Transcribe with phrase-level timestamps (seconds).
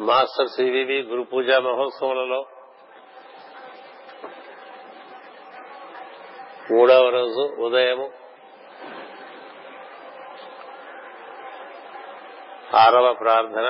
[0.00, 2.46] Master CVV గురు పూజా మహోత్సవాలలో
[6.70, 8.06] మూడవ రోజు ఉదయము
[12.76, 13.68] ఆరవ ప్రార్థన.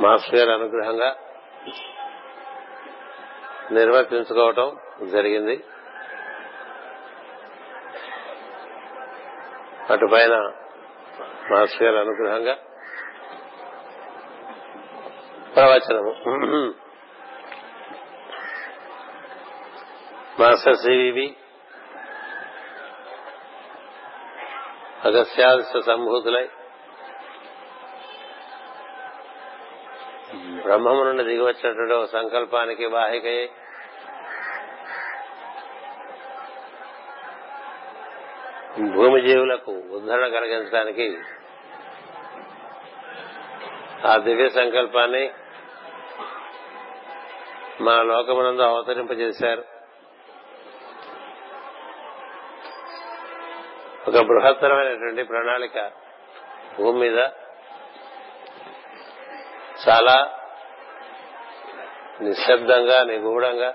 [0.00, 1.16] మాస్టర్ గారి అనుగ్రహంగా
[3.70, 5.64] నిర్వర్తించుకోవటం జరిగింది.
[9.90, 10.34] అటుపైన
[11.50, 12.54] మాస్టర్ గారి అనుగ్రహంగా
[15.56, 16.12] ప్రవచనము.
[20.40, 21.36] మాస్టర్ సివివి
[25.04, 26.48] అగస్యాదశ సంభూతులై
[30.62, 33.50] బ్రహ్మము నుండి దిగివచ్చినటువంటి ఒక సంకల్పానికి వాహికయ్యి
[38.80, 41.18] భూమి జీవులకు ఉద్ధరణ కలిగించడానికి
[44.08, 45.32] ఆ దివ్య సంకల్పాన్ని
[47.80, 49.64] మన లోకమునందు అవతరింపజేశారు.
[54.08, 55.90] ఒక బృహత్తరమైనటువంటి ప్రణాళిక
[56.78, 57.18] భూమి మీద
[59.88, 60.38] చాలా
[62.20, 63.74] నిశ్శబ్దంగా నిగూఢంగా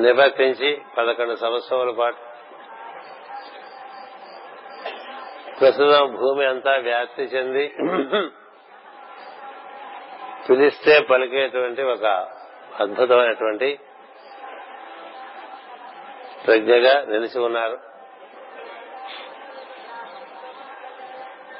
[0.00, 2.16] నివర్తించి పదకొండు సంవత్సరాల పాటు.
[5.60, 7.64] ప్రస్తుతం భూమి అంతా వ్యాప్తి చెంది
[10.48, 12.04] పిలిస్తే పలికేటువంటి ఒక
[12.80, 13.78] అద్భుతమైనటువంటి
[16.46, 17.78] ప్రజ్ఞగా నిలిచి ఉన్నారు.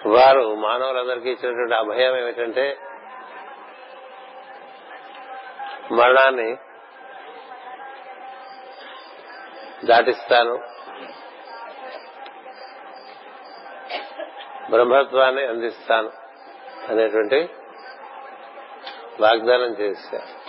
[0.09, 2.65] వారు మానవులందరికీ ఇచ్చినటువంటి అభయం ఏమిటంటే
[5.93, 6.57] మరణాన్ని
[9.85, 10.63] దాటిస్తాను.
[14.71, 16.11] బ్రహ్మత్వాన్ని అందిస్తాను
[16.89, 17.49] అనేటువంటి
[19.21, 20.41] వాగ్దానం చేశారు.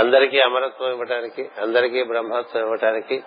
[0.00, 3.24] అందరికీ అమరత్వం ఇవ్వటానికి అందరికీ బ్రహ్మత్వం ఇవ్వటానికి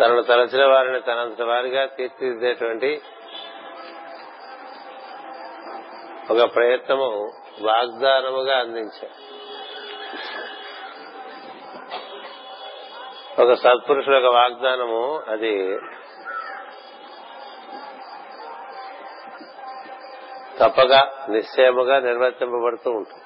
[0.00, 3.02] తనను తలచిన వారిని తనంత వారిగా తీర్చిదిద్దేటువంటి
[6.30, 9.26] ఒక ప్రయత్నము వాగ్దానముగా అందించారు.
[13.42, 15.78] ఒక సత్పురుషుల యొక్క వాగ్దానము అది
[20.58, 23.22] తప్పగా నిశ్చయముగా నిర్వర్తింపబడుతూ ఉంటుంది.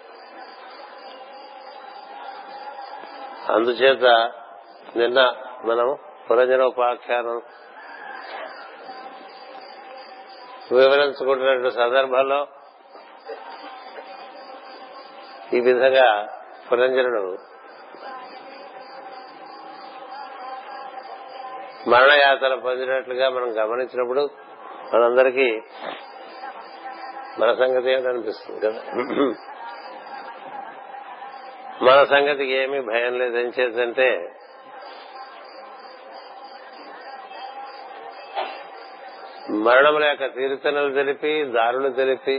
[3.52, 4.32] అందుచేత
[4.96, 5.32] నిన్న
[5.64, 5.98] మనం
[6.30, 7.42] పురంజనోపాఖ్యానం
[10.72, 12.46] వివరించుకుంటున్నటువంటి సందర్భంలో
[15.54, 16.06] ఈ విధంగా
[16.68, 17.22] పురంజనుడు
[21.88, 24.30] మరణయాతన పొందినట్లుగా మనం గమనించినప్పుడు
[24.94, 25.48] మనందరికీ
[27.38, 28.80] మన సంగతి ఏమిటనిపిస్తుంది కదా?
[31.82, 33.36] మన సంగతికి ఏమీ భయం లేదు.
[33.38, 34.08] ఏం చేద్దంటే
[39.64, 42.34] మరణముల యొక్క తీరుతనలు తెలిపి దారులు తెలిపి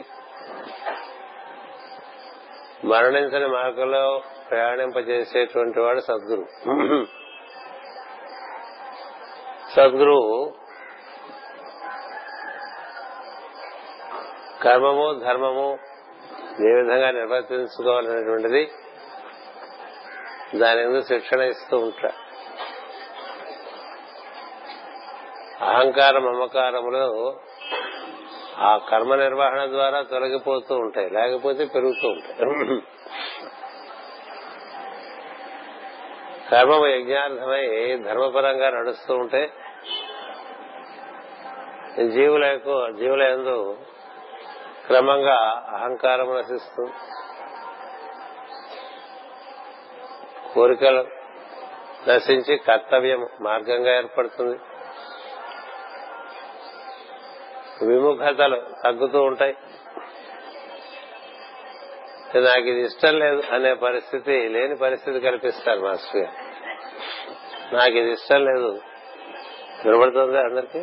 [2.83, 6.45] మరణించని మార్గంలో ప్రయాణింపజేసేటువంటి వాడు సద్గురు.
[9.75, 10.53] సద్గురువు
[14.61, 15.79] కర్మము ధర్మము
[16.61, 18.71] ఏ విధంగా నిర్వర్తించుకోవాలనేటువంటిది
[20.55, 22.11] దాని ఎందుకు శిక్షణ ఇస్తూ ఉంటా
[25.61, 27.35] అహంకార మమకారములు
[28.59, 32.81] ఆ కర్మ నిర్వహణ ద్వారా తొలగిపోతూ ఉంటాయి లేకపోతే పెరుగుతూ ఉంటాయి.
[36.51, 39.51] కర్మము యజ్ఞార్థమై ధర్మపరంగా నడుస్తూ ఉంటే
[42.07, 42.55] జీవుల
[42.99, 43.77] జీవుల ఎందు
[44.87, 46.87] క్రమంగా అహంకారం నశిస్తూ
[50.55, 51.05] కోరికలు
[52.09, 54.57] నశించి కర్తవ్యం మార్గంగా ఏర్పడుతుంది.
[57.83, 59.57] విముఖతలు తగ్గుతూ ఉంటాయి.
[62.35, 66.51] నాకు ఇది ఇష్టం లేదు అనే పరిస్థితి లేని పరిస్థితి కల్పిస్తారు మాస్టర్ గారు.
[67.75, 68.81] నాకు ఇది ఇష్టం లేదు.
[69.85, 70.79] వినబడుతుంది అందరికి?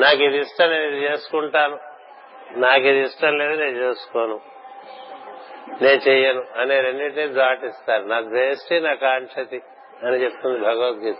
[0.00, 1.78] నాకు ఇది ఇష్టం నేను చేసుకుంటాను.
[2.52, 4.40] నాకు ఇది ఇష్టం లేదు నేను చేసుకోను.
[5.82, 8.04] నేను చెయ్యను అనే రెండింటినీ దాటిస్తారు.
[8.04, 9.62] నా ద్వేష్టి నా కాంక్షతి
[10.02, 11.16] అని చెప్తుంది భగవద్గీత.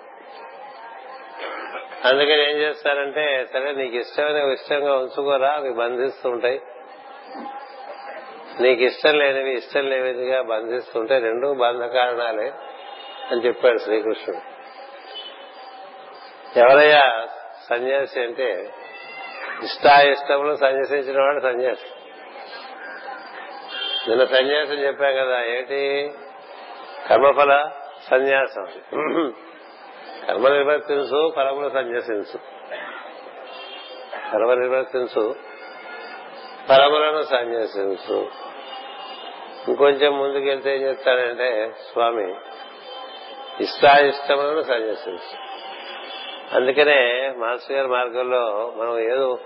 [2.05, 6.61] అందుకని ఏం చేస్తారంటే సరే నీకు ఇష్టమైన ఇష్టంగా ఉంచుకోరా అవి బంధిస్తూ ఉంటాయి.
[8.61, 12.53] నీకు ఇష్టం లేనివి ఇష్టం లేనివిగా బంధిస్తుంటే రెండు బంధ కారణాలే
[13.31, 14.43] అని చెప్పాడు శ్రీకృష్ణుడు.
[16.59, 17.29] ఎవరయ్యా
[17.71, 18.73] సన్యాసి అంటే
[19.63, 21.89] ఇష్టాయిష్టములు సన్యసించిన వాడు సన్యాసి.
[24.09, 26.13] నిన్న సన్యాసం చెప్పాం కదా ఏంటి
[27.09, 27.71] కర్మఫల
[28.11, 28.67] సన్యాసం.
[30.27, 32.39] కర్మ నిర్వర్తించు ఫలములు సన్యసించు
[34.33, 35.35] కర్మ నిర్వర్తించు
[36.69, 38.19] ఫలములను సన్యసించు
[39.69, 42.35] ఇంకొంచెం ముందుకెళ్తే ఏం చెప్తాడంటే స్వామి
[43.61, 45.33] ఇష్టాయిష్టములను సన్యసించు
[46.57, 47.01] అందుకనే
[47.37, 49.39] మాస్టర్ గారి మార్గంలో మనం ఏదో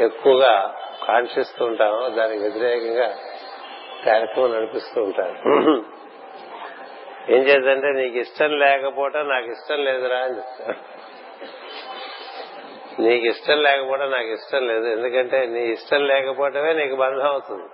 [0.00, 0.74] ఎక్కువగా
[1.08, 3.08] కాంక్షిస్తూ ఉంటామో దానికి వ్యతిరేకంగా
[4.06, 5.36] కార్యక్రమం నడిపిస్తూ ఉంటారు.
[7.30, 10.98] ఏం చేద్దంటే నీకు ఇష్టం లేకపోవటం నాకు ఇష్టం లేదురా అని చెప్తారు
[13.02, 14.86] నీకు ఇష్టం లేకపోవడం నాకు ఇష్టం లేదు.
[14.86, 17.68] ఎందుకంటే నీ ఇష్టం లేకపోవటమే నీకు బంధం అవుతుంది.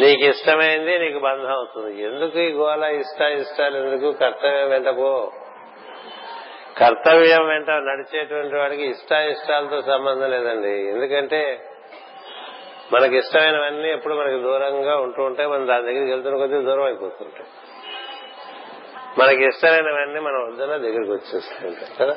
[0.00, 2.02] నీకు ఇష్టమైంది నీకు బంధం అవుతుంది.
[2.02, 4.12] ఎందుకు ఈ గోల ఇష్ట ఇష్టాలు ఎందుకు?
[4.12, 5.32] కర్తవ్యం వెంటపో
[6.78, 10.88] కర్తవ్యం వెంట నడిచేటువంటి వాడికి ఇష్ట ఇష్టాలతో సంబంధం లేదండి.
[10.88, 11.40] ఎందుకంటే
[12.92, 17.46] మనకి ఇష్టమైనవన్నీ ఎప్పుడు మనకి దూరంగా ఉంటూ ఉంటాయి మనం దాని దగ్గరికి వెళ్తున్న కొద్దీ దూరం అయిపోతుంటాయి.
[19.18, 22.16] మనకి ఇష్టమైనవన్నీ మనం వద్దన దగ్గరికి వచ్చేస్తుంటాయి కదా?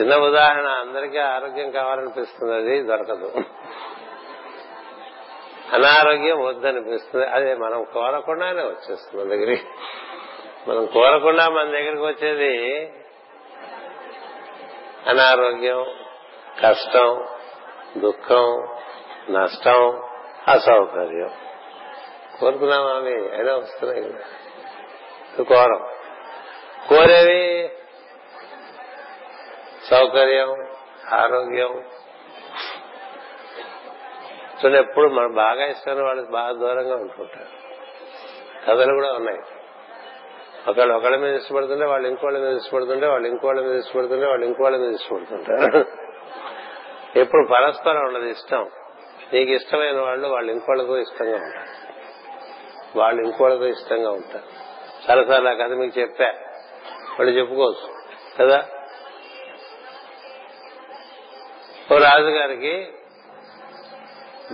[0.00, 3.32] చిన్న ఉదాహరణ అందరికీ ఆరోగ్యం కావాలనిపిస్తుంది అది దొరకదు.
[5.72, 9.64] అనారోగ్యం వద్దనిపిస్తుంది అదే మనం కోరకుండానే వచ్చేస్తుంది మన దగ్గరికి.
[10.68, 12.82] మనం కోరకుండా మన దగ్గరికి వచ్చేది
[15.06, 15.86] అనారోగ్యం
[16.62, 17.24] కష్టం
[18.00, 18.68] దుఃఖం
[19.30, 20.02] నష్టం
[20.48, 21.30] అసౌకర్యం.
[22.40, 24.02] కోరుకున్నామా అవి అయినా వస్తున్నాయి.
[24.02, 25.86] కదా కోరం
[26.88, 27.70] కోరేవి
[29.90, 30.66] సౌకర్యం
[31.12, 31.84] ఆరోగ్యం.
[34.56, 37.66] చూడండి ఎప్పుడు మనం బాగా ఇష్టమైన వాళ్ళు బాగా దూరంగా ఉంటుంటారు.
[38.66, 39.38] కథలు కూడా ఉన్నాయి.
[40.68, 44.94] ఒకళ్ళు ఒకళ్ళ మీద ఇష్టపడుతుంటే వాళ్ళు ఇంకోళ్ళ మీద ఇష్టపడుతుంటే వాళ్ళు ఇంకోళ్ళ మీద ఇష్టపడుతుంటే వాళ్ళు ఇంకోళ్ళ మీద
[44.94, 46.05] ఇష్టపడుతుంటారు.
[47.16, 48.70] ఎప్పుడు పరస్పరం ఉండదు ఇష్టం.
[49.32, 51.68] నీకు ఇష్టమైన వాళ్ళు వాళ్ళు ఇంకోళ్ళకు ఇష్టంగా ఉంటారు.
[52.98, 54.44] వాళ్ళు ఇంకోళ్ళకు ఇష్టంగా ఉంటారు.
[55.10, 56.24] చాలాసార్లు ఆ కథ మీకు చెప్పా.
[57.18, 57.96] వాళ్ళు చెప్పుకోవచ్చు.
[58.40, 58.68] కదా?
[61.92, 62.92] ఓ రాజుగారికి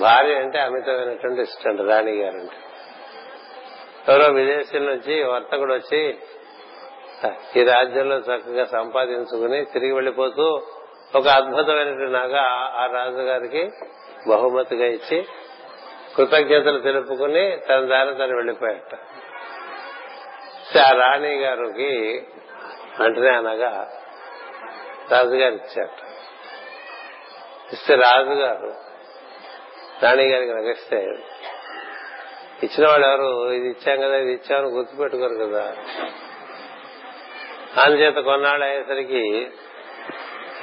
[0.00, 2.56] భార్య అంటే అమితమైనటువంటి ఇష్టం రాణి గారు అంటే
[4.08, 6.18] ఎవరో విదేశీల నుంచి వర్తకుడు వచ్చి
[7.56, 10.62] ఈ రాజ్యంలో చక్కగా సంపాదించుకుని తిరిగి వెళ్ళిపోతూ
[11.14, 12.34] ఒక అద్భుతమైన నగ
[12.74, 13.70] ఆ రాజుగారికి
[14.28, 15.28] బహుమతిగా ఇచ్చి
[16.16, 18.94] కృతజ్ఞతలు తెలుపుకుని తన దారి తను వెళ్ళిపోయాట
[20.78, 21.90] ఆ రాణి గారికి
[23.00, 23.92] వెంటనే అనగా
[25.10, 25.98] రాజుగారు ఇచ్చాట
[27.72, 28.70] ఇస్తే రాజుగారు
[30.02, 30.96] రాణి గారికి నగిస్తే
[32.62, 33.52] ఇచ్చిన వాళ్ళు ఎవరు?
[33.52, 35.76] ఇది ఇచ్చాం కదా ఇది ఇచ్చామని గుర్తుపెట్టుకోరు కదా.
[37.82, 39.52] అందుచేత కొన్నాళ్ళు అయ్యేసరికి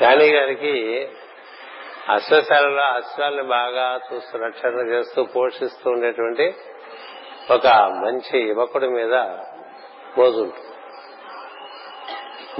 [0.01, 1.09] రాణి గారికి
[2.09, 6.55] అశ్వశాలలో అశ్వాల్ని బాగా చూస్తూ రక్షణ చేస్తూ పోషిస్తూ ఉండేటువంటి
[7.51, 9.13] ఒక మంచి యువకుడి మీద
[10.17, 10.69] మోజు ఉంటుంది.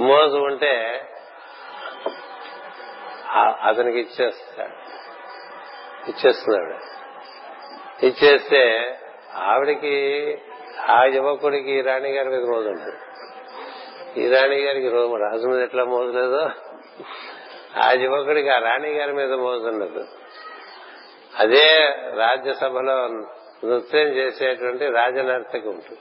[0.00, 1.04] మోజు ఉంటే
[3.64, 4.76] అతనికి ఇచ్చేస్తాడు
[6.10, 6.76] ఇచ్చేస్తున్నాడు.
[8.06, 8.62] ఇచ్చేస్తే
[9.34, 9.96] ఆవిడికి
[10.88, 12.96] ఆ యువకుడికి ఈ రాణి గారి మీద మోజు ఉంటుంది.
[14.20, 14.88] ఈ రాణి గారికి
[15.24, 16.50] రాజు మీద ఎట్లా మోజు లేదో?
[17.76, 20.04] ఆ యువకుడికి ఆ రాణి గారి మీద మోజు
[21.38, 23.08] అదే రాజ్యసభలో
[23.64, 25.98] నృత్యం చేసేటువంటి రాజనర్తకి ఉంటుంది.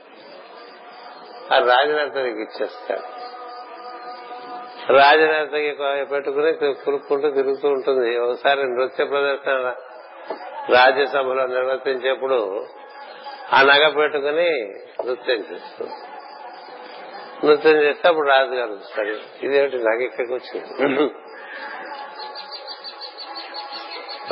[1.53, 3.29] ఆ రాజనర్తనికి ఇచ్చేస్తాడు.
[4.93, 8.17] రాజనర్తకి పెట్టుకుని కురుక్కుంటూ తిరుగుతూ ఉంటుంది.
[8.17, 9.75] ఒకసారి నృత్య ప్రదర్శన
[10.69, 12.65] రాజ్యసభలో నిర్వర్తించేప్పుడు
[13.53, 14.73] ఆ నగ పెట్టుకుని
[15.05, 15.93] నృత్యం చేస్తుంది
[17.45, 21.13] నృత్యం చేస్తే అప్పుడు రాజుగారు వస్తాడు ఇదేమిటి నగ ఇక్కడికి వచ్చింది?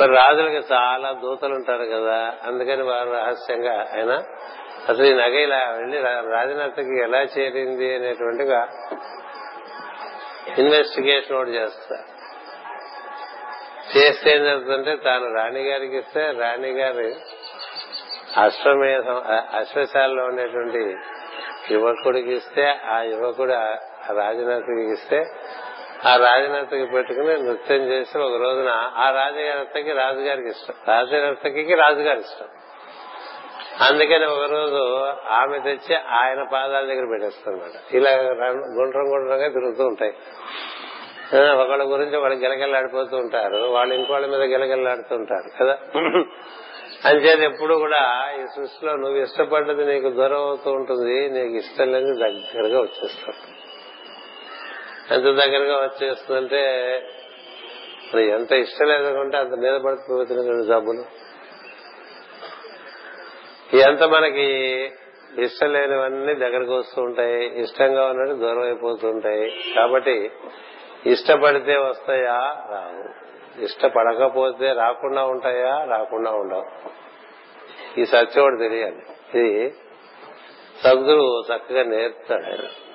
[0.00, 4.12] మరి రాజులకి చాలా దూతలు ఉంటారు కదా అందుకని వారు రహస్యంగా ఆయన
[4.88, 8.60] అసలు ఈ నగ ఇలా వెళ్ళి రాజనర్తకి ఎలా చేరింది అనేటువంటిగా
[10.58, 12.04] ఇన్వెస్టిగేషన్ ఒకటి చేస్తారు.
[13.96, 17.08] చేస్తే ఏం జరుగుతుందంటే తాను రాణి గారికి ఇస్తే రాణి గారి
[18.40, 19.22] అశ్వమేధం
[19.54, 20.82] అశ్వశాలలో ఉండేటువంటి
[21.74, 23.52] యువకుడికి ఇస్తే ఆ యువకుడు
[24.12, 25.18] రాజనాథుడికి ఇస్తే
[26.06, 30.74] ఆ రాజనర్తకి పెట్టుకుని నృత్యం చేసి ఒక రోజున ఆ రాజనర్తకి రాజుగారికి ఇష్టం.
[30.88, 32.46] రాజనర్తకి రాజుగారి ఇష్టం.
[33.80, 38.10] అందుకని ఒక రోజు ఆమె తెచ్చి ఆయన పాదాల దగ్గర పెట్టేస్తున్నమాట ఇలా
[38.56, 40.14] గుండ్రం గుండ్రంగా తిరుగుతూ ఉంటాయి.
[41.52, 43.56] ఒకళ్ళ గురించి వాళ్ళు గిలగిల్లాడిపోతూ ఉంటారు.
[43.56, 45.78] వాళ్ళు ఇంకోళ్ళ మీద గిలగిల్లాడుతూ ఉంటారు కదా
[47.04, 52.80] అంచేది ఎప్పుడు కూడా ఈ సృష్టిలో నువ్వు ఇష్టపడ్డది నీకు దూరం అవుతూ ఉంటుంది నీకు ఇష్టం లేని దగ్గరగా
[52.80, 53.67] వచ్చేస్తుంది.
[55.12, 56.62] ఎంత దగ్గరగా వచ్చేస్తుందంటే
[58.14, 61.04] మరి ఎంత ఇష్టం లేదనుకుంటే అంత మీద పడిపోతున్నాయి జబ్బులు.
[63.76, 64.44] ఎంత మనకి
[65.38, 70.30] ఇష్టం లేనివన్నీ దగ్గరకు వస్తూ ఉంటాయి ఇష్టంగా ఉన్నట్టు దూరం అయిపోతుంటాయి కాబట్టి
[71.06, 72.56] ఇష్టపడితే వస్తాయా?
[72.70, 73.28] రావు.
[73.64, 75.84] ఇష్టపడకపోతే రాకుండా ఉంటాయా?
[75.84, 76.66] రాకుండా ఉండవు.
[78.00, 79.02] ఈ సత్యం తెలియాలి.
[79.34, 79.74] ఇది
[80.84, 82.87] సద్గురు చక్కగా నేర్పుతాడు ఆయన.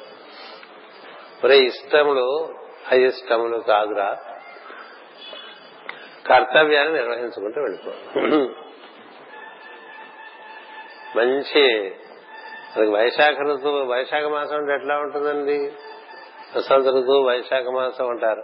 [1.43, 2.49] ఒరే ఇష్టములు
[2.91, 4.17] అయిష్టములు కాదురా.
[6.27, 7.91] కర్తవ్యాన్ని నిర్వహించుకుంటూ వెళ్ళిపో.
[11.19, 11.95] మంచి
[12.77, 15.71] మనకి వైశాఖ ఋతువు వైశాఖ మాసం అంటే ఎట్లా ఉంటుందండి?
[16.55, 18.43] వసంత ఋతువు వైశాఖ మాసం అంటారు.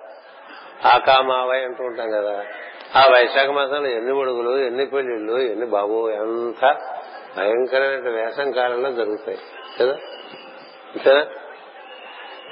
[0.88, 2.46] ఆకామావై అంటూ ఉంటాం కదా.
[2.96, 6.78] ఆ వైశాఖ మాసంలో ఎన్ని ఉడుగులు ఎన్ని పెళ్ళిళ్ళు ఎన్ని బాబు ఎంత
[7.38, 9.38] భయంకరమైన వేసం కాలంలో జరుగుతాయి.
[9.82, 9.94] కదా?
[10.96, 11.26] అంతేనా?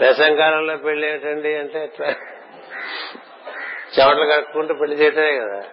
[0.01, 2.07] వేసంకాలంలో పెళ్ళి ఏంటండి అంటే ఎట్లా?
[3.99, 5.63] చెమటలు కట్టుకుంటూ పెళ్ళి చేయటమే కదా.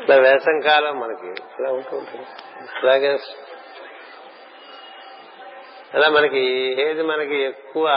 [0.00, 1.42] ఇట్లా వేసం కాలం మనకి.
[1.60, 2.26] ఇలా ఉంటూ ఉంటుంది.
[2.82, 3.18] అలాగే
[5.94, 6.40] అలా మనకి
[6.82, 7.88] ఏది మనకి ఎక్కువ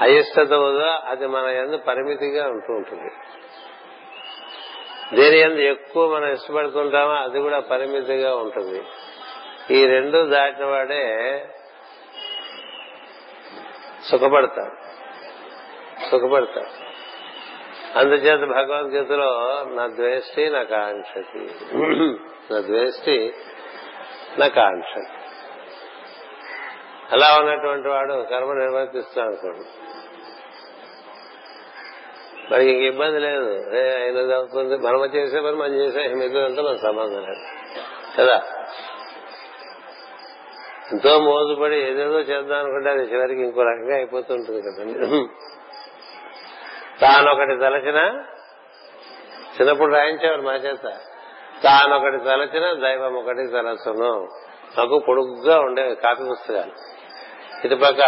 [0.00, 3.10] అయిష్టత ఉందో అది మన ఎందు పరిమితిగా ఉంటూ ఉంటుంది.
[5.16, 8.82] దేని ఎందు ఎక్కువ మనం ఇష్టపడుతుంటామో అది కూడా పరిమితిగా ఉంటుంది.
[9.74, 11.44] ఈ రెండు దాటిన వాడే
[14.10, 14.88] సుఖపడతాడు
[16.10, 16.88] సుఖపడతాడు
[17.98, 21.50] అందుచేత భగవద్గీతలో నా ద్వేష్టి నా కాంక్షతి.
[22.52, 23.34] నా ద్వేష్టి
[24.38, 25.18] నా కాంక్షతి.
[27.12, 29.64] అలా ఉన్నటువంటి వాడు కర్మ నిర్వర్తిస్తాడు అనుకోండి.
[32.52, 33.76] మరి ఇంక ఇబ్బంది లేదు.
[33.76, 37.46] ఏ ఆయన అవుతుంది మనం చేసే పని మనం చేసే మిగతాదంతా మన సంబంధం లేదు.
[38.18, 38.42] కదా?
[40.92, 45.26] ఎంతో మోజుపడి ఏదేదో చేద్దాం అనుకుంటే అది చివరికి ఇంకో రకంగా అయిపోతుంటుంది కదండి.
[47.00, 48.24] తానొకటి తలచిన
[49.60, 50.82] చిన్నప్పుడు రాయించేవారు మా చేత.
[51.64, 54.28] తానొకటి తలచిన దైవం ఒకటి తలసును
[54.78, 56.72] నాకు పొడుగ్గా ఉండే కాపీ పుస్తకాలు.
[57.64, 58.00] ఇటుపక్క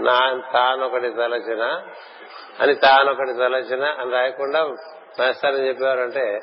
[0.00, 1.82] నా తానొకటి తలచిన
[2.60, 4.64] అని తానొకటి తలచిన అని రాయకుండా
[5.18, 6.40] మాస్టర్ చెప్పేవారంటే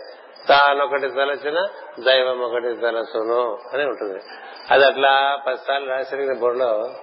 [0.49, 1.67] తానొకటి తలచిన
[1.99, 4.23] దైవం ఒకటి తలసును అని ఉంటుంది.
[4.71, 6.93] అది అట్లా పదిసార్లు రాసిన బొరలో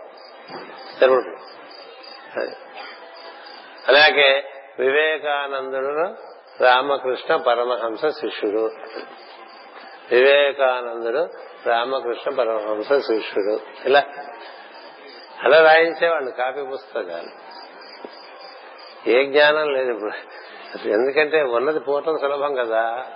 [1.01, 1.37] జరుగుతుంది.
[3.89, 6.15] అలాగే వివేకానందుడు
[6.65, 8.71] రామకృష్ణ పరమహంస శిష్యుడు.
[10.13, 11.29] వివేకానందుడు
[11.67, 13.61] రామకృష్ణ పరమహంస శిష్యుడు.
[13.85, 14.03] ఇలా
[15.43, 17.55] అలా రాయించేవాళ్ళు కాపీ పుస్తకాలు.
[19.11, 20.13] ఏ జ్ఞానం లేదు ఇప్పుడు.
[20.89, 23.07] ఎందుకంటే ఉన్నది పోవటం సులభం కదా.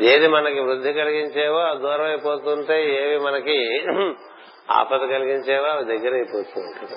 [0.00, 3.84] ఏది మనకి వృద్ధి కలిగించేవో అవి దూరం అయిపోతుంటే ఏవి మనకి
[4.70, 6.96] ఆపద కలిగించేవో అవి దగ్గర అయిపోతూ ఉంటుంది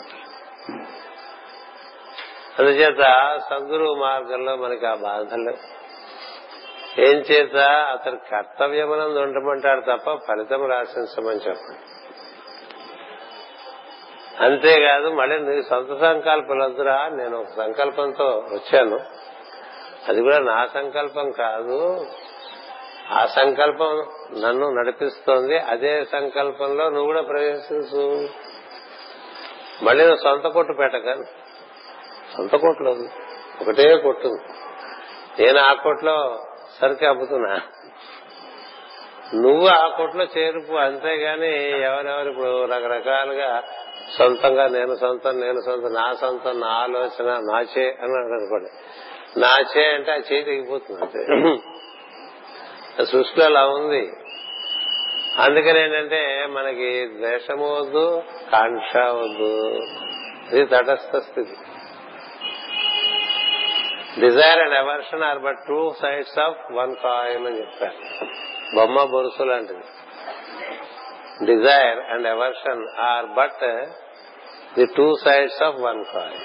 [2.59, 3.03] అందుచేత
[3.49, 5.77] సద్గురు మార్గంలో మనకి ఆ బాధలు
[7.01, 11.79] ఏం చేత అతను కర్తవ్యమనందు ఉండమంటాడు తప్ప ఫలితం రాశించమని చెప్పండి.
[14.43, 18.99] అంతేకాదు మళ్ళీ నీ సొంత సంకల్పలద్దురా నేను ఒక సంకల్పంతో వచ్చాను.
[20.09, 22.05] అది కూడా నా సంకల్పం కాదు.
[23.11, 24.05] ఆ సంకల్పం
[24.41, 28.27] నన్ను నడిపిస్తోంది అదే సంకల్పంలో నువ్వు కూడా ప్రవేశించు.
[29.83, 31.23] మళ్ళీ సొంత కొట్టు పెట్టక
[32.37, 32.91] సొంత కొట్లో
[33.61, 34.27] ఒకటే కొట్టు.
[35.39, 36.43] నేను ఆ కొట్లో
[36.81, 37.61] సరికి అమ్ముతున్నా.
[39.33, 43.63] నువ్వు ఆ కొట్లో చేరుపు అంతేగాని ఎవరెవరు ఇప్పుడు రకరకాలుగా
[44.17, 48.69] సొంతంగా నేను సొంతం నేను సొంతం నా సొంతం నా ఆలోచన నాచే అని అనుకోండి
[49.39, 51.23] నాచే అంటే ఆ చేయి తెగిపోతుంది అంతే.
[53.03, 54.11] సృష్టిలో అలా ఉంది.
[55.39, 59.79] అందుకని ఏంటంటే మనకి ద్వేషము వద్దు కాంక్ష వద్దు.
[60.53, 61.55] ఇది తటస్థ స్థితి.
[64.21, 68.25] Desire and aversion are but two sides of one coin అని చెప్పారు.
[68.75, 69.83] బొమ్మ బొరుసు లాంటిది.
[71.45, 73.85] Desire and aversion are but
[74.77, 76.41] the two sides of one coin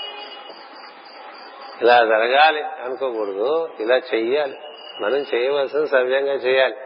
[1.82, 4.58] ఇలా జరగాలి అనుకోకూడదు ఇలా చెయ్యాలి.
[5.02, 6.76] మనం చేయవలసిన సవ్యంగా చేయాలి.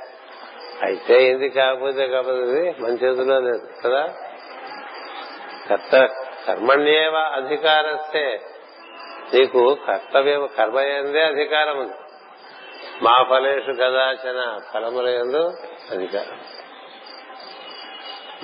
[0.82, 4.14] అయితే ఏంది కాకపోతే కాకపోతే మన చేతిలో లేదు కదా?
[5.70, 6.08] కర్త
[6.46, 8.40] కర్మణ్యేవ అధికారస్తే.
[9.35, 11.92] నీకు కర్తవ్యం కర్మ ఎందే అధికారం ఉంది.
[13.02, 15.52] మా ఫలేషు కదాచన ఫలముల ఎందు
[15.90, 16.40] అధికారం.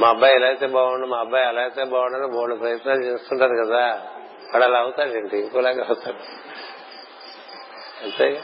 [0.01, 4.03] మా అబ్బాయి ఎలా అయితే బాగుండు మా అబ్బాయి ఎలా అయితే బాగుండని మూడు ప్రయత్నాలు చేస్తుంటారు కదా.
[4.55, 5.39] వాడు అలా అవుతాడేంటి?
[5.39, 6.17] ఇంకోలాగా అవుతాడు.
[8.05, 8.41] అంతేగా?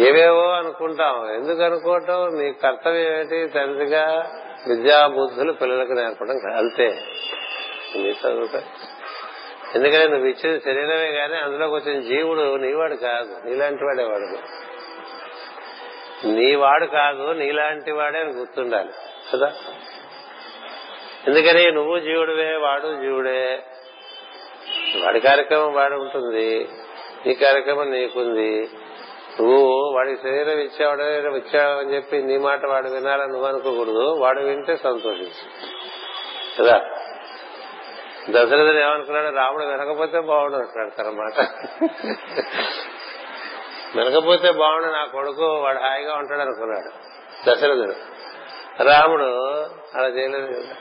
[0.00, 1.34] ఏవేవో అనుకుంటాం.
[1.34, 2.28] ఎందుకు అనుకోవటం?
[2.38, 3.48] నీ కర్తవ్యం ఏంటి?
[3.48, 4.30] తండ్రిగా
[4.68, 7.02] విద్యాబుద్ధులు పిల్లలకు నేర్పడం అంతే.
[7.96, 8.62] నీ చదువుతా
[9.74, 13.48] ఎందుకంటే నువ్వు ఇచ్చేది శరీరమే కానీ అందులోకి వచ్చిన జీవుడు నీవాడు కాదు.
[13.48, 14.58] నీలాంటి వాడే వాడు
[16.26, 18.90] నీ వాడు కాదు నీలాంటి వాడే అని గుర్తుండాలి.
[19.34, 19.52] కదా?
[21.26, 23.62] ఎందుకని నువ్వు జీవుడివే వాడు జీవుడే.
[25.04, 26.68] వాడి కార్యక్రమం వాడు ఉంటుంది.
[27.26, 28.68] నీ కార్యక్రమం నీకుంది.
[29.40, 31.02] నువ్వు వాడికి శరీరం ఇచ్చాడు
[31.78, 34.16] అని చెప్పి నీ మాట వాడు వినాలని నువ్వు అనుకోకూడదు.
[34.18, 35.68] వాడు వింటే సంతోషించు.
[36.62, 36.80] కదా?
[38.30, 39.36] దశరథుడు ఏమనుకున్నాడు?
[39.36, 41.40] రాముడు వినకపోతే బాగుండు అంటున్నాడు తనమాట
[43.98, 46.92] వినకపోతే బాగుండు నా కొడుకు వాడు హాయిగా ఉంటాడు అనుకున్నాడు
[47.50, 47.94] దశరథుడు.
[48.82, 49.24] రాముడు
[49.98, 50.74] అలా చేయలేదు కదా?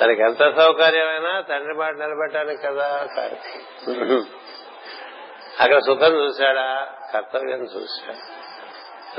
[0.00, 3.06] తనకి ఎంత సౌకర్యమైనా తండ్రి మాట నిలబెట్టడానికి కదా
[5.60, 6.88] అక్కడ సుఖం చూశాడా?
[7.12, 8.46] కర్తవ్యం చూశాడు.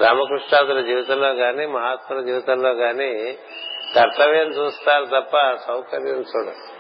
[0.02, 3.38] రామకృష్ణాదుల జీవితంలో గాని మహాత్ముల జీవితంలో గాని
[3.96, 6.78] కర్తవ్యం చూస్తారు తప్ప సౌకర్యం చూడరు.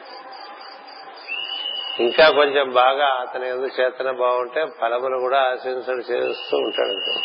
[2.00, 7.20] ఇంకా కొంచెం బాగా అతని ఎందుకు చేతన బాగుంటే ఫలములు కూడా ఆశించడు చేస్తూ ఉంటాడు.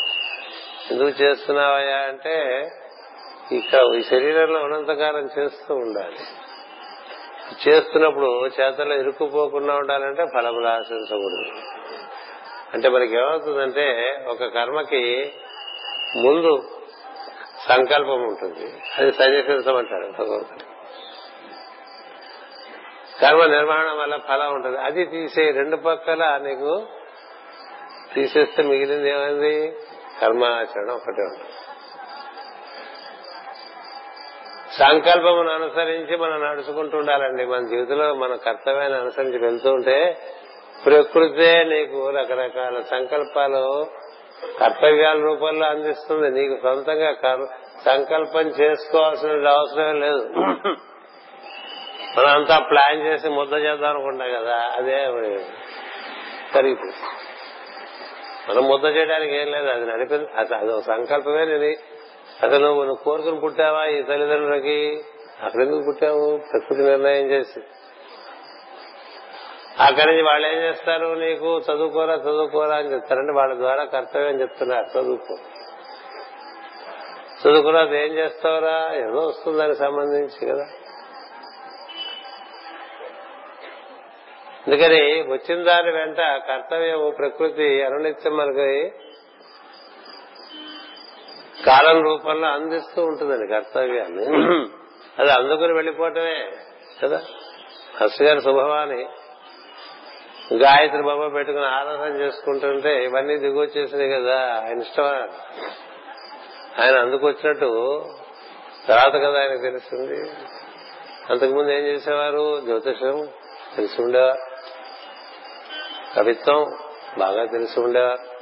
[0.92, 2.66] ఎందుకు చేస్తున్నావయ్యా అంటే
[3.52, 6.18] ఇక ఈ శరీరంలో ఉన్నంతకాలం చేస్తూ ఉండాలి.
[7.68, 11.81] చేస్తున్నప్పుడు చేతల్లో ఇరుక్కుపోకుండా ఉండాలంటే ఫలములు ఆశించకూడదు.
[12.74, 15.32] అంటే మనకి ఏమవుతుందంటే ఒక కర్మకి
[16.16, 16.62] ముందు
[17.68, 18.82] సంకల్పం ఉంటుంది.
[18.98, 20.72] అది సన్యసించమంటాడు భగవంతుడు.
[23.20, 24.78] కర్మ నిర్మాణం వల్ల ఫలం ఉంటుంది.
[24.78, 26.86] అది తీసే రెండు పక్కల నీకు
[28.14, 29.76] తీసేస్తే మిగిలింది ఏమైంది?
[30.20, 31.50] కర్మాచరణ ఒకటే ఉంటుంది.
[34.72, 37.44] సంకల్పమును అనుసరించి మనం నడుచుకుంటూ ఉండాలండి.
[37.46, 40.20] మన జీవితంలో మన కర్తవ్యాన్ని అనుసరించి వెళ్తూ ఉంటే
[40.86, 43.86] ప్రకృతే నీకు రకరకాల సంకల్పాలు
[44.60, 46.28] కర్తవ్యాల రూపంలో అందిస్తుంది.
[46.30, 47.10] నీకు సొంతంగా
[47.84, 50.24] సంకల్పం చేసుకోవాల్సిన అవసరం లేదు.
[52.18, 54.96] మనం ప్లాన్ చేసి ముద్ద చేద్దాం అనుకుంటాం కదా అదే
[56.54, 57.06] జరిగిపోయింది
[58.48, 60.26] మనం ముద్ద చేయడానికి ఏం లేదు అది నడిపింది.
[60.38, 61.66] అది ఒక సంకల్పమే నేను.
[62.42, 64.78] అసలు నువ్వు నువ్వు కోరుకుని పుట్టావా ఈ తల్లిదండ్రులకి?
[65.42, 66.26] అక్కడెందుకు పుట్టావు?
[66.50, 67.60] ప్రకృతి నిర్ణయం చేసి.
[69.80, 71.06] అక్కడి నుంచి వాళ్ళు ఏం చేస్తారు?
[71.06, 74.98] నీకు చదువుకోరా చదువుకోరా అని చెప్తారంటే వాళ్ళ ద్వారా కర్తవ్యం చెప్తున్నారు.
[74.98, 75.36] చదువుకో.
[77.42, 78.90] చదువుకున్నా ఏం చేస్తావురా?
[78.94, 80.64] ఏదో వస్తుందని సంబంధించి కదా.
[84.66, 88.92] అందుకని వచ్చిన దాని వెంట కర్తవ్యం ప్రకృతి అనునిత్యం మనకి
[91.66, 94.26] కాలం రూపంలో అందిస్తూ ఉంటుందండి కర్తవ్యాన్ని.
[95.18, 96.50] అది అందుకుని వెళ్ళిపోవటమే
[97.04, 97.20] కదా.
[98.00, 99.06] హర్ష గారి శుభవాని
[100.52, 105.04] గాయత్రి బొమ్మ పెట్టుకుని ఆరాధన చేసుకుంటుంటే ఇవన్నీ దిగొచ్చేసినాయి కదా ఆయన ఇష్టం
[106.82, 108.04] ఆయన అందుకు వచ్చినట్టు
[108.88, 110.30] తర్వాత కదా ఆయన తెలుస్తుంది
[111.30, 112.60] అంతకుముందు ఏం చేసేవారు?
[112.60, 113.28] జ్యోతిషం
[113.76, 114.38] తెలిసి ఉండేవారు.
[116.16, 116.78] కవిత్వం
[117.18, 118.32] బాగా తెలిసి ఉండేవారు.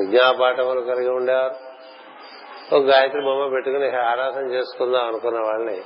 [0.00, 1.54] విజ్ఞాపాఠములు కలిగి ఉండేవారు.
[2.74, 5.80] ఒక గాయత్రి బొమ్మ పెట్టుకుని ఆరాధన చేసుకుందాం అనుకున్న వాళ్ళని.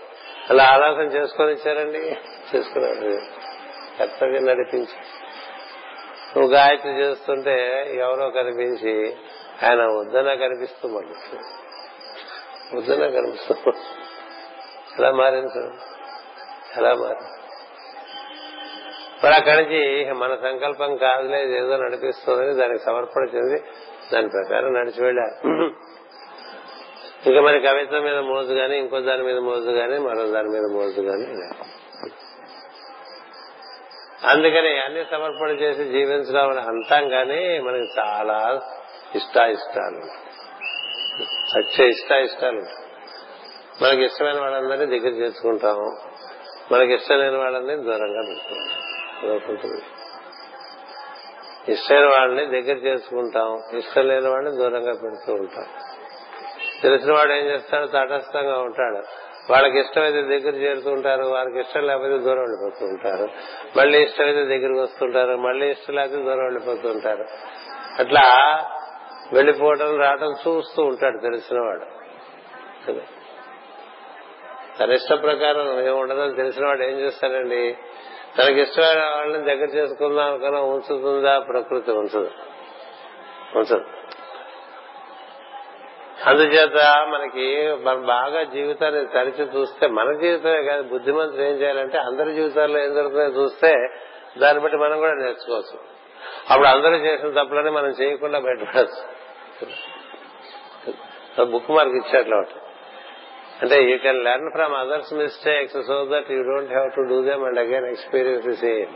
[0.51, 2.17] అలా ఆరాధన చేసుకొని ఇచ్చారండి?
[2.57, 3.19] చేసుకున్నారు.
[3.99, 5.22] కర్తవ్యం నడిపించారు.
[6.37, 7.55] నువ్వు గాయత్రి చేస్తుంటే
[7.97, 9.17] ఎవరో కనిపించి
[9.63, 11.15] ఆయన వద్దన కనిపిస్తూ మళ్ళీ.
[12.77, 13.55] వద్దన కనిపిస్తూ
[14.99, 15.73] ఎలా మారింది సార్?
[16.79, 17.17] ఎలా మారి
[19.25, 23.63] మరి అక్కడి నుంచి మన సంకల్పం కాదులే ఏదో నడిపిస్తుందని దానికి సమర్పణ చెంది
[24.13, 25.37] దాని ప్రకారం నడిచి వెళ్ళారు.
[27.27, 31.01] ఇంకా మరి కవిత్వం మీద మోజు గాని ఇంకో దాని మీద మోజు కానీ మరో దాని మీద మోజు
[31.01, 31.27] గాని
[34.29, 38.61] అందుకని అన్ని సమర్పణ చేసి జీవించడం అంటాం కానీ మనకి చాలా
[39.15, 40.01] ఇష్టాయిష్టాలు.
[41.51, 42.83] సత్య ఇష్టాయిష్టాలు.
[43.83, 45.99] మనకి ఇష్టమైన వాళ్ళందరినీ దగ్గర చేసుకుంటాము
[46.73, 49.81] మనకి ఇష్టం లేని వాళ్ళని దూరంగా పెట్టుకుంటాం
[51.69, 55.65] ఇష్టమైన వాళ్ళని దగ్గర చేసుకుంటాం ఇష్టం లేని వాళ్ళని దూరంగా పెడుతూ ఉంటాం
[56.83, 57.87] తెలిసిన వాడు ఏం చేస్తాడు?
[57.87, 59.22] తటస్థంగా ఉంటాడు.
[59.53, 63.29] వాళ్ళకి ఇష్టమైతే దగ్గర చేరుతూ ఉంటారు వారికి ఇష్టం లేకపోతే దూరం వెళ్ళిపోతూ ఉంటారు.
[63.79, 67.25] మళ్ళీ ఇష్టమైతే దగ్గరికి వస్తుంటారు మళ్ళీ ఇష్టం లేకపోతే దూరం వెళ్ళిపోతూ ఉంటారు.
[67.99, 68.23] అట్లా
[69.33, 71.85] వెళ్ళిపోవడం రావడం చూస్తూ ఉంటాడు తెలిసిన వాడు.
[74.79, 77.77] తన ఇష్ట ప్రకారం ఏముండదని తెలిసిన వాడు ఏం చేస్తాడండి?
[78.39, 81.39] తనకి ఇష్టమైన వాళ్ళని దగ్గర చేసుకుందాం అనుకున్నా ఉంచుతుందా?
[81.39, 82.31] ప్రకృతి ఉంచదు.
[83.57, 83.85] ఉంచదు.
[86.27, 92.85] అందుచేత మనకి మనం బాగా జీవితాన్ని తరిచి చూస్తే మన జీవితమే కాదు బుద్ధిమంతులు ఏం చేయాలంటే అందరి జీవితాల్లో
[92.85, 93.75] ఏం జరుగుతుందో చూస్తే
[94.39, 95.79] దాన్ని బట్టి మనం కూడా నేర్చుకోవచ్చు.
[96.51, 99.23] అప్పుడు అందరూ చేసిన తప్పులని మనం చేయకుండా బయటపడచ్చు.
[101.45, 102.55] బుక్ మార్క్ ఇచ్చేట్లు ఒకటి.
[103.63, 107.45] అంటే you can learn from others mistakes so that you don't have to do them
[107.45, 108.95] and again experience same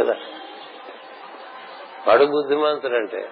[0.00, 0.14] కదా?
[2.08, 3.28] వాడు బుద్ధిమంతుడు అంటే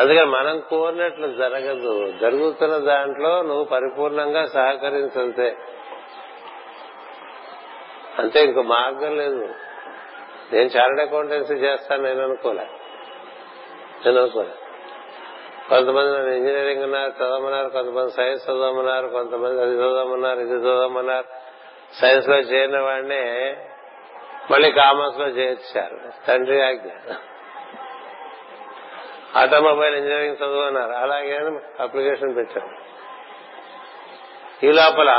[0.00, 2.12] అందుకని మనం కోరినట్లు జరగదు.
[2.20, 5.56] జరుగుతున్న దాంట్లో నువ్వు పరిపూర్ణంగా సహకరించంతే.
[8.18, 9.48] అంతే ఇంకో మార్గం లేదు.
[10.52, 12.66] నేను చార్టెడ్ అకౌంటెన్సీ చేస్తాను నేను అనుకోలే.
[14.06, 14.54] నేను అనుకోలే.
[15.68, 21.26] కొంతమంది నన్ను ఇంజనీరింగ్ ఉన్నారు చదవమన్నారు కొంతమంది సైన్స్ చదవమన్నారు కొంతమంది అది చదవమన్నారు ఇది చదవమన్నారు.
[22.00, 23.56] సైన్స్లో చేరిన వాడినే
[24.50, 25.98] మళ్ళీ కామర్స్లో చేర్చారు.
[26.28, 26.88] తండ్రి ఆజ్ఞ.
[29.38, 31.38] ఆటోమొబైల్ ఇంజనీరింగ్ చదువున్నారు అలాగే
[31.80, 32.68] అప్లికేషన్ పెట్టాం
[34.62, 35.10] ఈ లోపల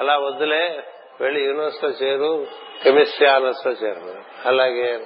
[0.00, 0.84] అలా వద్దులే
[1.20, 2.46] వెళ్ళి యూనివర్సిటీలో చేరు
[2.82, 4.24] కెమిస్ట్రీ ఆనర్స్లో చేరు.
[4.46, 4.98] అలాగే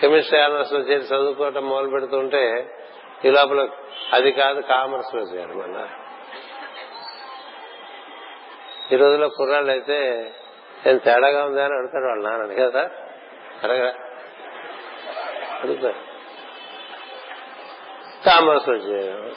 [0.00, 2.70] కెమిస్ట్రీ ఆనర్స్లో చేరి చదువుకోవటం మొదలు పెడుతుంటే
[3.24, 3.68] ఈ లోపల
[4.12, 6.04] అది కాదు కామర్స్లో చేరమన్నారు
[8.92, 9.98] ఈ రోజుల్లో కుర్రాళ్ళు అయితే
[10.86, 12.90] నేను తేడాగా ఉందా అని అడుగుతాడు వాళ్ళ నాన్నని కదా?
[13.62, 13.92] అడగరా?
[15.62, 16.13] అడుగుతారు.
[18.26, 19.34] కామర్స్లో చేయడం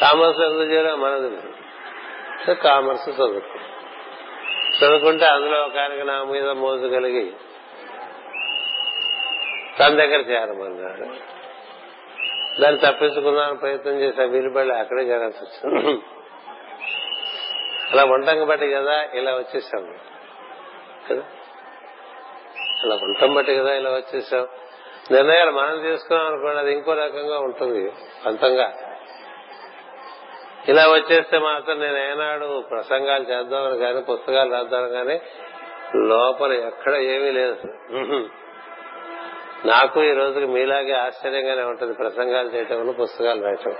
[0.00, 3.58] కామర్స్ ఎందుకు చేయడం మనది కామర్స్ చదువుకో.
[4.78, 7.32] చదువుకుంటే అందులో ఒక ఆయనకి నా మీద మోజు కలిగి
[9.78, 11.32] తన దగ్గర చేరమన్నాడు
[12.60, 16.02] దాన్ని తప్పించుకుందామని ప్రయత్నం చేసే వీలుబడి అక్కడే చేరాల్సి వచ్చింది.
[17.92, 19.84] అలా వంటం బట్టి కదా ఇలా వచ్చేసాం
[21.10, 21.22] కదా?
[22.82, 24.46] అలా వంటం బట్టి కదా ఇలా వచ్చేసాం
[25.10, 27.92] నిర్ణయాలు మనం తీసుకున్నాం అనుకోండి అది ఇంకో రకంగా ఉంటుంది
[28.26, 28.72] అంతంగా.
[30.68, 35.20] ఇలా వచ్చేస్తే మాత్రం నేను ఏనాడు ప్రసంగాలు చేద్దామని కానీ పుస్తకాలు రాద్దామని కానీ
[35.94, 37.56] లోపల ఎక్కడ ఏమీ లేదు.
[39.66, 43.74] నాకు ఈ రోజుకి మీలాగే ఆశ్చర్యంగానే ఉంటుంది ప్రసంగాలు చేయటం పుస్తకాలు రాయటం.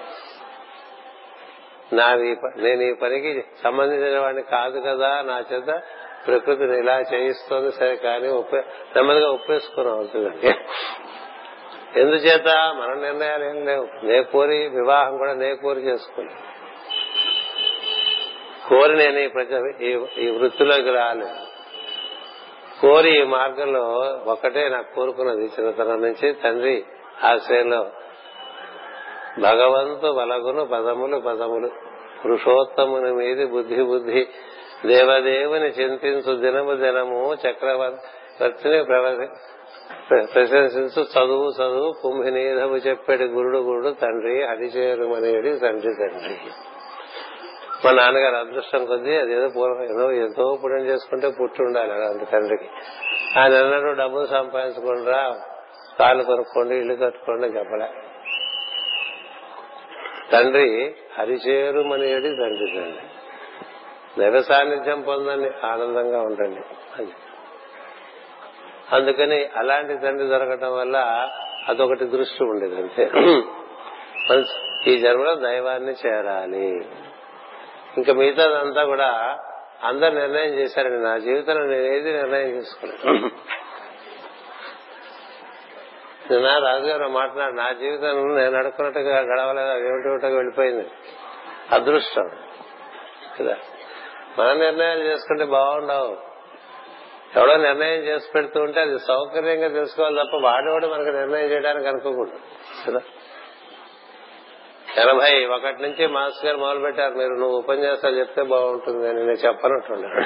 [1.93, 2.15] నా
[2.57, 5.83] నేను ఈ పనికి సంబంధించిన వాడిని కాదు కదా నా చేత
[6.27, 10.55] ప్రకృతిని ఇలా చేయిస్తోంది సరే కానీ నెమ్మదిగా ఒప్పేసుకున్నాం అవుతుందండి
[12.01, 13.87] ఎందుచేత మన నిర్ణయాలు ఏం లేవు.
[14.05, 16.53] నే కోరి వివాహం కూడా నే కోరి చేసుకున్నాను
[18.69, 19.53] కోరి నేను ఈ ప్రజ
[20.19, 21.41] ఈ వృత్తిలోకి రాలేదు
[22.81, 23.83] కోరి ఈ మార్గంలో
[24.27, 25.45] ఒకటే నాకు కోరుకున్నది.
[25.45, 26.85] చిన్నతనం నుంచి తండ్రి
[27.25, 27.83] ఆశ్రయంలో
[29.39, 31.71] భగవంతు వలగును పదములు పదములు.
[32.25, 34.29] పురుషోత్తముని మీది బుద్ధి బుద్ధి.
[34.87, 38.85] దేవదేవుని చింతించు దినము దినము చక్రవర్తిని
[40.35, 46.37] ప్రశంసించు చదువు చదువు కుంభినీధము చెప్పాడు గురుడు గురుడు తండ్రి హరిచేరుమనేడు తండ్రి తండ్రి.
[47.85, 52.71] మా నాన్నగారు అదృష్టం కొద్దీ అదేదో పూర్వం ఏదో ఎంతో పుణ్యం చేసుకుంటే పుట్టి ఉండాలి అంత తండ్రికి.
[53.39, 55.41] ఆయన అన్నాడు డబ్బులు సంపాదించకుండా
[56.01, 57.87] కాళ్ళు కొనుక్కోండి ఇల్లు కట్టుకోండి చెప్పలే.
[60.33, 63.12] తండ్రి హరిచేరుమనేడు తండ్రి తండ్రి.
[64.19, 66.61] దైవ సాన్నిధ్యం పొందండి ఆనందంగా ఉండండి.
[66.99, 67.13] అని
[68.93, 70.97] అందుకని అలాంటి తండ్రి దొరకటం వల్ల
[71.69, 73.11] అదొకటి దృష్టి ఉండేది అంతే.
[74.91, 76.89] ఈ జన్మలో దైవాన్ని చేరాలి.
[77.97, 79.39] ఇంకా మిగతాదంతా కూడా
[79.83, 80.99] అందరు నిర్ణయం చేశారండి.
[80.99, 83.31] నా జీవితంలో నేను ఏది నిర్ణయం చేసుకోలేదు.
[86.31, 90.91] నిన్న రాజుగారు మాట్లాడు నా జీవితం నేను అడుక్కున్నట్టుగా గడవలేదు ఏమిటోటగా వెళ్ళిపోయింది.
[91.73, 92.31] అదృష్టం.
[93.41, 93.57] కదా?
[94.39, 96.17] మనం నిర్ణయాలు చేసుకుంటే బాగుండవు.
[97.37, 102.39] ఎవడో నిర్ణయం చేసి పెడుతూ ఉంటే అది సౌకర్యంగా తెలుసుకోవాలి తప్ప వాడేవాడు మనకు నిర్ణయం చేయడానికి అనుకోకూడదు.
[102.87, 103.01] కదా
[104.97, 110.21] ఎనభై ఒకటి నుంచి మాస్టర్ గారు మొదలు పెట్టారు మీరు నువ్వు ఉపన్యాసాలు చెప్తే బాగుంటుంది అని నేను చెప్పనట్టున్నాను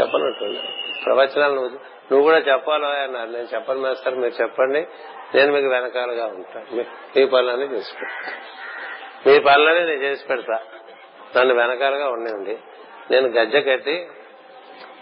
[0.00, 0.68] చెప్పనట్టున్నాను
[1.04, 1.70] ప్రవచనాలు నువ్వు
[2.12, 3.30] నువ్వు కూడా చెప్పాలో అన్నారు.
[3.30, 4.80] నేను చెప్పను మాస్టర్ మీరు చెప్పండి.
[5.34, 6.84] నేను మీకు వెనకాలగా ఉంటాను
[7.16, 8.32] మీ పనులన్నీ చేసి పెడతా.
[9.26, 10.58] మీ పనులన్నీ నేను చేసి పెడతా.
[11.36, 12.58] నన్ను వెనకాలగా ఉండండి
[13.10, 14.08] నేను గజ్జ కట్టి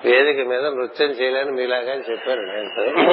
[0.04, 3.12] వేదిక మీద నృత్యం చేయలేని మీలాగా అని చెప్పారు ఆయనతో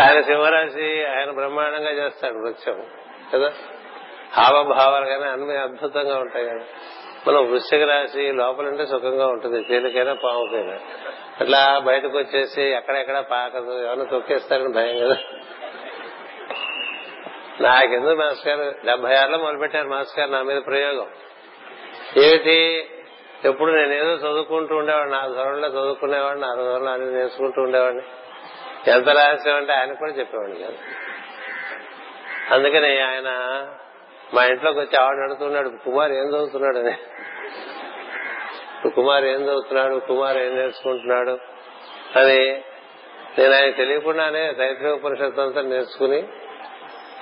[0.00, 2.86] ఆయన సింహరాశి ఆయన బ్రహ్మాండంగా చేస్తాడు నృత్యం
[3.34, 3.52] కదా?
[4.32, 6.64] హావభావాలు కానీ అన్ని అద్భుతంగా ఉంటాయి కదా.
[7.28, 10.78] మనం వృశ్చిక రాశి లోపలంటే సుఖంగా ఉంటుంది తేలికైనా పాముకైనా.
[11.40, 15.16] అట్లా బయటకు వచ్చేసి ఎక్కడెక్కడ పాకదు ఎవరిని తొక్కేస్తారని భయం కదా.
[17.60, 18.74] నాకెందుకు మాస్టర్ గారు?
[18.86, 21.06] డెబ్బై ఆరులో మొదలుపెట్టారు మాస్టర్ గారు నా మీద ప్రయోగం.
[22.16, 22.90] ఏమిటి?
[23.44, 28.02] ఎప్పుడు నేనేదో చదువుకుంటూ ఉండేవాడిని నా ధోరణిలో చదువుకునేవాడిని నా ధోరణిలో అన్ని నేర్చుకుంటూ ఉండేవాడిని.
[28.90, 30.76] ఎంత రహస్యం అంటే ఆయన కూడా చెప్పేవాడిని కాదు.
[32.54, 33.28] అందుకని ఆయన
[34.34, 36.78] మా ఇంట్లోకి వచ్చి ఆవిడ అడుగుతున్నాడు కుమార్ ఏం చదువుతున్నాడు?
[36.78, 36.92] అని.
[38.90, 39.98] కుమార్ ఏం చదువుతున్నాడు?
[39.98, 41.38] కుమార్ ఏం నేర్చుకుంటున్నాడు?
[42.18, 42.62] అని.
[43.38, 46.28] నేను ఆయన తెలియకుండానే తైత్రీయ ఉపనిషత్తు అంతా నేర్చుకుని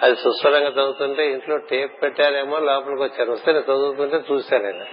[0.02, 3.32] అది సుస్వరంగా చదువుతుంటే ఇంట్లో టేప్ పెట్టారేమో లోపలికి వచ్చారు.
[3.32, 4.84] వస్తే నేను చదువుతుంటే చూశాను ఆయన.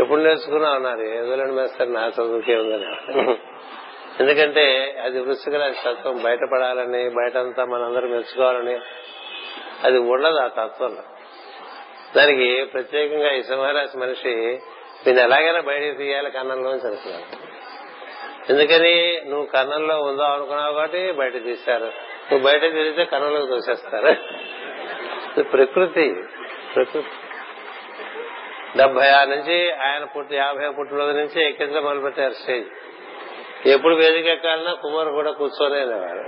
[0.00, 1.00] ఎప్పుడు నేర్చుకున్నా అన్నారు.
[1.00, 3.36] ఏదోలేండి మేస్తారు నా చదువుకే ఉందని
[4.20, 4.64] ఎందుకంటే
[5.04, 6.22] అది వృత్తిగల తత్వం.
[6.22, 8.78] బయటపడాలని బయటంతా మనందరం మెచ్చుకోవాలని
[9.84, 11.02] అది ఉండదు ఆ తత్వంలో
[12.16, 14.58] దానికి ప్రత్యేకంగా ఈ సింహరాశి మనిషి
[15.06, 17.50] నేను ఎలాగైనా బయటకు తీయాలి కన్నంలోంచి అనుకున్నాను
[18.50, 19.22] ఎందుకని?
[19.26, 22.09] నువ్వు కన్నంలో ఉందో అనుకున్నావు కాబట్టి బయట తీశారు.
[22.30, 24.12] నువ్వు బయట తిరిగితే కన్నంలోకి తోసేస్తారు.
[25.42, 26.06] ప్రకృతి
[26.74, 27.08] ప్రకృతి.
[28.76, 32.68] డెబ్బై ఆరు నుంచి ఆయన పుట్టి యాభై పుట్టినరోజు నుంచి ఎక్కించడం మొదలు పెట్టారు స్టేజ్.
[33.68, 35.80] ఎప్పుడు వేదిక ఎక్కాలన్నా కుమార్ కూడా కూర్చొని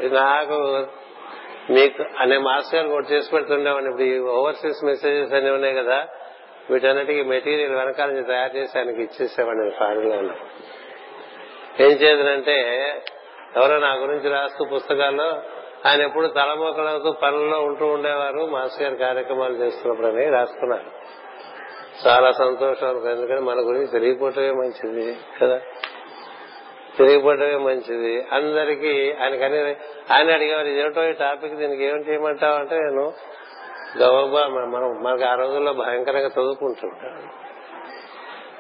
[0.05, 0.87] ఇది నాకు
[1.71, 3.91] మీకు అనే మాస్టర్ గారు కూడా చేసి పెడుతుండేవాడిని.
[3.91, 6.07] ఇప్పుడు ఈ ఓవర్సీస్ మెసేజెస్ అన్ని ఉన్నాయి కదా
[6.71, 10.31] వీటన్నిటికీ మెటీరియల్ వెనకాల నుంచి తయారు చేసి ఆయనకి ఇచ్చేసేవాడిని ఫారెన్
[11.83, 12.57] ఏం చేదనంటే
[13.57, 15.43] ఎవరో నా గురించి రాస్తూ పుస్తకాల్లో
[15.87, 18.47] ఆయన ఎప్పుడు తలమోకలవుతూ పనుల్లో ఉంటూ ఉండేవారు.
[18.47, 21.03] మాస్టర్ గారి కార్యక్రమాలు చేస్తున్నప్పుడని రాసుకున్నారు.
[22.09, 25.61] చాలా సంతోషం ఎందుకంటే మన గురించి తెలియపోవటమే మంచిది కదా.
[26.99, 28.27] తెలియపోవటమే మంచిది.
[28.33, 29.77] అందరికీ ఆయనకని
[30.13, 32.55] ఆయన అడిగేవారు ఏమిటో ఈ టాపిక్ దీనికి ఏం చేయమంటావు?
[32.55, 33.13] అంటే నేను
[33.99, 37.43] గౌరవ మనం మనకు ఆ రోజుల్లో భయంకరంగా చదువుకుంటుంటాను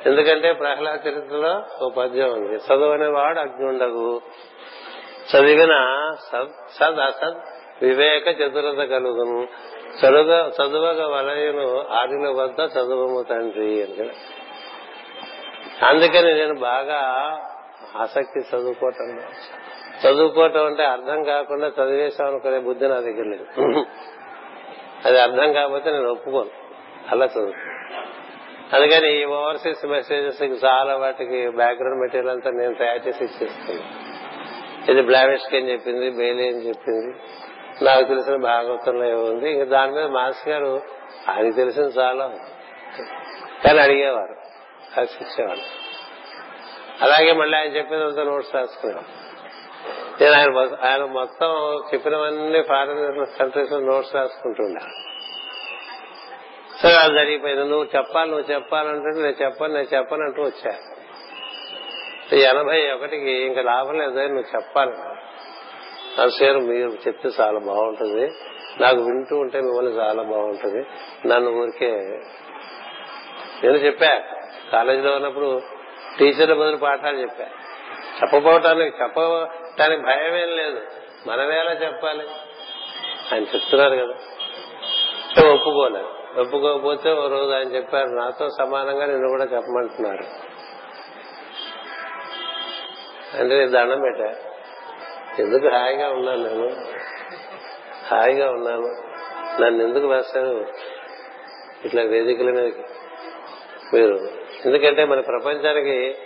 [0.08, 2.58] ఎందుకంటే ప్రహ్లాద చరిత్రలో ఓ పద్యం ఉంది
[3.40, 4.20] అగ్ని ఉండదు
[5.30, 5.74] చదివిన
[6.80, 7.38] సద్ అసద్
[7.82, 9.48] వివేక చతురత కలుగును.
[10.00, 14.10] చదువు చదువగ వలయును ఆరుల వద్ద చదువము తండ్రి అని
[15.84, 17.00] అందుకని నేను బాగా
[17.96, 19.22] ఆసక్తి చదువుకోవటం
[20.06, 23.84] చదువుకోవటం అంటే అర్థం కాకుండా చదివేశాం అనుకునే బుద్ధి నా దగ్గర లేదు.
[25.04, 26.50] అది అర్థం కాకపోతే నేను ఒప్పుకోను.
[27.10, 27.52] అలా చదువు.
[28.76, 34.01] అందుకని ఈ ఓవర్సీస్ మెసేజెస్ చాలా వాటికి బ్యాక్గ్రౌండ్ మెటీరియల్ అంతా నేను తయారు చేసి ఇచ్చేస్తున్నాను
[34.88, 37.14] ఇది బ్లావిష్కి అని చెప్పింది బెయిలీ అని చెప్పింది.
[37.84, 40.82] నాకు తెలిసిన భాగవతంలో ఏముంది ఇంకా దాని మీద మాస్ గారు
[41.28, 42.26] అది తెలిసిన చాలా
[43.64, 44.36] కానీ అడిగేవారు
[44.96, 45.60] రాసిచ్చేవారు
[47.00, 49.22] అలాగే మళ్ళీ ఆయన చెప్పినంత నోట్స్ రాసుకునేవాడు
[50.22, 54.80] నేను ఆయన ఆయన మొత్తం చెప్పినవన్నీ ఫారెన్ కంట్రీస్లో నోట్స్ రాసుకుంటుండే.
[56.82, 57.62] సరే అది జరిగిపోయింది.
[57.62, 61.01] నువ్వు చెప్పాలి నువ్వు చెప్పాలంటే నేను చెప్పను నేను చెప్పను అంటూ వచ్చాను
[62.36, 64.92] ఎనభై ఒకటికి ఇంకా లాభం లేదు నువ్వు చెప్పాలి.
[66.20, 68.30] నర్సేరు మీరు చెప్తే చాలా బాగుంటుంది.
[68.80, 70.86] నాకు వింటూ ఉంటే మిమ్మల్ని చాలా బాగుంటుంది.
[71.28, 71.90] నన్ను ఊరికే
[73.64, 74.20] నేను చెప్పా
[74.72, 75.60] కాలేజీలో ఉన్నప్పుడు
[76.18, 77.44] టీచర్ల బదులు పాఠాలు చెప్పా.
[78.22, 80.80] చెప్పబోటానికి చెప్పటానికి ఏం లేదు.
[81.26, 82.26] మనమేలా చెప్పాలి?
[83.32, 84.14] ఆయన చెప్తున్నారు కదా.
[85.52, 90.51] ఒప్పుకోలేదు ఒప్పుకోకపోతే ఓ రోజు ఆయన చెప్పారు నాతో సమానంగా నిన్ను కూడా చెప్పమంటున్నారు.
[93.38, 94.34] అంటే నేను దండం పెట్టా.
[95.38, 96.68] ఎందుకు హాయిగా ఉన్నాను నేను?
[98.10, 99.12] హాయిగా ఉన్నాను.
[99.62, 100.66] నన్ను ఎందుకు వేస్తారు
[101.84, 102.84] ఇట్లా వేదికల మీదకి.
[103.94, 104.14] మీరు
[104.66, 106.16] ఎందుకంటే మన ప్రపంచానికి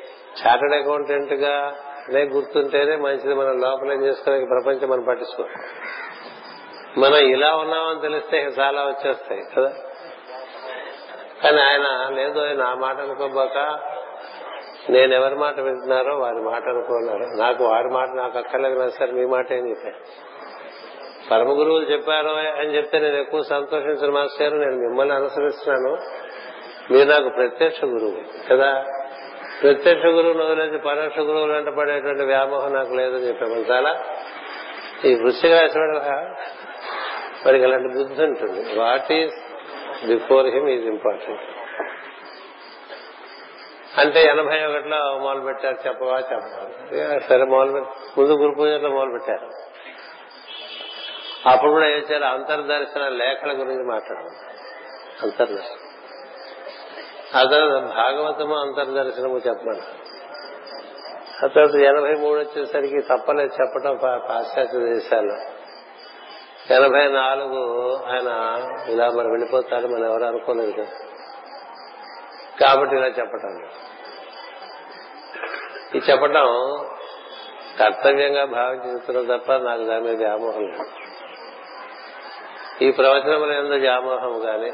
[0.46, 1.76] చార్టెడ్ అకౌంటెంట్గా
[2.08, 3.34] అనే గుర్తుంటేనే మంచిది.
[3.34, 5.48] మనం లోపల ఏం చేసుకునే ప్రపంచం మనం పట్టించుకో.
[7.00, 9.72] మనం ఇలా ఉన్నామని తెలిస్తే చాలా వచ్చేస్తాయి కదా.
[11.42, 13.80] కానీ ఆయన లేదు నా మాట అనుకోబోక
[14.90, 17.38] నేను ఎవరి మాట వింటున్నారో వారి మాట అనుకున్నారు.
[17.38, 19.96] నాకు వారి మాట నాకు అక్కర్లేదు కదా సార్ మీ మాట ఏం చెప్పారు?
[21.30, 25.98] పరమ గురువులు చెప్పారు అని చెప్తే నేను ఎక్కువ సంతోషించిన మాస్టర్ నేను మిమ్మల్ని అనుసరిస్తున్నాను.
[26.92, 28.16] మీరు నాకు ప్రత్యక్ష గురువు
[28.50, 28.84] కదా.
[29.62, 34.02] ప్రత్యక్ష గురువును వదిలేసి పరోక్ష గురువులు వెంట పడేటువంటి వ్యామోహం నాకు లేదని చెప్పాము చాలా
[35.04, 35.78] ఈ వృశ్చిక రాశి
[37.46, 38.78] వాడికి అలాంటి బుద్ధి ఉంటుంది.
[38.78, 39.34] What is
[40.06, 41.55] before him is important
[43.98, 47.18] అంటే ఎనభై ఒకటిలో మొదలు పెట్టారు చెప్పవా చెప్పవా.
[47.18, 47.86] సరే మొదలు
[48.18, 49.48] ముందు గురు పూజలో మొదలు పెట్టారు.
[51.48, 52.26] అప్పుడు కూడా ఏం చేయాలి?
[52.26, 54.30] అంతర్దర్శన లేఖల గురించి మాట్లాడడం
[55.22, 55.86] అంతర్దర్శనం
[57.34, 59.80] ఆ తర్వాత భాగవతము అంతర్దర్శనము చెప్పమని.
[61.44, 65.36] ఆ తర్వాత ఎనభై మూడు వచ్చేసరికి తప్పలేదు చెప్పడం పాశ్చాత్య దేశాల్లో.
[66.70, 68.30] ఎనభై నాలుగు ఆయన
[68.88, 70.86] ఇలా మరి వెళ్ళిపోతాడు మనం ఎవరు అనుకోలేదు
[72.60, 73.68] కాబట్టి ఇలా చెప్పటం
[75.94, 76.46] ఇది చెప్పడం
[77.80, 80.84] కర్తవ్యంగా భావించుతున్నారు తప్ప నాకు దాని మీద వ్యామోహం లేదు.
[82.84, 84.72] ఈ ప్రవచనం ఎందు వ్యామోహం గాని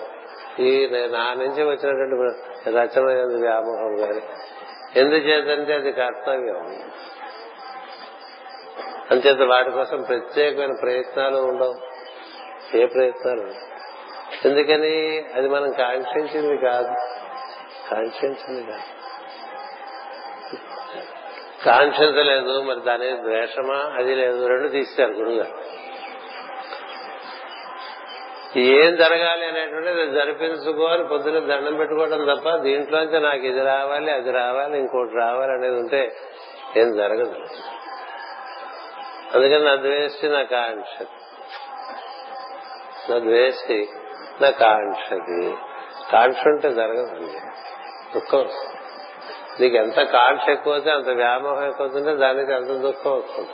[0.62, 4.20] ఈ నా నుంచి వచ్చినటువంటి రచన ఎందు వ్యామోహం గాని
[5.00, 6.90] ఎందుచేతంటే అది కర్తవ్యం.
[9.10, 11.74] అంచేత వాటి కోసం ప్రత్యేకమైన ప్రయత్నాలు ఉండవు.
[12.76, 13.48] ఏ ప్రయత్నాలు?
[14.48, 15.24] ఎందుకని?
[15.34, 16.94] అది మనం కాంక్షించింది కాదు.
[17.90, 19.01] కాంక్షించింది కాదు.
[21.66, 23.94] కాన్షియన్స్ లేదు మరి దాని ద్వేషమా?
[23.98, 24.46] అది లేదు.
[24.46, 25.82] రెండు తీశారు గురుగారు
[28.58, 34.78] ఏం జరగాలి అనేటువంటిది జరిపించుకో అని పొద్దున్న దండం పెట్టుకోవడం తప్ప దీంట్లోంచి నాకు ఇది రావాలి అది రావాలి
[34.78, 36.16] ఇంకోటి రావాలి అనేది ఉంటే
[36.76, 37.36] ఏం జరగదు.
[39.34, 41.18] అందుకని నా ద్వేషి నా కాంక్షతి
[43.12, 43.88] నా ద్వేషి
[44.40, 45.54] నా కాంక్షతి
[46.12, 47.32] కాంక్ష ఉంటే జరగదండి
[48.14, 48.48] దుఃఖం
[49.60, 53.48] నీకు ఎంత కాంక్ష ఎక్కువ అవుతే అంత వ్యామోహం ఎక్కువ అవుతుంటే దానికి అంత దుఃఖం వస్తుంది.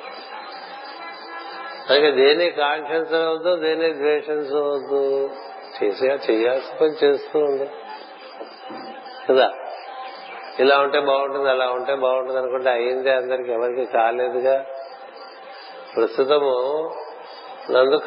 [1.91, 5.31] అలాగే దేన్ని కాంక్షించవద్దు దేన్ని ద్వేషించవద్దు.
[5.83, 7.71] చేసే చేయాల్సి పని చేస్తూ ఉంది
[9.29, 9.53] కదా?
[10.59, 14.65] ఇలా ఉంటే బాగుంటుంది అలా ఉంటే బాగుంటుంది అనుకుంటే అయిందే అందరికి ఎవరికి కాలేదుగా?
[15.97, 16.91] ప్రస్తుతము
[17.71, 18.01] నందు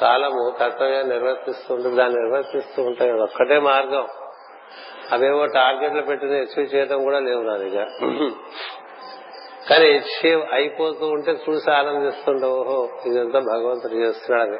[0.00, 4.08] కాలము కర్తవ్యాన్ని నిర్వర్తిస్తూ ఉంటుంది దాన్ని నిర్వర్తిస్తూ ఉంటాయి ఒక్కటే మార్గం.
[5.14, 7.86] అవేవో టార్గెట్లు పెట్టుకుని అచీవ్ చేయడం కూడా లేవు నా దగ్గర.
[9.70, 14.58] కానీ అచీవ్ అయిపోతూ ఉంటే చూసి ఆనందిస్తుంటా ఓహో ఇదంతా భగవంతుడు చేస్తున్నాడని.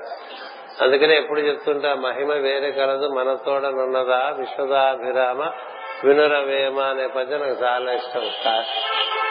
[0.84, 5.50] అందుకనే ఎప్పుడు చెప్తుంటా మహిమ వేరే కలదు మన తోడనున్నదా విశ్వదాభిరామ
[6.04, 8.30] వినురవేమ అనే పద్యం నాకు చాలా ఇష్టం.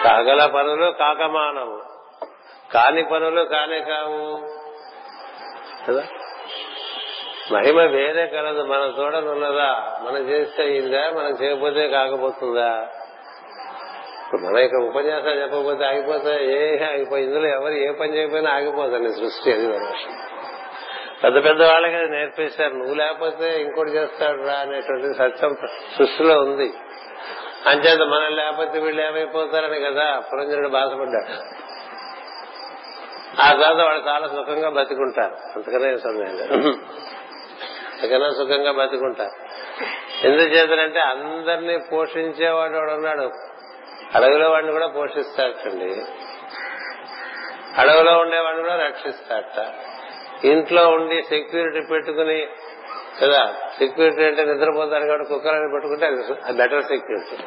[0.04, 1.82] కాగల పనులు కాకమానము.
[2.74, 4.40] కాని పనులు కానే కావు.
[5.88, 6.04] కదా?
[7.52, 8.62] మహిమ వేరే కలదు.
[8.64, 11.10] మన చూడనున్నదా మనం చేస్తే అయిందా?
[11.10, 12.88] మనం చేయకపోతే కాకపోతుందా?
[14.34, 19.52] మన యొక్క ఉపన్యాసాలు చెప్పకపోతే ఆగిపోతా ఏ ఆగిపోయి ఇందులో ఎవరు ఏ పని చేయకపోయినా ఆగిపోతాను సృష్టి.
[19.52, 19.68] అది
[21.24, 25.56] పెద్ద పెద్ద వాళ్ళకి అది నేర్పిస్తారు నువ్వు లేకపోతే ఇంకోటి చేస్తాడు రా అనేటువంటి సత్యం
[25.98, 26.74] సృష్టిలో ఉంది.
[27.68, 31.64] అంచేత మనం లేకపోతే వీళ్ళు ఏమైపోతారని కదా పురంజనుడు బాధపడ్డాడు.
[33.42, 35.34] ఆ తర్వాత వాళ్ళు చాలా సుఖంగా బతికుంటారు.
[35.56, 36.74] అంతకనే సందేహం లేదు.
[38.04, 39.26] అంతకన్నా సుఖంగా బతుకుంటా.
[40.24, 43.28] ఎందుచేతనంటే అందరినీ పోషించేవాడు వాడు ఉన్నాడు
[44.16, 45.89] అడవిలో వాడిని కూడా పోషిస్తాడటండి
[47.82, 49.60] అడవిలో ఉండేవాడిని కూడా రక్షిస్తాడట.
[50.46, 52.39] ఇంట్లో ఉండి సెక్యూరిటీ పెట్టుకుని
[53.22, 53.42] కదా
[53.78, 56.06] సెక్యూరిటీ అంటే నిద్రపోతారు కాబట్టి కుక్కలని పెట్టుకుంటే
[56.44, 57.38] అది బెటర్ సెక్యూరిటీ.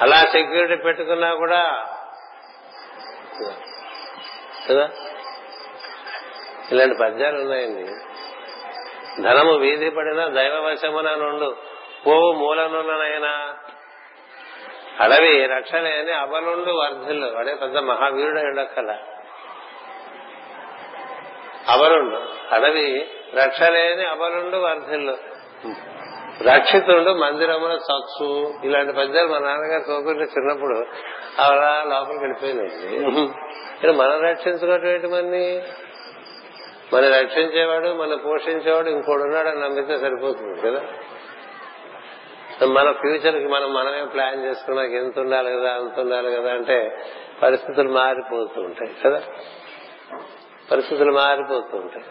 [0.00, 1.62] అలా సెక్యూరిటీ పెట్టుకున్నా కూడా
[4.68, 4.88] కదా
[6.72, 7.84] ఇలాంటి పద్యాలు ఉన్నాయండి.
[9.22, 11.56] ధనము వీధి పడిన దైవ వశమున నుండు
[12.06, 13.54] పోవు మూలనున్ననైనా.
[15.00, 17.26] అడవి రక్షలేని అబలుండు వర్ధిల్లు.
[17.34, 18.98] వాడే పెద్ద మహావీరుడు ఉండక్కల
[21.68, 22.16] అబలుండు
[22.54, 25.16] అడవి రక్షలేని అబలుండు వర్ధిల్లు.
[26.54, 30.86] రక్షితుడు మందిరమున సత్సు ఇలాంటి పద్యాలు మా నాన్నగారు చదువుకుంటే చిన్నప్పుడు
[31.42, 32.94] అలా లోపలికి వెళ్ళిపోయినాయి.
[33.74, 35.62] ఇక్కడ మనం రక్షించుకోవటం మన్ని
[36.94, 40.80] మనం రక్షించేవాడు మనం పోషించేవాడు ఇంకోడు అని నమ్మితే సరిపోతుంది కదా?
[42.66, 47.06] మన ఫ్యూచర్కి మనం మనమే ప్లాన్ చేసుకున్నాక ఎంత ఉండాలి కదా అంత ఉండాలి కదా అంటే
[47.42, 49.22] పరిస్థితులు మారిపోతూ ఉంటాయి కదా?
[50.70, 52.04] పరిస్థితులు మారిపోతూ ఉంటాయి.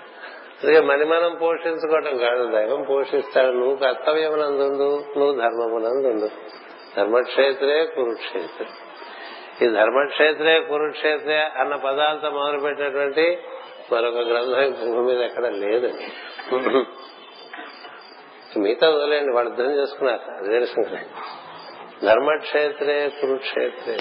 [0.64, 6.30] అందుకే మని మనం పోషించుకోవటం కాదు దైవం పోషిస్తాడు నువ్వు కర్తవ్యమునందు నువ్వు ధర్మమునందు
[6.98, 8.68] ధర్మక్షేత్రే కురుక్షేత్రే.
[9.66, 13.38] ఈ ధర్మక్షేత్రే కురుక్షేత్రే అన్న పదాలతో మొదలు పెట్టినటువంటి
[13.92, 15.94] మరొక గ్రంథం భూమి మీద ఎక్కడ లేదు.
[18.58, 20.38] మిగతా వదిలేండి వాళ్ళు అర్థం చేసుకున్నారు.
[20.38, 21.06] అదే సంగతి.
[22.06, 24.00] ధర్మక్షేత్రే కురుక్షేత్రే.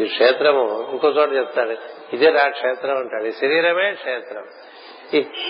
[0.00, 1.76] ఈ క్షేత్రము ఇంకో చోట చెప్తాడు.
[2.12, 3.24] ఇదే నా క్షేత్రం అంటాడు.
[3.24, 4.46] ఈ శరీరమే క్షేత్రం.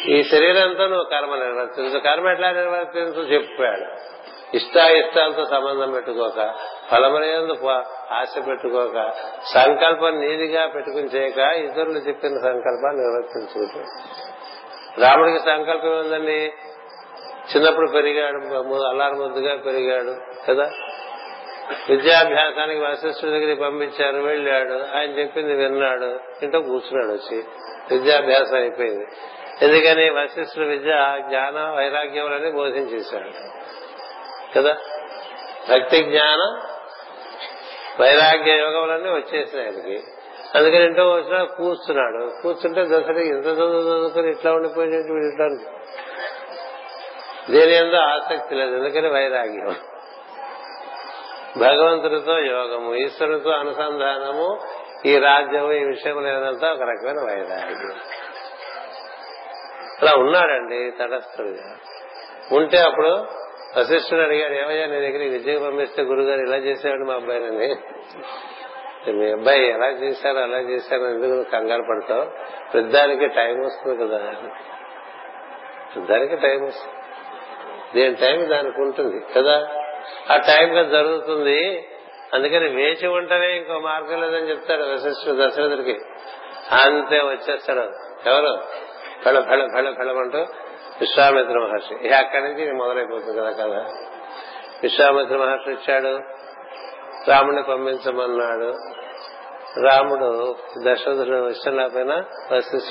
[0.08, 4.17] ఈ శరీరంతో నువ్వు కర్మ నిర్వర్తించు కర్మ ఎట్లా నిర్వర్తించు చెప్పాడు.
[4.54, 6.54] ఇష్టాయిష్టాలతో సంబంధం పెట్టుకోక
[6.92, 7.68] ఫలమనేందు
[8.12, 9.12] ఆశ పెట్టుకోక
[9.54, 13.80] సంకల్పం నీదిగా పెట్టుకుని చేయక ఇతరులు చెప్పిన సంకల్పాన్ని నిర్వర్తించుకుంటూ
[15.02, 16.52] రాముడికి సంకల్పం ఏందండి
[17.56, 18.54] చిన్నప్పుడు పెరిగాడు
[18.88, 20.14] అల్లారు ముద్దుగా పెరిగాడు
[20.48, 20.70] కదా?
[21.88, 24.96] విద్యాభ్యాసానికి వశిష్ఠుడి దగ్గరికి పంపించారు వెళ్ళాడు.
[24.96, 26.20] ఆయన చెప్పింది విన్నాడు.
[26.42, 27.44] ఇంట్లో కూర్చున్నాడు వచ్చి.
[27.90, 29.06] విద్యాభ్యాసం అయిపోయింది.
[29.62, 30.10] ఎందుకని?
[30.10, 33.58] వశిష్ఠుడు విద్య జ్ఞాన వైరాగ్యములని బోధించేశాడు.
[34.60, 34.76] కదా?
[35.70, 36.60] భక్తి జ్ఞానం
[38.00, 40.02] వైరాగ్య యోగములన్నీ వచ్చేసినాయి ఆయనకి.
[40.54, 42.42] అందుకని ఇంట్లో వచ్చినా కూర్చున్నాడు.
[42.42, 45.70] కూర్చుంటే దసరా ఇంత చదువు చదువుకుని ఇట్లా ఉండిపోయినట్టు వీడటానికి
[47.52, 48.76] దేని ఎందు ఆసక్తి లేదు.
[48.76, 49.74] ఎందుకని వైరాగ్యం?
[51.56, 54.60] భగవంతుడితో యోగము ఈశ్వరుడితో అనుసంధానము
[55.06, 57.92] ఈ రాజ్యము ఈ విషయం లేదంతా ఒక రకమైన వైరాగ్యం.
[60.02, 61.76] అలా ఉన్నాడండి తటస్థుడిగా.
[62.52, 63.37] ఉంటే అప్పుడు
[63.76, 67.76] వశిష్ఠుడు అడిగాడు ఏమయ్యా నీ దగ్గర విజయ పంపిస్తే గురుగారు ఇలా చేసేవాడు మా అబ్బాయినని.
[69.12, 72.30] మీ అబ్బాయి ఎలా చేశారు అలా చేశారు ఎందుకు కంగారు పడతావు?
[72.74, 74.18] పెద్దానికి టైం వస్తుంది కదా.
[75.96, 76.94] పెద్దానికి టైం వస్తుంది.
[77.94, 78.48] దేని టైం?
[78.50, 79.68] దానికి ఉంటుంది కదా.
[80.30, 81.88] ఆ టైంగా జరుగుతుంది.
[82.34, 85.98] అందుకని వేచి ఉంటేనే ఇంకో మార్గం లేదని చెప్తాడు వశిష్ఠుడు దశరథుడికి.
[86.72, 87.80] అంతే వచ్చేస్తాడు.
[88.28, 88.58] ఎవరు?
[89.24, 90.46] ఫెళ ఫెళ ఫెళ ఫెళమంటూ
[91.00, 92.06] విశ్వామిత్ర మహర్షి.
[92.06, 93.88] ఇక అక్కడి నుంచి మొదలైపోతుంది కదా కదా
[94.82, 96.18] విశ్వామిత్ర మహర్షి ఇచ్చాడు
[97.30, 98.72] రాముడిని పంపించమన్నాడు.
[99.80, 102.24] రాముడు దశరథుడు ఇష్టం లేకపోయినా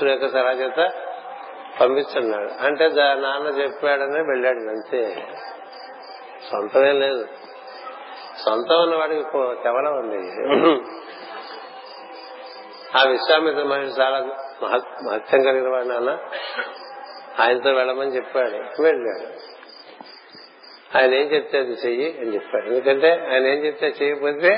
[0.09, 0.91] యొక్క సలహా చేత
[1.81, 2.65] పంపించన్నాడు.
[2.65, 5.27] అంటే దా- నాన్న చెప్పాడని వెళ్ళాడు అంతే.
[6.51, 7.27] సొంతమే లేదు.
[8.45, 10.17] సొంతం ఉన్నవాడికి కేవలం ఉంది.
[12.97, 14.19] ఆ విశ్వామిత్ర మహర్షి చాలా
[14.63, 16.17] మహత్- మహత్యం కలిగిన వాడు నాన్న.
[17.39, 18.81] ఆయనతో వెళ్ళమని చెప్పాడు.
[18.81, 19.57] వెళ్ళాడు.
[20.97, 22.65] ఆయన ఏం చెప్తే అది చెయ్యి అని చెప్పాడు.
[22.65, 24.53] ఎందుకంటే ఆయన ఏం చెప్తే చేయకపోతే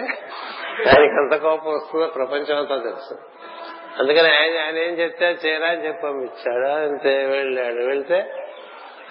[0.79, 3.13] ఆయనకి ఎంత కోపం వస్తుందో ప్రపంచం అంతా తెలుసు.
[3.99, 6.65] అందుకని ఆయన ఆయన ఏం చెప్తే చేయరా అని చెప్పి పంపించాడు.
[6.65, 7.85] అంతే వెళ్ళాడు.
[7.85, 8.33] వెళ్తే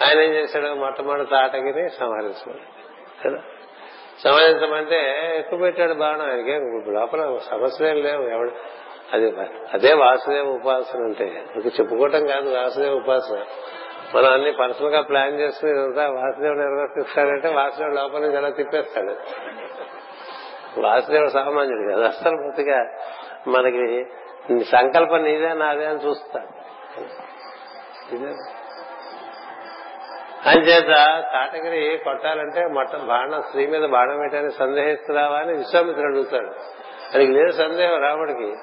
[0.05, 0.67] ఆయన ఏం చేశాడు?
[0.67, 2.79] మొట్టమొదటి తాటగిని సంహరించాడు
[3.27, 3.43] కదా?
[4.23, 6.21] సంహరించమంటే ఎక్కువ పెట్టాడు బాణం.
[6.21, 6.51] ఆయనకి
[6.91, 8.21] లోపల సమస్యలు లేవు.
[8.21, 8.51] ఎవడు
[9.13, 9.29] అది
[9.73, 11.45] అదే వాసుదేవ ఉపాసన అంటే.
[11.55, 13.45] మీకు చెప్పుకోవటం కాదు వాసుదేవ ఉపాసన.
[14.15, 19.15] మనం అన్ని పర్సనల్గా ప్లాన్ చేసుకుని ఇదంతా వాసుదేవుడు నిర్వర్తిస్తాడంటే వాసుదేవుడు లోపల నుంచి ఎలా తిప్పేస్తాడు?
[20.79, 22.07] వాసుదేవుడు సామాన్యుడు కదా.
[22.07, 22.85] అసలు పూర్తిగా
[23.47, 24.05] మనకి
[24.63, 26.59] సంకల్పం నీదే నాదే అని చూస్తాడు
[30.49, 30.95] అంచేత
[31.33, 36.51] కాటగిరి కొట్టాలంటే మొట్ట బాణం స్త్రీ మీద బాణం పెట్టని సందేహిస్తున్నావా అని విశ్వామిత్రుడు అడుగుతాడు.
[37.13, 38.53] అది లేదు సందేహం రాముడికి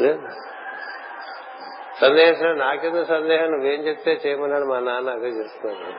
[0.00, 0.28] లేదు
[2.00, 3.50] సందేహించిన నాకెందుకు సందేహం?
[3.50, 5.92] నువ్వేం చెప్తే చేయమన్నాడు మా నాన్న అదే చేస్తున్నాడు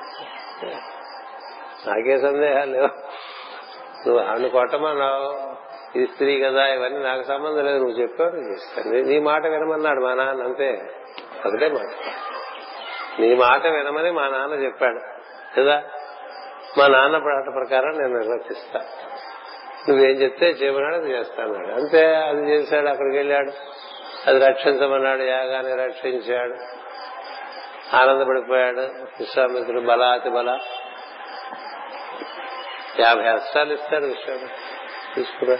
[1.89, 2.89] నాకే సందేహాలు లేవు.
[4.07, 5.59] నువ్వు ఆవిడ కొట్టమన్నావు.
[5.97, 7.77] ఇది స్త్రీ కదా ఇవన్నీ నాకు సంబంధం లేదు.
[7.77, 10.81] నువ్వు చెప్పావు చేస్తాను నీ- మాట వినమన్నాడు మా నాన్న అంతే.
[11.45, 11.87] ఒకటే మాట.
[13.21, 14.99] నీ మాట వినమని మా నాన్న చెప్పాడు.
[15.59, 15.83] కదా?
[16.77, 18.79] మా నాన్న పాట ప్రకారం నేను నిర్వర్తిస్తా.
[19.89, 23.51] నువ్వేం చెప్తే చేయమన్నాడు అది చేస్తాడు అంతే అది చేశాడు అక్కడికి వెళ్ళాడు.
[24.27, 26.55] అది రక్షించమన్నాడు యాగాన్ని రక్షించాడు.
[27.95, 28.81] ఆనందపడిపోయాడు.
[29.19, 30.59] విశ్వామిత్రుడు బలాతి బల.
[32.99, 35.15] యాభై అష్టాలు ఇస్తాడు విశ్వామిత్రుడు.
[35.15, 35.57] తీసుకురా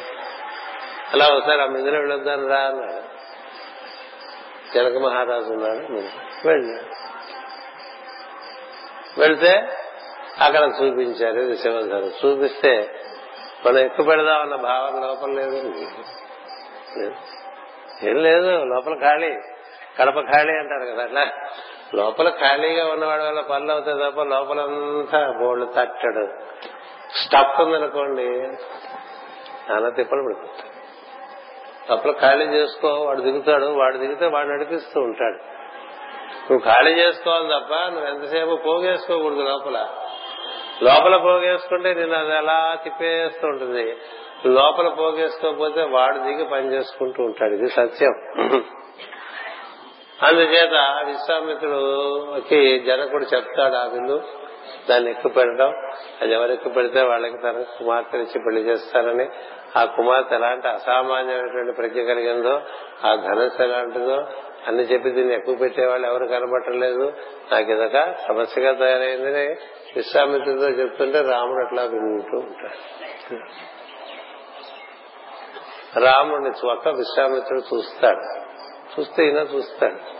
[1.13, 3.09] అలా ఒకసారి ఆ మిందులో వెళ్ళొద్దాను రా అన్నాడు.
[4.73, 6.01] జనక మహారాజు ఉన్నాడు
[6.47, 7.09] వెళ్ళాడు.
[9.19, 9.69] వెళ్తే
[10.39, 12.99] అక్కడ చూపించారు ఇది శివధరు చూపిస్తే
[13.65, 15.67] మనం ఎక్కువ పెడదామన్న భావన లోపల లేదు.
[16.97, 17.15] లేదు.
[18.03, 19.35] ఏం లేదు లోపల ఖాళీ.
[19.99, 21.31] కడప ఖాళీ అంటారు కదా అట్లా.
[21.95, 26.27] లోపల ఖాళీగా ఉన్నవాడి వల్ల పనులు అవుతాయి తప్ప లోపలంతా బోర్డు తట్టడు.
[27.23, 28.27] స్టఫ్ ఉందనుకోండి
[29.71, 30.69] చాలా తిప్పలు పడుతుంది
[31.91, 35.37] లోపల ఖాళీ చేసుకో వాడు దిగుతాడు వాడు దిగితే వాడు నడిపిస్తూ ఉంటాడు.
[36.51, 39.87] నువ్వు ఖాళీ చేసుకోవాలి తప్ప నువ్వు ఎంతసేపు పోగేసుకోకూడదు లోపల.
[40.83, 43.97] లోపల పోగేసుకుంటే నేను అది అలా తిప్పేస్తూ ఉంటుంది.
[44.45, 47.53] లోపల పోగేసుకోకపోతే వాడు దిగి పని చేసుకుంటూ ఉంటాడు.
[47.53, 48.13] ఇది సత్యం.
[50.23, 54.21] అందుచేత విశ్వామిత్రుడికి జనకుడు చెప్తాడు ఆ విందు.
[54.89, 55.73] దాన్ని ఎక్కువ పెట్టడం
[56.21, 59.29] అది ఎవరు పెడితే వాళ్ళకి తన కుమార్తెనిచ్చి పెళ్ళి చేస్తారని.
[59.75, 62.61] ఆ కుమార్తె ఎలాంటి అసామాన్యమైనటువంటి ప్రజ్ఞ కలిగిందో
[63.05, 64.27] ఆ ధనస్సు ఎలాంటిదో
[64.67, 67.13] అన్ని చెప్పి దీన్ని ఎక్కువ పెట్టేవాళ్ళు ఎవరు కనబట్టలేదు
[67.51, 69.47] నాకు ఇదొక సమస్యగా తయారైందని
[69.95, 73.78] విశ్వామిత్రుడితో చెప్తుంటే రాముడు అట్లా వింటూ ఉంటాడు.
[75.97, 78.39] రాముడిని ఒక్క విశ్వామిత్రుడు చూస్తాడు.
[78.99, 80.19] చూస్తే ఈయన చూస్తాడు.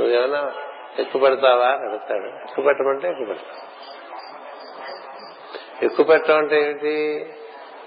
[0.00, 0.52] నువ్వేమైనా
[0.98, 2.26] ఎక్కువ పెడతావా అని అడుగుతాడు.
[2.26, 3.42] ఎక్కుపెట్టమంటే పెట్టమంటే
[5.86, 7.26] ఎక్కువ అంటే ఏంటి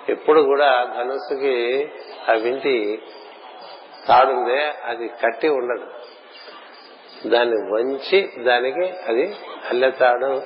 [0.09, 1.89] ఎప్పుడు కూడా ధనుస్సుకి
[2.29, 3.01] ఆ వింటి
[4.07, 5.87] తాడుందే అది కట్టి ఉండదు.
[7.27, 9.35] దాన్ని వంచి దానికి అది
[9.69, 10.41] అల్లె తాడు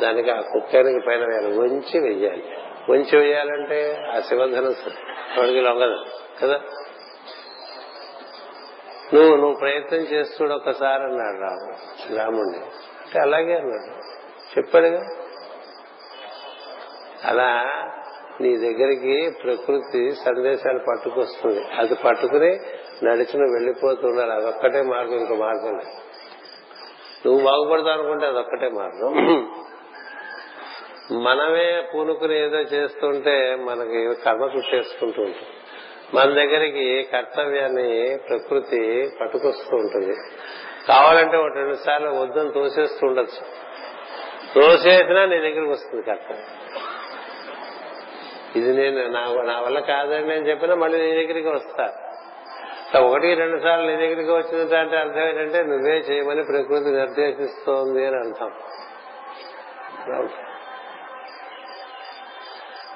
[0.00, 1.58] దానికి ఆ కుక్కానికి పైన వేయాలి.
[1.58, 2.57] వంచి వెయ్యాలి.
[2.88, 4.90] ఉంచి వెయ్యాలంటే ఆ శివధనుస్సు
[5.38, 6.04] ఎవరికి లొంగదు.
[6.42, 6.60] కదా?
[9.14, 12.64] నువ్వు నువ్వు ప్రయత్నం చేస్తుడు ఒకసారి అన్నాడు రాము రాముడిని.
[13.04, 13.98] అంటే అలాగే అన్నాడు.
[14.58, 15.02] చెప్పాడుగా?
[17.24, 17.64] అలా
[18.40, 21.64] నీ దగ్గరికి ప్రకృతి సందేశాలు పట్టుకొస్తుంది.
[21.78, 22.60] అది పట్టుకుని
[23.04, 26.08] నడిచిన వెళ్ళిపోతున్నారు అదొక్కటే మార్గం ఇంకో మార్గం లేదు.
[27.28, 29.14] నువ్వు బాగుపడతావు అనుకుంటే అదొక్కటే మార్గం.
[31.12, 34.44] మనమే పూనుకుని ఏదో చేస్తుంటే మనకి కర్మ
[34.74, 35.46] చేసుకుంటూ ఉంటుంది.
[36.14, 40.14] మన దగ్గరికి కర్తవ్యాన్ని ప్రకృతి పట్టుకొస్తూ ఉంటుంది.
[40.88, 43.68] కావాలంటే ఒక రెండు సార్లు వద్దని తోసేస్తూ ఉండొచ్చు.
[44.54, 46.44] తోసేసినా నీ దగ్గరికి వస్తుంది కర్తవ్యం.
[48.56, 51.92] ఇది నేను నా నా వల్ల కాదని నేను చెప్పినా మళ్ళీ నీ దగ్గరికి వస్తా.
[53.00, 58.50] ఒకటి రెండు సార్లు నీ దగ్గరికి వచ్చిందంటే అంటే అర్థం ఏంటంటే నువ్వే చేయమని ప్రకృతి నిర్దేశిస్తోంది అని అర్థం.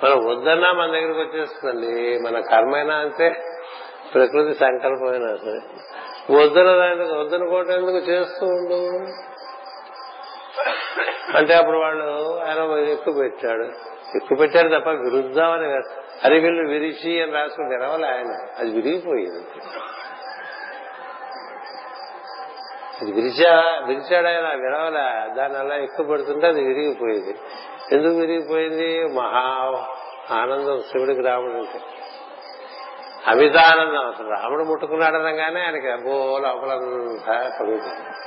[0.04, 2.18] మనం వద్దన్నా మన దగ్గరకు వచ్చేస్తుందండి.
[2.18, 3.28] మన కర్మైనా అంతే
[4.14, 5.60] ప్రకృతి సంకల్పమైనా సరే.
[6.34, 8.98] వద్దన దానికి వద్దనుకోవటం ఎందుకు చేస్తూ ఉండు?
[11.36, 13.64] అంటే అప్పుడు వాళ్ళు ఆయన ఎక్కువ పెట్టాడు.
[14.16, 16.02] ఎక్కువ పెట్టాడు తప్ప విరుద్దామని కాదు.
[16.24, 18.46] అరివిల్లు విరిచి అని రాసుకుని తెరవాలి ఆయన.
[18.58, 19.44] అది విరిగిపోయింది
[23.02, 25.34] అది విరిచా విరిచాడు ఆయన విరవలే.
[25.34, 27.34] దాని అలా ఎక్కువ పడుతుంటే అది విరిగిపోయేది.
[27.92, 29.04] ఎందుకు విరిగిపోయింది?
[29.04, 29.86] మహా
[30.36, 30.80] ఆనందం.
[30.80, 31.80] శివుడికి రాముడు అంటే.
[33.26, 34.28] అమితానందం అసలు.
[34.28, 38.18] రాముడు ముట్టుకున్నాడు అనగానే ఆయనకి అబ్బో లోపలంతా పొంగిపోయింది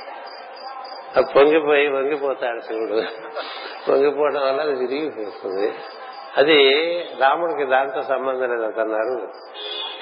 [1.20, 2.94] పొంగిపోయి వంగిపోతాడు శివుడు.
[3.92, 5.74] వంగిపోవడం వల్ల అది విరిగిపోతుంది.
[6.36, 6.72] అది
[7.20, 9.28] రాముడికి దాంతో సంబంధం లేదు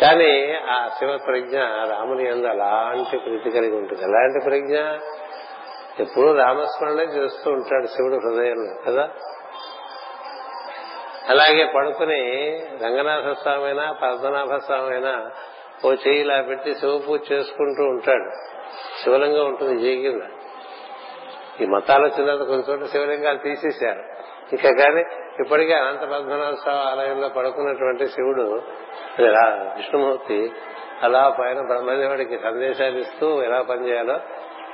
[0.00, 4.02] కానీ ఆ శివ ప్రజ్ఞ రాముని ఎందు అలాంటి ప్రీతి కలిగి ఉంటుంది.
[4.02, 4.76] ఎలాంటి ప్రజ్ఞ?
[6.00, 9.08] ఎప్పుడూ రామస్మరణే చేస్తూ ఉంటాడు శివుడు హృదయంలో కదా?
[11.28, 12.20] అలాగే పడుకుని
[12.84, 15.30] రంగనాథ స్వామి అయినా పద్మనాభ స్వామి అయినా
[15.84, 18.30] ఓ చెయ్యి ఇలా పెట్టి శివ పూజ చేసుకుంటూ ఉంటాడు.
[19.02, 20.22] శివలింగం ఉంటుంది చేయి కింద.
[21.60, 24.02] ఈ మతాలు వచ్చినంత కొన్ని చోట్ల శివలింగాలు తీసేశారు.
[24.52, 25.04] ఇంకా కానీ
[25.40, 28.62] ఇప్పటికే అనంత పద్మనాభ స్వామి ఆలయంలో పడుకున్నటువంటి శివుడు
[29.18, 29.28] అది
[29.76, 30.52] విష్ణుమూర్తి
[31.02, 34.20] అలా పైన బ్రహ్మదేవుడికి సందేశాలు ఇస్తూ ఎలా పనిచేయాలో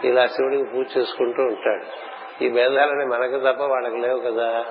[0.05, 1.84] ఇలా శివుడికి పూజ చేసుకుంటూ ఉంటాడు.
[2.44, 4.64] ఈ భేదాలని మనకు తప్ప వాళ్ళకి లేవు కదా.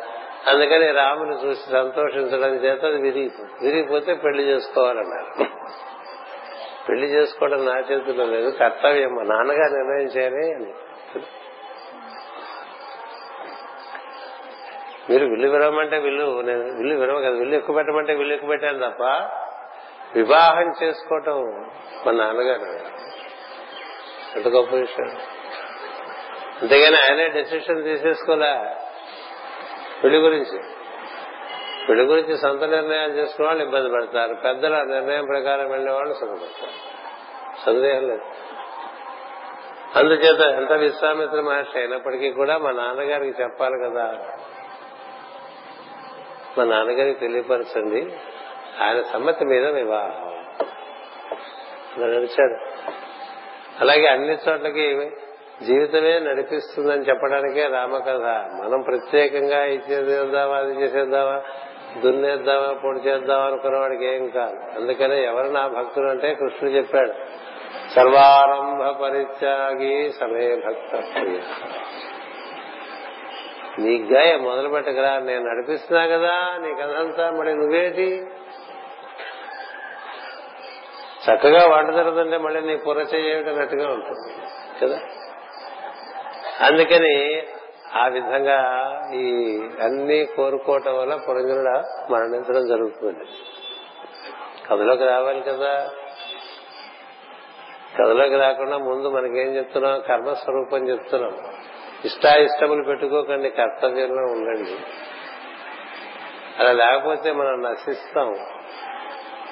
[0.47, 3.65] అందుకని రాముని చూసి సంతోషించడం చేత అది విరిగిపోతుంది.
[3.65, 5.45] విరిగిపోతే పెళ్ళి చేసుకోవాలన్నారు.
[6.89, 10.73] పెళ్ళి చేసుకోవడం నా చేతిలో లేదు కర్తవ్యం మా నాన్నగారు నిర్ణయించారే అని.
[15.09, 19.03] మీరు విల్లు విరవమంటే విల్లు నేను విల్లు విరవ కదా విల్లు ఎక్కువ పెట్టమంటే విల్లు ఎక్కువ పెట్టాను తప్ప
[20.15, 21.41] వివాహం చేసుకోవటం
[22.05, 22.79] మా నాన్నగారు.
[24.35, 25.11] ఎంత గొప్ప విషయం.
[26.61, 28.78] అంతేగాని ఆయనే డెసిషన్ తీసేసుకోలే.
[30.03, 30.59] పెళ్ళి గురించి.
[31.89, 34.33] పెళ్ళి గురించి సొంత నిర్ణయాలు చేసుకునే వాళ్ళు ఇబ్బంది పడతారు.
[34.33, 36.89] పెద్దల నిర్ణయం ప్రకారం వెళ్ళే వాళ్ళు సుఖపడతారు.
[37.65, 38.21] సందేహం లేదు.
[39.95, 44.27] అందుచేత ఎంత విశ్వామిత్ర మహర్షి అయినప్పటికీ కూడా మా నాన్నగారికి చెప్పాలి కదా.
[46.57, 48.15] మా నాన్నగారికి తెలియపరచండి.
[48.83, 50.45] ఆయన సమ్మతి మీద వివాహం.
[52.01, 52.57] నడిచాడు.
[53.79, 55.11] అలాగే అన్ని చోట్లకి
[55.63, 58.25] జీవితమే నడిపిస్తుందని చెప్పడానికే రామకథ.
[58.63, 61.41] మనం ప్రత్యేకంగా ఇది అది చేసేద్దామా
[62.01, 64.79] దున్నేద్దామా పొడి చేద్దామా అనుకున్న వాడికి ఏం కాదు.
[64.79, 67.11] అందుకనే ఎవరు నా భక్తులు అంటే కృష్ణుడు చెప్పాడు
[67.95, 70.95] సర్వారంభ పరిత్యాగి సమే భక్త
[73.79, 78.27] నీ గాయ మొదలు పెట్టకరా నేను నడిపిస్తున్నా కదా నీ కథంతా మరి నువ్వేటి?
[81.31, 84.33] చక్కగా వంట జరుగుతుంటే మళ్ళీ నీ పుర చేయటన్నట్టుగా ఉంటుంది
[84.81, 84.99] కదా?
[86.61, 87.43] అందుకని
[87.93, 91.69] ఆ విధంగా ఈ అన్ని కోరుకోవటం వల్ల పురంజనుడు
[92.11, 93.25] మరణించడం జరుగుతుంది.
[94.67, 95.89] కథలోకి రావాలి కదా.
[97.99, 99.99] కథలోకి రాకుండా ముందు మనకేం చెప్తున్నాం?
[99.99, 101.31] కర్మస్వరూపం చెప్తున్నాం.
[102.05, 104.77] ఇష్టాయిష్టములు పెట్టుకోకండి కర్తవ్యంలో ఉండండి.
[106.59, 108.35] అలా లేకపోతే మనం నశిస్తాం.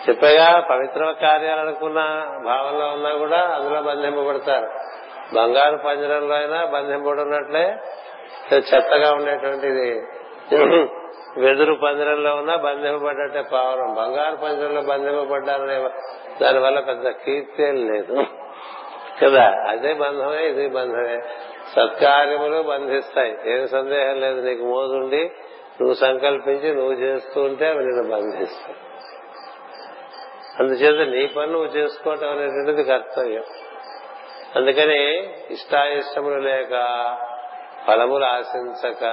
[0.10, 2.00] చెప్పగా పవిత్ర కార్యాలు అనుకున్న
[2.46, 4.87] భావంలో ఉన్నా కూడా అందులో బంధింపబడతారు.
[5.34, 7.78] బంగారు పంజరంలో అయినా బంధింపబడినట్లే
[8.58, 10.02] చెత్తగా ఉండేటువంటిది
[11.38, 15.90] వెదురు పంజరంలో ఉన్నా బంధింపబడ్డట్టే పావనం బంగారు పంజరంలో బంధింపబడ్డారనే
[16.42, 18.26] దానివల్ల పెద్ద కీర్తి లేదు.
[19.24, 19.64] కదా?
[19.68, 21.22] అదే బంధమే ఇది బంధమే.
[21.76, 23.38] సత్కార్యములు బంధిస్తాయి.
[23.46, 24.42] ఏం సందేహం లేదు.
[24.42, 25.32] నీకు మోదుండి
[25.82, 28.78] నువ్వు సంకల్పించి నువ్వు చేస్తూ ఉంటే అవి నేను బంధిస్తాయి.
[30.60, 33.44] అందుచేత నీ పని నువ్వు చేసుకోవటం అనేటువంటిది కర్తవ్యం.
[34.58, 36.70] అందుకని ఇష్టాయిష్టములు లేక
[37.88, 39.04] ఫలములు ఆశించక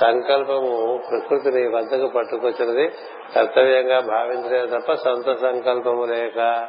[0.00, 2.88] సంకల్పము ప్రకృతిని వద్దకు పట్టుకొచ్చినది
[3.34, 6.68] కర్తవ్యంగా భావించలే తప్ప సొంత సంకల్పము లేక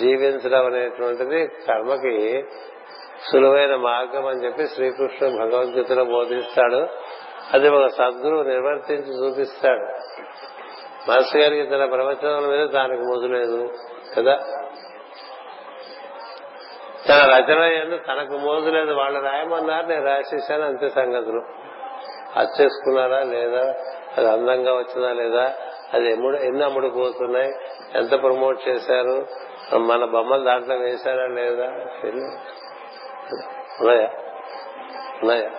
[0.00, 2.44] జీవించడం అనేటువంటిది కర్మకి
[3.32, 6.86] సులువైన మార్గం అని చెప్పి శ్రీకృష్ణుడు భగవద్గీతలో బోధిస్తాడు.
[7.52, 9.82] అది ఒక సద్గురువు నిర్వర్తించి చూపిస్తాడు.
[11.10, 13.70] మాస్టర్ గారికి తన ప్రవచనాల మీద దానికి మొదలేదు
[14.16, 14.38] కదా?
[17.08, 18.92] తన రచన ఎందు తనకు మోజు లేదు.
[18.92, 21.42] వాళ్ళు రాయమన్నారు నేను రాసేసాను అంతే సంగతులు.
[22.36, 23.74] అది చేసుకున్నారా లేదా?
[24.16, 25.54] అది అందంగా వచ్చిందా లేదా?
[25.94, 27.52] అది ఎమ్ముడు ఎన్ని అమ్ముడు పోతున్నాయి?
[27.94, 29.26] ఎంత ప్రమోట్ చేశారు?
[29.76, 31.64] మన బొమ్మలు దాంట్లో వేశారా లేదా?
[33.80, 34.08] ఉన్నాయా?
[35.22, 35.50] ఉన్నాయా?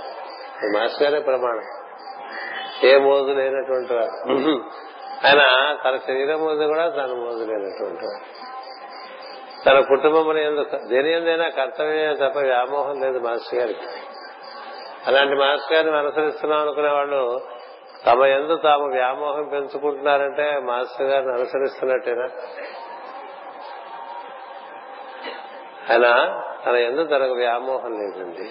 [0.79, 1.63] మాస్టర్ గారే ప్రమాణం.
[2.83, 4.31] ఏ మోజు లేనటువంటి వారు
[5.25, 8.47] ఆయన తన శరీరం మోజు కూడా తన మోజు లేనటువంటి వారు
[9.65, 10.35] తన కుటుంబం
[10.89, 13.87] దేని ఎందైనా కర్తవ్యమే తప్ప వ్యామోహం లేదు మాస్టర్ గారికి.
[15.07, 17.41] అలాంటి మాస్టర్ గారిని అనుసరిస్తున్నాం అనుకునే వాళ్ళు
[18.05, 22.29] తమ ఎందు తాము వ్యామోహం పెంచుకుంటున్నారంటే మాస్టర్ గారిని అనుసరిస్తున్నట్టేనా?
[25.91, 28.49] ఆయన తన ఎందు తనకు వ్యామోహం లేదండి.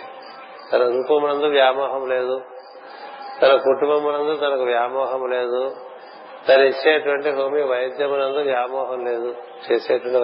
[0.73, 2.41] తన రూపమునందు వ్యామోహం లేదు.
[3.43, 5.77] తన కుటుంబమునందు తనకు వ్యామోహం లేదు.
[6.49, 9.35] తను ఇచ్చేటువంటి హోమి వైద్యమునందు వ్యామోహం లేదు.
[9.73, 10.19] చేసేటువంటి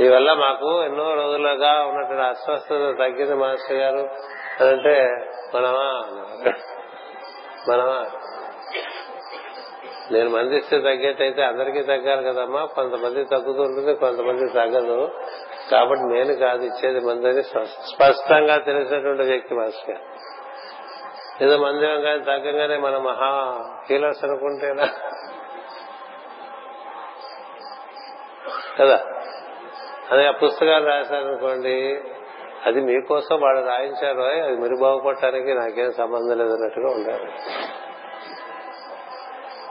[0.00, 4.10] వైద్యం దీనివల్ల మాకు ఎన్నో రోజులుగా ఉన్నటువంటి అస్వస్థత తగ్గింది మాస్టర్ గారు.
[4.64, 5.10] అంటే
[5.54, 6.06] మనమా?
[7.68, 8.06] మనమా?
[10.10, 12.64] నేను మందిస్తే తగ్గేటైతే అందరికీ తగ్గాలి కదమ్మా.
[12.64, 15.10] కొంతమంది తగ్గుతుంటుంది కొంతమంది తగ్గదు.
[15.70, 20.04] కాబట్టి నేను కాదు ఇచ్చేది మందని స్పష్టంగా తెలిసినటువంటి వ్యక్తి మాస్టర్ గారు.
[21.44, 24.88] ఏదో మందిరం కానీ తగ్గంగానే మన మహా హీలర్స్ అనుకుంటేనా?
[28.80, 29.06] కదా?
[30.14, 32.02] అదే ఆ పుస్తకాలు రాశారనుకోండి
[32.66, 37.30] అది మీకోసం వాళ్ళు రాయించారు అది మీరు బాగుపడటానికి నాకేం సంబంధం లేదన్నట్టుగా ఉండాలి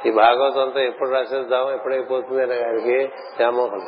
[0.05, 2.97] ఈ భాగవతంతో ఎప్పుడు రాసేద్దాం ఎప్పుడైపోతుంది అనే గారికి
[3.37, 3.83] వ్యామోహం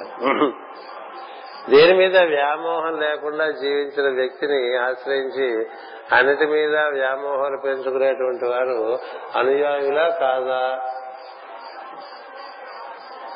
[1.70, 5.47] దేని మీద వ్యామోహం లేకుండా జీవించిన వ్యక్తిని ఆశ్రయించి
[6.12, 8.99] అన్నిటి మీద వ్యామోహాలు పెంచుకునేటువంటి వారు
[9.36, 10.62] అనుయాయులా కాదా?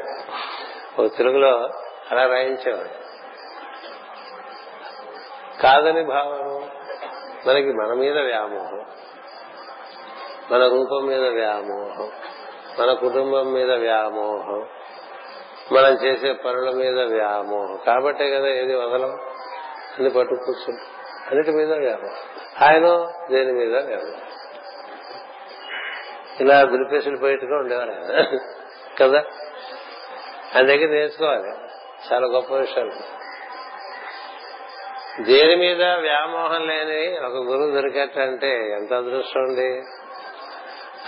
[1.00, 1.70] ఓ తెలుగులో
[2.12, 3.04] అలా రాయించేవాడు
[5.62, 6.70] కాదని భావము
[7.48, 8.86] మనకి మన మీద వ్యామోహం
[10.52, 12.12] మన రూపం మీద వ్యామోహం
[12.80, 14.68] మన కుటుంబం మీద వ్యామోహం
[15.72, 17.80] మనం చేసే పనుల మీద వ్యామోహం.
[17.86, 19.12] కాబట్టే కదా ఏది వదలం?
[20.00, 20.86] అని పట్టు కూర్చుంటాం
[21.28, 22.16] అన్నిటి మీద వ్యామోహం.
[22.62, 22.86] ఆయన
[23.32, 24.22] దేని మీద వ్యామోహం?
[26.40, 27.94] ఇలా దులిపేసులు పోయేట్టుగా ఉండేవారు
[29.00, 29.24] కదా?
[30.56, 31.50] ఆయన దగ్గర నేర్చుకోవాలి.
[32.14, 33.24] చాలా గొప్ప విషయాలు.
[35.24, 39.82] దేని మీద వ్యామోహం లేని ఒక గురువు దొరికేటంటే ఎంత అదృష్టం ఉంది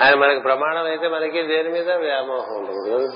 [0.03, 3.07] ఆయన మనకి ప్రమాణం అయితే మనకి దేని మీద వ్యామోహం ఉండదు.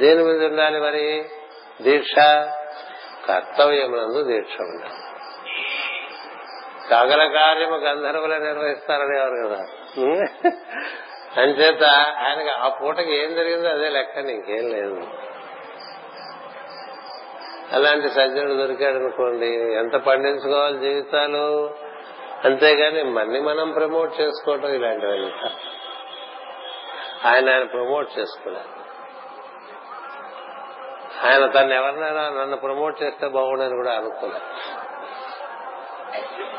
[0.00, 1.24] దేని మీద ఉండాలి మరి?
[1.82, 2.14] దీక్ష
[3.28, 4.94] కర్తవ్యమునందు దీక్ష ఉండాలి.
[6.90, 9.64] సగల కార్యము గంధర్వులు నిర్వహిస్తారనేవారు కదా.
[11.40, 11.84] అంచేత
[12.24, 15.06] ఆయనకి ఆ పూటకి ఏం జరిగిందో అదే లెక్క ఇంకేం లేదు.
[17.72, 21.74] అలాంటి సజ్జనుడు దొరికాడు అనుకోండి ఎంత పండించుకోవాలి జీవితాలు?
[22.44, 25.32] అంతేగాని మన్ని మనం ప్రమోట్ చేసుకోవటం ఇలాంటివన్నీ
[27.24, 28.70] ఆయన ఆయన ప్రమోట్ చేసుకున్నారు
[31.26, 34.44] ఆయన తను ఎవరినైనా నన్ను ప్రమోట్ చేస్తే బాగుండని కూడా అనుకున్నారు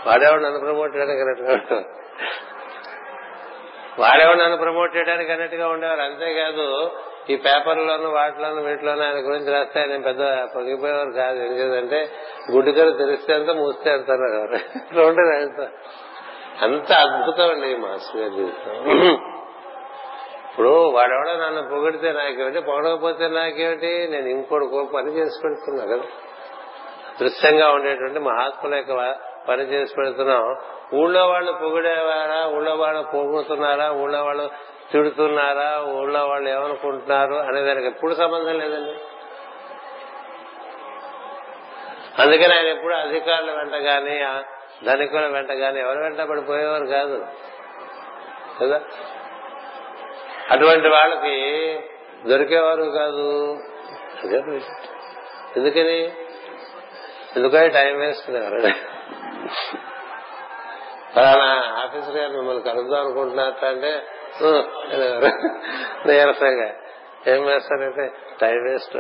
[0.07, 1.86] వాడేవాడు నన్ను ప్రమోట్ చేయడానికి
[4.00, 6.02] వాడేవాడు నన్ను ప్రమోట్ చేయడానికి అన్నట్టుగా ఉండేవారు.
[6.02, 6.91] అంతేకాదు
[7.30, 10.24] ఈ పేపర్లోను వాటిలోను వీటిలోనూ ఆయన గురించి రాస్తే ఆయన పెద్ద
[10.56, 11.38] పొగిపోయేవారు కాదు.
[11.38, 12.10] ఏం చేదంటే
[12.52, 14.56] గుడ్డికలు తెరిస్తే అంత మూస్తే అంటారు.
[14.56, 15.68] ఇట్లా రాస్తా
[16.62, 18.74] అంత అద్భుతం అండి మాస్టర్ గారి జీవితం.
[20.50, 26.06] ఇప్పుడు వాడెవడో నన్ను పొగిడితే నాకేమిటి పొగడకపోతే నాకేమిటి నేను ఇంకోటి పని చేసుకుంటున్నా కదా.
[27.22, 28.91] దృశ్యంగా ఉండేటువంటి మహాత్ముల యొక్క
[29.50, 30.58] పని చేసి పెడుతున్నాం.
[30.93, 32.48] ఊళ్ళో వాళ్ళు పొగిడేవారా?
[32.48, 34.50] ఊళ్ళో వాళ్ళు పొగుతున్నారా ఊళ్ళో వాళ్ళు
[34.91, 35.84] తిడుతున్నారా?
[35.84, 38.93] ఊళ్ళో వాళ్ళు ఏమనుకుంటున్నారు అనే దానికి ఎప్పుడు సంబంధం లేదండి.
[42.22, 44.46] అందుకని ఆయన ఎప్పుడు అధికారుల వెంట గాని
[44.86, 47.26] ధనికుల వెంట గాని ఎవరి వెంట పడిపోయేవారు కాదు.
[48.62, 48.82] కదా?
[50.52, 51.80] అటువంటి వాళ్ళకి
[52.28, 53.58] దొరికేవారు కాదు.
[55.58, 56.12] ఎందుకని?
[57.38, 58.85] ఎందుకని టైం వేస్తున్నారు
[61.16, 64.03] ఫలానా ఆఫీసర్ గారు మిమ్మల్ని కలుద్దాం అనుకుంటున్నట్టు అంటే
[66.05, 66.74] నీరసంగా.
[67.28, 68.97] ఏం వేస్తారంటే టైం వేస్ట్.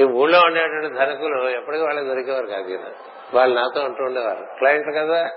[0.00, 2.92] ఈ ఊళ్ళో ఉండేటువంటి ధనకులు ఎప్పటికీ వాళ్ళకి దొరికేవారు కాదు ఈయన.
[3.34, 4.46] వాళ్ళు నాతో అంటూ ఉండేవారు.
[4.58, 5.30] క్లయింట్ కదా.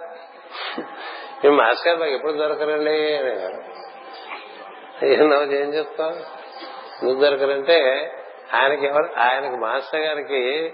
[1.44, 3.18] మీ మాస్టర్ గారు మాకు ఎప్పుడు దొరకరండి?
[3.18, 3.78] అనేవారు.
[5.24, 6.12] నవ్వు ఏం చెప్తావు?
[7.06, 8.12] ఎందుకు దొరకరంటే
[8.54, 10.74] ఆయనకి ఎవరు ఆయనకి మాస్టర్ గారికి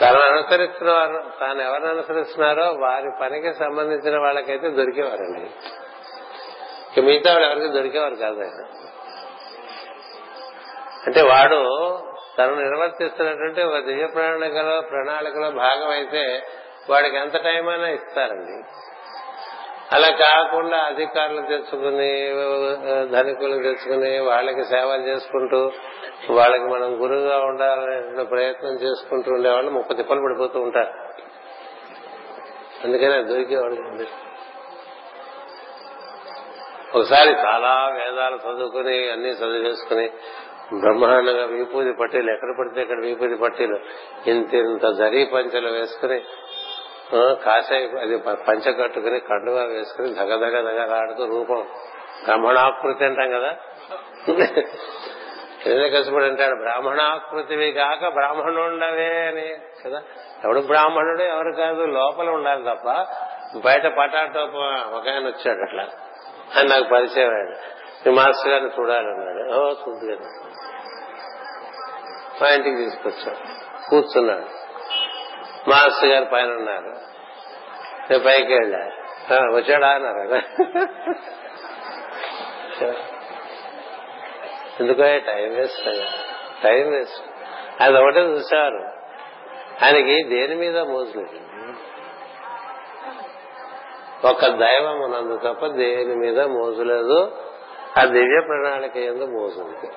[0.00, 5.50] తను అనుసరిస్తున్నవారు తాను ఎవరిని అనుసరిస్తున్నారో వారి పనికి సంబంధించిన వాళ్ళకైతే దొరికేవారండి.
[6.92, 8.64] ఇక మిగతా వాళ్ళు ఎవరికి దొరికేవారు కాదు ఆయన.
[11.06, 11.60] అంటే వాడు
[12.38, 16.46] తను నిర్వర్తిస్తున్నటువంటి ఒక దివ్య ప్రణాళికలో ప్రణాళికలో భాగం అయితే
[16.90, 18.85] వాడికి ఎంత టైం అయినా ఇస్తారండి.
[19.94, 22.10] అలా కాకుండా అధికారులు తెచ్చుకుని
[23.10, 25.72] ధనికులు తెచ్చుకుని వాళ్ళకి సేవలు చేసుకుంటూ
[26.30, 30.92] వాళ్ళకి మనం గురువుగా ఉండాలనే ప్రయత్నం చేసుకుంటూ ఉండేవాళ్ళు ముప్పై తిప్పలు పడిపోతూ ఉంటారు.
[32.84, 34.06] అందుకనే దొరికేవాళ్ళు
[36.94, 40.10] ఒకసారి చాలా వేదాలు చదువుకుని అన్ని చదివేసుకుని
[40.80, 43.78] బ్రహ్మాండంగా వీపూది పట్టీలు ఎక్కడ పడితే ఇక్కడ వీపూది పట్టీలు
[44.26, 46.24] ఇంత ఇంత జరీ పంచలు వేసుకుని
[47.14, 51.66] కాషాయ అది పంచ కట్టుకుని కండువా వేసుకుని దగదగ దగలాడుతూ రూపం.
[52.24, 53.52] బ్రహ్మణాకృతి అంటాం కదా?
[55.98, 60.02] కసిపడి అంటాడు బ్రాహ్మణాకృతివి కాక బ్రాహ్మణుండవే అని కదా?
[60.44, 63.06] ఎవడు బ్రాహ్మణుడు ఎవరు కాదు లోపల ఉండాలి తప్ప
[63.64, 64.54] బయట పటాటోప
[64.94, 65.86] ఒక ఆయన వచ్చాడు అట్లా.
[66.56, 67.76] అని నాకు పరిచయం అయ్యాడు
[68.08, 70.46] మీ మాస్టర్ గారిని చూడాలన్నాడు ఓ చూద్దాను
[72.42, 73.38] మా ఇంటికి తీసుకొచ్చాడు.
[73.90, 74.55] కూర్చున్నాడు.
[75.68, 76.92] మాస్టర్ గారు పైన ఉన్నారు.
[78.10, 78.82] నేను పైకి వెళ్ళా
[79.54, 80.20] వచ్చాడా అన్నారు
[84.80, 85.86] ఎందుకో టైం వేస్ట్
[86.62, 87.22] టైం వేస్ట్.
[87.82, 88.82] అది ఒకటే చూసేవారు
[89.84, 91.40] ఆయనకి దేని మీద మోసలేదు
[94.26, 97.18] ఒక దైవం ఉన్నందు తప్ప దేని మీద మోసలేదు
[97.98, 99.88] ఆ దివ్య ప్రణాళిక ఎందు మోసలేదు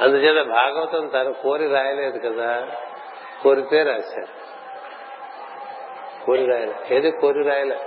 [0.00, 2.68] అందుచేత భాగవతం తను కోరి రాయలేదు కదా.
[3.42, 4.48] కోరితే రాశారు.
[6.26, 6.74] కోరి రాయలే.
[6.90, 7.78] ఏది కోరి రాయలే?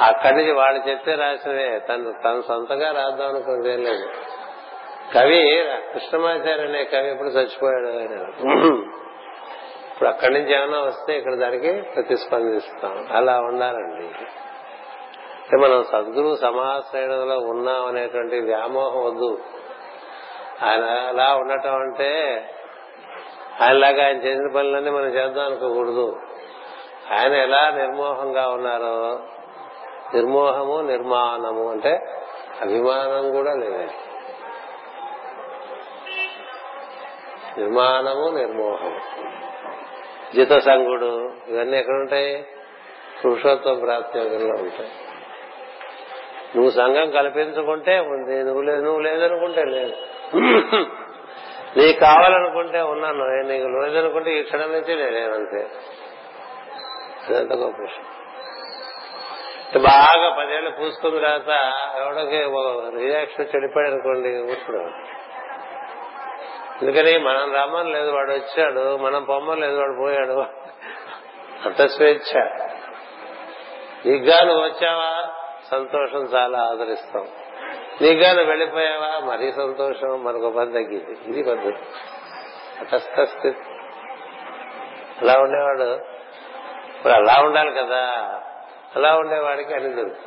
[0.00, 1.78] అక్కడి నుంచి వాళ్ళు చెప్తే రాసినవే.
[1.78, 4.06] తను తను సొంతగా రాద్దాం అనుకుంది ఏం లేదు.
[5.14, 8.26] కవి కృష్ణమాచార్య అనే కవి ఎప్పుడు చచ్చిపోయాడు ఆయన
[9.92, 13.06] ఇప్పుడు అక్కడి నుంచి ఏమైనా వస్తే ఇక్కడ దానికి ప్రతిస్పందిస్తాం.
[13.12, 14.06] అలా ఉండాలండి.
[15.42, 19.38] అంటే మనం సద్గురు సమాశ్రయంలో ఉన్నాం అనేటువంటి వ్యామోహం వద్దు.
[20.62, 22.40] ఆయన అలా ఉండటం అంటే
[23.62, 26.16] ఆయనలాగా ఆయన చేసిన పనులన్నీ మనం చేద్దాం అనుకోకూడదు.
[27.12, 29.20] ఆయన ఎలా నిర్మోహంగా ఉన్నారో
[30.14, 31.98] నిర్మోహము నిర్మాణము అంటే
[32.60, 33.90] అభిమానం కూడా లేదు.
[37.58, 39.00] నిర్మాణము నిర్మోహము.
[40.34, 42.46] జిత సంగుడు ఇవన్నీ ఎక్కడుంటాయి?
[43.24, 44.90] పురుషోత్వం పురుషోత్తం ప్రాప్తి యోగంలో ఉంటాయి.
[46.56, 49.92] నువ్వు సంఘం కల్పించుకుంటే ఉంది నువ్వు లేదు నువ్వు లేదనుకుంటే లేదు.
[51.76, 53.24] నీకు కావాలనుకుంటే ఉన్నాను.
[53.24, 55.68] నీకు లేదనుకుంటే ఈ క్షణం నుంచి నేనేనంతే
[57.28, 58.04] అదంత గొప్ప విషయం.
[59.82, 62.38] బాగా పదేళ్ళు పూసుకున్న తర్వాత ఎవడోకి
[63.06, 64.78] రియాక్షన్ చెడిపోయాడు అనుకోండి ఊరుకుడు.
[66.82, 68.96] ఎందుకని మనం రమ్మని లేదు వాడు వచ్చాడు.
[68.96, 70.44] మనం పొమ్మని లేదు వాడు పోయాడు.
[71.64, 72.40] అంత స్వేచ్ఛ.
[74.06, 75.30] నీకుగా నువ్వు వచ్చావా?
[75.70, 77.28] సంతోషం చాలా ఆదరిస్తాం.
[78.02, 79.18] నీకుగా నువ్వు వెళ్ళిపోయావా?
[79.24, 81.84] మరీ సంతోషం మనకు పని తగ్గింది ఇది పద్ధతి.
[82.80, 83.58] తటస్థ స్థితి
[85.22, 86.14] అలా ఉండేవాడు.
[86.96, 88.02] ఇప్పుడు అలా ఉండాలి కదా.
[88.96, 90.18] అలా ఉండేవాడికి అని దొరుకుతుంది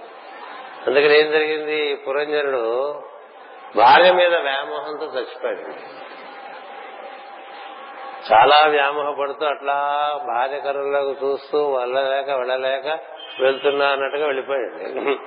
[0.87, 1.95] అందుకని ఏం జరిగింది?
[1.95, 3.01] పురంజనుడు
[3.75, 5.97] భార్య మీద వ్యామోహంతో చచ్చిపోయాడు.
[8.33, 9.73] చాలా వ్యామోహపడుతూ అట్లా
[10.27, 12.99] భార్య కరువులకు చూస్తూ వెళ్ళలేక వెళ్ళలేక
[13.39, 15.17] వెళ్తున్నా అన్నట్టుగా వెళ్ళిపోయాడు.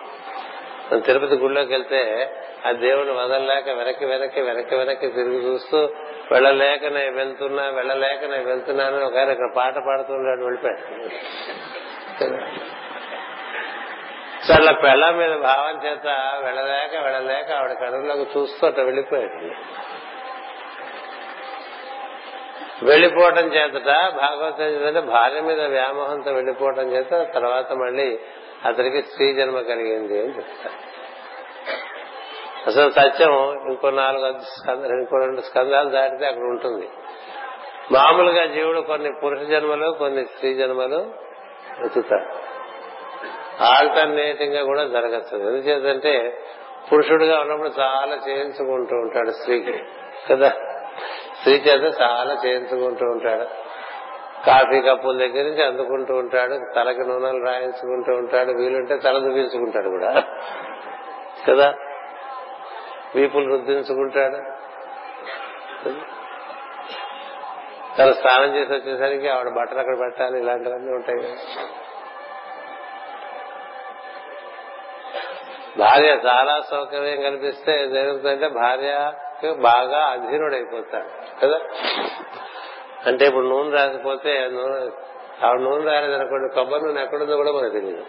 [0.99, 2.31] తిరుపతి గుళ్ళోకి వెళ్తే
[2.67, 5.89] ఆ దేవుని వదలలేక వెనక్కి వెనక్కి వెనక్కి వెనక్కి తిరిగి చూస్తూ
[6.33, 10.81] వెళ్ళలేక నేను వెళ్తున్నా వెళ్ళలేక నేను వెళ్తున్నాను ఒక ఆయన ఇక్కడ పాట పాడుతున్నాడు వెళ్ళిపోయాడు.
[14.53, 16.07] చాలా పెళ్ళ మీద భావం చేత
[16.45, 19.51] వెళ్ళలేక వెళ్ళలేక ఆవిడ కడుగులోకి చూస్తూ అట్లా వెళ్ళిపోయాడు.
[22.85, 28.19] వెళ్ళిపోవటం చేతట భాగవతం భార్య మీద వ్యామోహంతో వెళ్ళిపోవటం చేత తర్వాత మళ్ళీ
[28.65, 30.91] అతనికి స్త్రీ జన్మ కలిగింది అని చెప్తారు.
[32.67, 36.89] అసలు సత్యం ఇంకో నాలుగు స్కంద- ఇంకో రెండు స్కందాలు దాటితే అక్కడ ఉంటుంది.
[37.93, 41.13] మామూలుగా జీవుడు కొన్ని పురుష జన్మలు కొన్ని స్త్రీ జన్మలు
[41.81, 42.51] వెతుతాడు
[43.63, 45.39] ఆల్టర్నేటింగ్గా కూడా జరగచ్చు.
[45.39, 46.43] ఎందుచేతంటే
[46.93, 49.79] పురుషుడుగా ఉన్నప్పుడు చాలా చేయించుకుంటూ ఉంటాడు స్త్రీకి.
[50.31, 50.49] కదా?
[51.37, 53.70] స్త్రీ చేత చాలా చేయించుకుంటూ ఉంటాడు.
[54.47, 60.23] కాఫీ కప్పుల దగ్గర నుంచి అందుకుంటూ ఉంటాడు తలకి నూనెలు రాయించుకుంటూ ఉంటాడు వీలుంటే తల దువ్వించుకుంటాడు కూడా.
[61.49, 61.75] కదా?
[63.15, 64.61] వీపులు రుద్దించుకుంటాడు.
[67.99, 71.37] తన స్నానం చేసి వచ్చేసరికి ఆవిడ బట్టలు అక్కడ పెట్టాలి ఇలాంటివన్నీ ఉంటాయి
[75.79, 81.09] భార్య చాలా సౌకర్యం కనిపిస్తే జరుగుతుందంటే భార్యకి బాగా అధీనుడైపోతాడు.
[81.41, 81.61] కదా?
[83.07, 84.91] అంటే ఇప్పుడు నూనె రాకపోతే నూనె
[85.47, 88.05] ఆవిడ నూనె రాలేదనుకోండి కొబ్బరి నూనె ఎక్కడుందో కూడా మనకు తెలియదు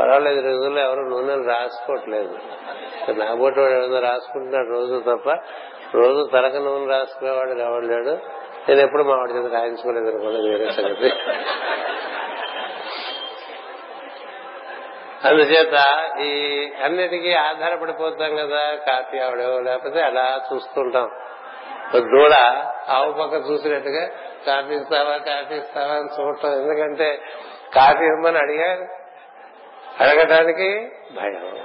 [0.00, 2.38] పర్వాలేదు రోజుల్లో ఎవరు నూనెలు రాసుకోవట్లేదు.
[3.12, 5.28] నాబోటి వాడు ఏదో రాసుకుంటున్నాడు రోజు తప్ప
[5.94, 8.18] రోజు తలక నూనె రాసుకునేవాడు ఎవడు లేడు.
[8.68, 11.12] నేను ఎప్పుడు మా వాడి చేత రాయించుకోలేదు అనుకోండి వేరే సంగతి.
[15.24, 15.76] అందుచేత
[16.20, 16.32] ఈ
[16.84, 21.10] అన్నిటికీ ఆధారపడిపోతాం కదా కాఫీ ఆవిడో లేకపోతే అలా చూస్తుంటాం.
[21.94, 22.32] దూడ
[22.88, 24.06] ఆవు పక్క చూసినట్టుగా
[24.46, 26.52] కాఫీ ఇస్తావా కాఫీ ఇస్తావా అని చూడటం.
[26.52, 27.20] ఎందుకంటే
[27.74, 28.88] కాఫీ ఇవ్వమని అడిగా
[30.00, 31.58] అడగటానికి భయం.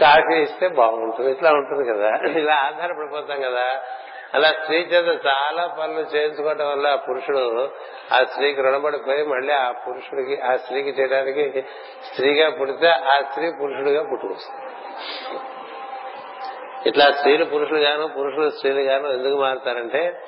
[0.00, 2.08] కాఫీ ఇస్తే బాగుంటుంది ఇట్లా ఉంటుంది కదా.
[2.40, 3.82] ఇలా ఆధారపడిపోతాం కదా.
[4.34, 7.70] అలా స్త్రీ చేత చాలా పనులు చేయించుకోవడం వల్ల ఆ పురుషుడు
[8.12, 11.64] ఆ స్త్రీకి రుణపడిపోయి మళ్ళీ ఆ పురుషుడికి ఆ స్త్రీకి చేయడానికి
[12.04, 14.64] స్త్రీగా పుడితే ఆ స్త్రీ పురుషుడిగా పుట్టుకొస్తుంది.
[16.86, 20.20] ఇట్లా స్త్రీలు పురుషులు గాను పురుషులు స్త్రీలు గాను ఎందుకు మారుతారంటే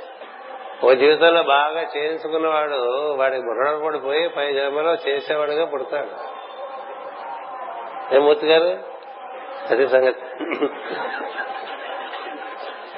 [0.85, 6.41] ఓ జీవితంలో బాగా చేయించుకున్నవాడు వాడికి పడిపోయి పై జన్మలో చేసేవాడుగా పుడతాడు.
[8.15, 8.79] ఏం మూర్తి గారు?
[9.71, 10.21] అది సంగతి.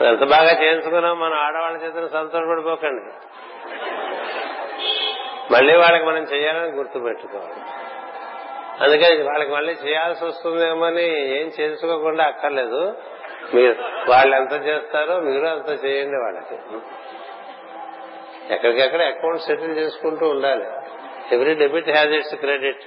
[0.07, 3.27] ఎంత బాగా చేయించుకున్నాం మనం ఆడవాళ్ళ చేతులు సంతోషపడిపోకండి
[5.55, 7.55] మళ్ళీ వాళ్ళకి మనం చేయాలని గుర్తుపెట్టుకోవాలి.
[8.85, 12.95] అందుకని వాళ్ళకి మళ్ళీ చేయాల్సి వస్తుందేమని ఏం చేసుకోకుండా అక్కర్లేదు.
[13.55, 13.77] మీరు
[14.11, 16.55] వాళ్ళు ఎంత చేస్తారో మీరు అంత చేయండి వాళ్ళకి.
[18.55, 20.65] ఎక్కడికెక్కడ అకౌంట్ సెటిల్ చేసుకుంటూ ఉండాలి.
[21.33, 22.81] Every debit has its credit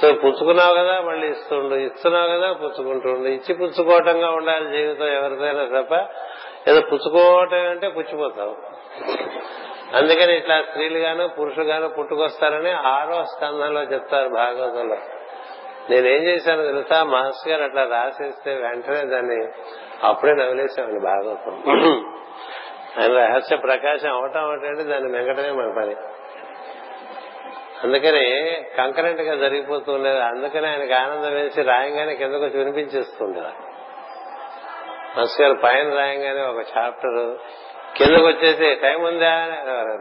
[0.00, 1.74] so పుచ్చుకున్నావు కదా మళ్ళీ ఇస్తుండు.
[1.74, 3.28] ఇస్తున్నావు కదా పుచ్చుకుంటుండు.
[3.28, 5.94] ఇచ్చి పుచ్చుకోవటంగా ఉండాలి జీవితం ఎవరిదైనా తప్ప.
[6.70, 8.74] ఏదో పుచ్చుకోవటం అంటే పుచ్చిపోతావు.
[9.96, 14.96] అందుకని ఇట్లా స్త్రీలు గాను పురుషులు గాను పుట్టుకొస్తారని ఆరో స్కంధంలో చెప్తారు భాగవతంలో.
[15.90, 16.98] నేనేం చేశాను తెలుసా?
[17.04, 19.38] మాస్టర్ గారు అట్లా రాసేస్తే వెంటనే దాన్ని
[20.02, 21.54] అప్పుడే నవ్వులేసామని భాగవతం
[22.98, 25.94] ఆయన రహస్య ప్రకాశం అవటం అంటే దాన్ని మెంగటమే మన పని.
[27.84, 28.26] అందుకని
[28.78, 33.52] కంకరెంట్గా జరిగిపోతుండేది అందుకని ఆయనకు ఆనందం వేసి రాయంగానే కిందకు వచ్చి వినిపించేస్తుండేది.
[35.16, 37.20] మాస్టర్ గారు పైన రాయంగానే ఒక చాప్టర్
[37.96, 39.34] కిందకు వచ్చేసి టైం ఉందా?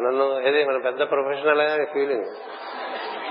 [0.03, 2.25] నన్ను ఏది మన పెద్ద ప్రొఫెషనల్ అనే ఫీలింగ్.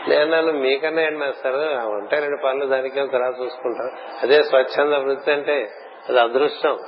[0.09, 1.57] నేను నన్ను మీకన్నా ఏం వేస్తారు
[1.88, 4.22] ఉంటాయి రెండు పనులు దానికే కరా చూసుకుంటారు.
[4.22, 5.70] అదే స్వచ్ఛంద వృత్తి అంటే
[6.09, 6.78] అది అదృష్టం.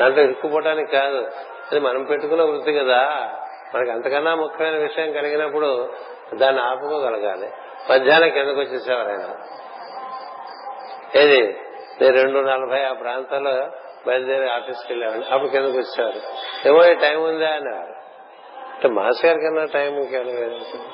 [0.00, 1.16] దాంట్లో ఇరుక్కుపోవటానికి కాదు.
[1.72, 3.32] అది మనం పెట్టుకున్న వృత్తి కదా.
[3.74, 5.92] మనకి అంతకన్నా ముఖ్యమైన విషయం కలిగినప్పుడు
[6.34, 7.50] దాన్ని ఆపుకోగలగాలి.
[7.92, 9.36] మధ్యాహ్నం కిందకు వచ్చేసేవారు ఆయన.
[11.20, 11.42] ఏది?
[12.00, 13.68] నేను రెండు నలభై ఆ ప్రాంతాల్లో
[14.06, 15.26] బయలుదేరి ఆఫీస్కి వెళ్ళేవాడిని.
[15.30, 16.20] అప్పుడు కిందకు వచ్చేవారు.
[16.68, 17.94] ఏమో టైం ఉందా అనేవారు
[18.74, 20.84] అంటే మాస్ గారి కన్నా టైం ఇంకేమైనా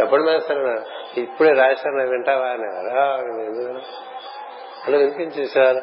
[0.00, 0.82] చెప్పండి మేస్తారు
[1.20, 2.66] ఇప్పుడే రాశాను వింటావా అని
[4.86, 5.80] అలా వినిపించేసారు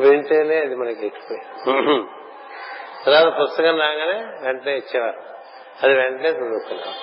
[0.00, 1.42] వింటేనే అది మనకి ఎక్కిపోయి
[3.04, 5.20] తర్వాత పుస్తకం రాగానే వెంటనే ఇచ్చేవారు.
[5.82, 6.94] అది వెంటనే చదువుకున్నాం.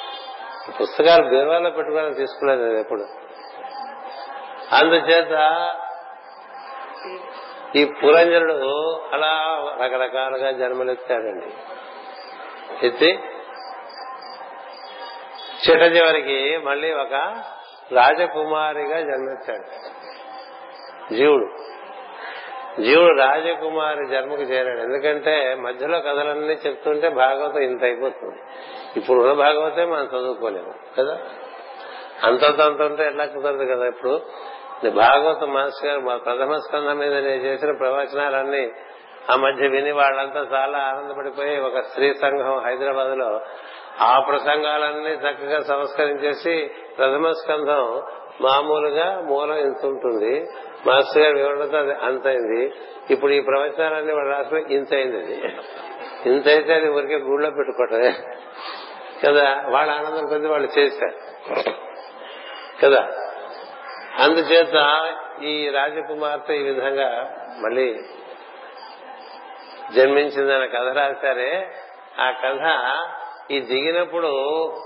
[0.82, 3.06] పుస్తకాలు బీరువాలో పెట్టుకోవాలని తీసుకునేది అది ఎప్పుడు?
[4.72, 5.36] అందుచేత
[7.76, 9.32] ఈ పురంజనుడు అలా
[9.82, 11.50] రకరకాలుగా జన్మలెత్తాడండి.
[12.88, 13.20] ఎత్తి
[15.60, 17.14] చిట చివరికి మళ్ళీ ఒక
[17.92, 19.64] రాజకుమారిగా జన్మించాడు.
[21.14, 21.46] జీవుడు.
[22.82, 24.80] జీవుడు రాజకుమారి జన్మకు చేరాడు.
[24.80, 28.38] ఎందుకంటే మధ్యలో కథలన్నీ చెప్తుంటే భాగవతం ఇంత అయిపోతుంది.
[28.98, 31.18] ఇప్పుడు ఉన్న భాగవతే మనం చదువుకోలేము కదా?
[32.24, 34.22] అంతంత అంత ఉంటే ఎట్లా కుదరదు కదా ఇప్పుడు?
[34.90, 38.72] భాగవత మాస్టర్ గారు మా ప్రథమ స్కంధం మీద నేను చేసిన ప్రవచనాలన్నీ
[39.32, 43.42] ఆ మధ్య విని వాళ్ళంతా చాలా ఆనందపడిపోయి ఒక స్త్రీ సంఘం హైదరాబాద్లో
[44.02, 48.04] ఆ ప్రసంగాలన్నీ చక్కగా సంస్కరించేసి ప్రథమ స్కంధం
[48.42, 50.48] మామూలుగా మూలం ఇంత ఉంటుంది.
[50.88, 52.72] మాస్టర్ గారు వివరణతో అది అంతైంది
[53.10, 55.56] ఇప్పుడు ఈ ప్రవచనాలన్నీ వాళ్ళు రాసిన ఇంత అయింది అది.
[56.26, 58.16] ఇంత అయితే అది ఊరికే గూళ్ళో పెట్టుకోవటమే.
[59.26, 61.16] కదా వాళ్ళ ఆనందం కొద్ది వాళ్ళు చేశారు.
[62.86, 63.08] కదా
[64.20, 65.08] అందుచేత
[65.44, 68.00] ఈ రాజకుమార్తె ఈ విధంగా మళ్ళీ
[69.94, 71.72] జన్మించిందన్న కథ రాశారే.
[72.20, 72.66] ఆ కథ
[73.52, 74.30] ఈ దిగినప్పుడు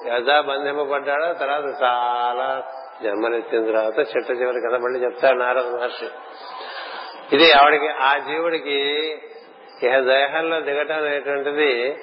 [0.08, 2.64] యథా బంధింపబడ్డాడో తర్వాత చాలా
[3.04, 6.10] జన్మలెత్తిన తర్వాత చెట్ట చివరి కథ మళ్ళీ చెప్తాడు నారద మహర్షి.
[7.36, 8.80] ఇది ఆవిడికి ఆ జీవుడికి
[9.84, 11.98] ఇహ దేహంలో దిగటం అనేటువంటిది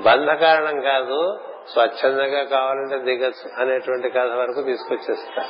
[0.00, 1.38] బంధ కారణం కాదు
[1.72, 5.42] స్వచ్ఛందంగా కావాలంటే దిగచ్చు అనేటువంటి కథ వరకు తీసుకొచ్చేస్తా.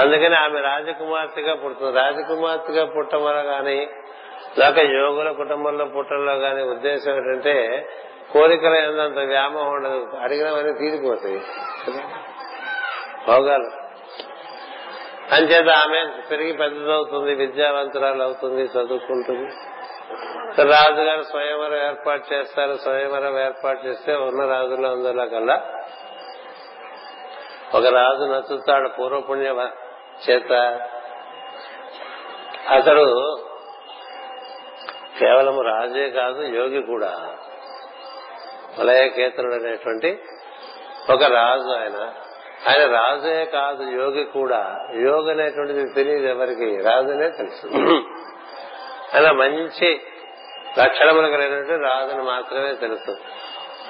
[0.00, 1.98] అందుకని ఆమె రాజకుమార్తెగా పుడుతుంది.
[1.98, 3.88] రాజకుమార్తెగా పుట్టడం వల్ల గాని
[4.58, 7.56] లేక యోగుల కుటుంబంలో పుట్టడంలో గాని ఉద్దేశం ఏంటంటే
[8.32, 10.08] కోరికల ఎంతంత వ్యామోహం ఉండదు.
[10.20, 11.38] అడిగినవన్నీ తీరిపోతాయి.
[13.26, 13.82] భోగాలు.
[15.34, 19.50] అంచేత ఆమె పెరిగి పెద్దదవుతుంది విద్యావంతురాలు అవుతుంది చదువుకుంటుంది.
[20.62, 22.76] రాజుగారు స్వయంవరం ఏర్పాటు చేస్తారు.
[22.76, 25.62] స్వయంవరం ఏర్పాటు చేస్తే ఉన్న రాజుల్లో అందులో కల్లా
[27.74, 29.68] ఒక రాజు నచ్చుతాడు పూర్వపుణ్య
[30.30, 30.52] చేత.
[32.70, 33.36] అతడు
[35.18, 37.36] కేవలం రాజే కాదు యోగి కూడా.
[38.78, 40.18] మలయకేతనుడు అనేటువంటి
[41.10, 42.14] ఒక రాజు ఆయన.
[42.68, 44.78] ఆయన రాజే కాదు యోగి కూడా.
[44.94, 47.66] యోగి అనేటువంటిది తెలియదు ఎవరికి రాజునే తెలుసు.
[49.14, 50.00] అలా మంచి
[50.78, 53.16] లక్షణములు కలిగినటువంటి రాజును మాత్రమే తెలుసు.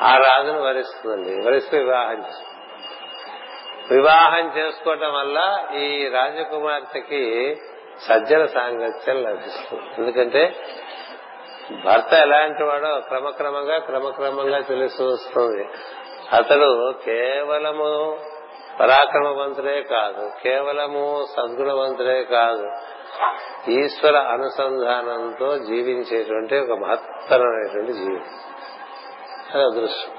[0.00, 1.48] ఆ రాజును వరిస్తుందండి.
[1.48, 2.48] వరిస్తూ వివాహం చేస్తుంది.
[3.94, 7.56] వివాహం చేసుకోవటం వల్ల ఈ రాజకుమార్తెకి
[8.00, 9.82] సజ్జన సాంగత్యం లభిస్తుంది.
[9.98, 10.56] ఎందుకంటే
[11.84, 15.68] భర్త ఎలాంటి వాడో క్రమక్రమంగా క్రమక్రమంగా తెలుస్తూ వస్తుంది.
[16.32, 18.18] అతడు కేవలము
[18.80, 22.70] పరాక్రమవంతుడే కాదు కేవలము సద్గుణవంతుడే కాదు.
[23.70, 28.20] ఈశ్వర అనుసంధానంతో జీవించేటువంటి ఒక మహత్తరమైనటువంటి జీవి.
[29.54, 30.12] అది అదృష్టం.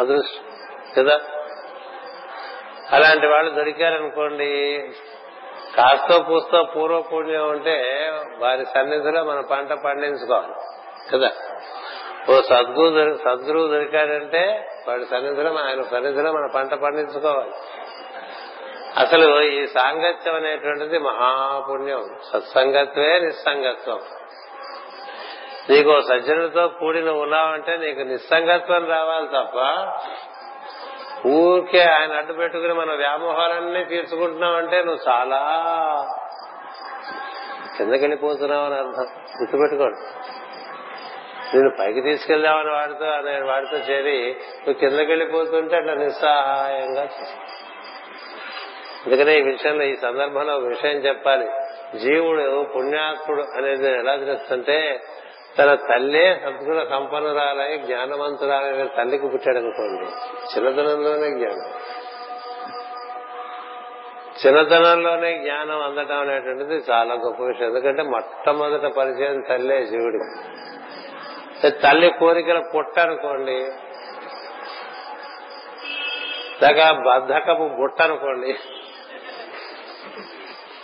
[0.00, 0.44] అదృష్టం.
[0.96, 1.20] కదా
[2.92, 4.82] అలాంటి వాళ్ళు దొరికారనుకోండి
[5.76, 10.54] కాస్తో పూస్తో పూర్వ పుణ్యం ఉంటే వారి సన్నిధిలో మన పంట పండించుకోవాలి
[11.12, 11.30] కదా?
[12.30, 17.50] ఓ సద్గురు సద్గురువు దొరికాడంటే వాడి సన్నిధిలో ఆయన సన్నిధిలో మన పంట పండించుకోవాలి.
[18.96, 22.04] అసలు ఈ సాంగత్యం అనేటువంటిది మహాపుణ్యం.
[22.32, 24.00] సత్సంగత్వే నిస్సంగత్వం.
[25.70, 29.58] నీకు సజ్జనులతో కూడిన ఉన్నావంటే నీకు నిస్సంగత్వం రావాలి తప్ప
[31.26, 35.40] ఊరికే ఆయన అడ్డు పెట్టుకుని మన వ్యామోహాలన్నీ తీర్చుకుంటున్నావంటే నువ్వు చాలా
[37.76, 39.02] కిందకెళ్ళిపోతున్నావు అని అర్థం.
[39.40, 39.96] గుర్తుపెట్టుకోండి.
[41.56, 47.08] నేను పైకి తీసుకెళ్దామని వాడితో నేను వాడితో చేరి నువ్వు కిందకెళ్ళిపోతుంటే అట్లా నిస్సహాయంగా
[49.06, 51.48] అందుకనే ఈ విషయంలో ఈ సందర్భంలో ఒక విషయం చెప్పాలి.
[51.98, 55.00] జీవుడు పుణ్యాత్ముడు అనేది ఎలా తెలుస్తుంటే
[55.58, 60.06] తన తల్లే సద్గుణ సంపన్నురాలై జ్ఞానవంతురాలైన తల్లికి పుట్టాడు అనుకోండి
[60.52, 61.70] చిన్నతనంలోనే జ్ఞానం.
[64.46, 67.68] చిన్నతనంలోనే జ్ఞానం అందటం అనేటువంటిది చాలా గొప్ప విషయం.
[67.68, 73.58] ఎందుకంటే మొట్టమొదట పరిచయం తల్లే శివుడికి తల్లి కోరికలు పుట్ట అనుకోండి
[76.62, 78.56] లేక బద్ధకపు బుట్ట అనుకోండి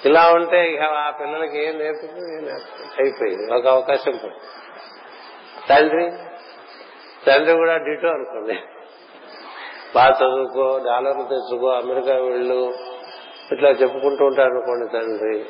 [0.04, 2.50] ఇలా ఉంటే ఇక ఆ పిల్లలకి ఏం నేర్పుతుంది
[3.02, 3.54] అయిపోయింది.
[3.54, 4.40] ఒక అవకాశం పోయింది.
[5.70, 6.12] తండ్రి
[7.26, 8.58] తండ్రి కూడా డిటో అనుకోండి
[9.94, 12.74] బాగా చదువుకో డాలర్లు తెచ్చుకో అమెరికా వెళ్ళు
[13.52, 15.44] ఇట్లా చెప్పుకుంటూ ఉంటారు అనుకోండి తండ్రి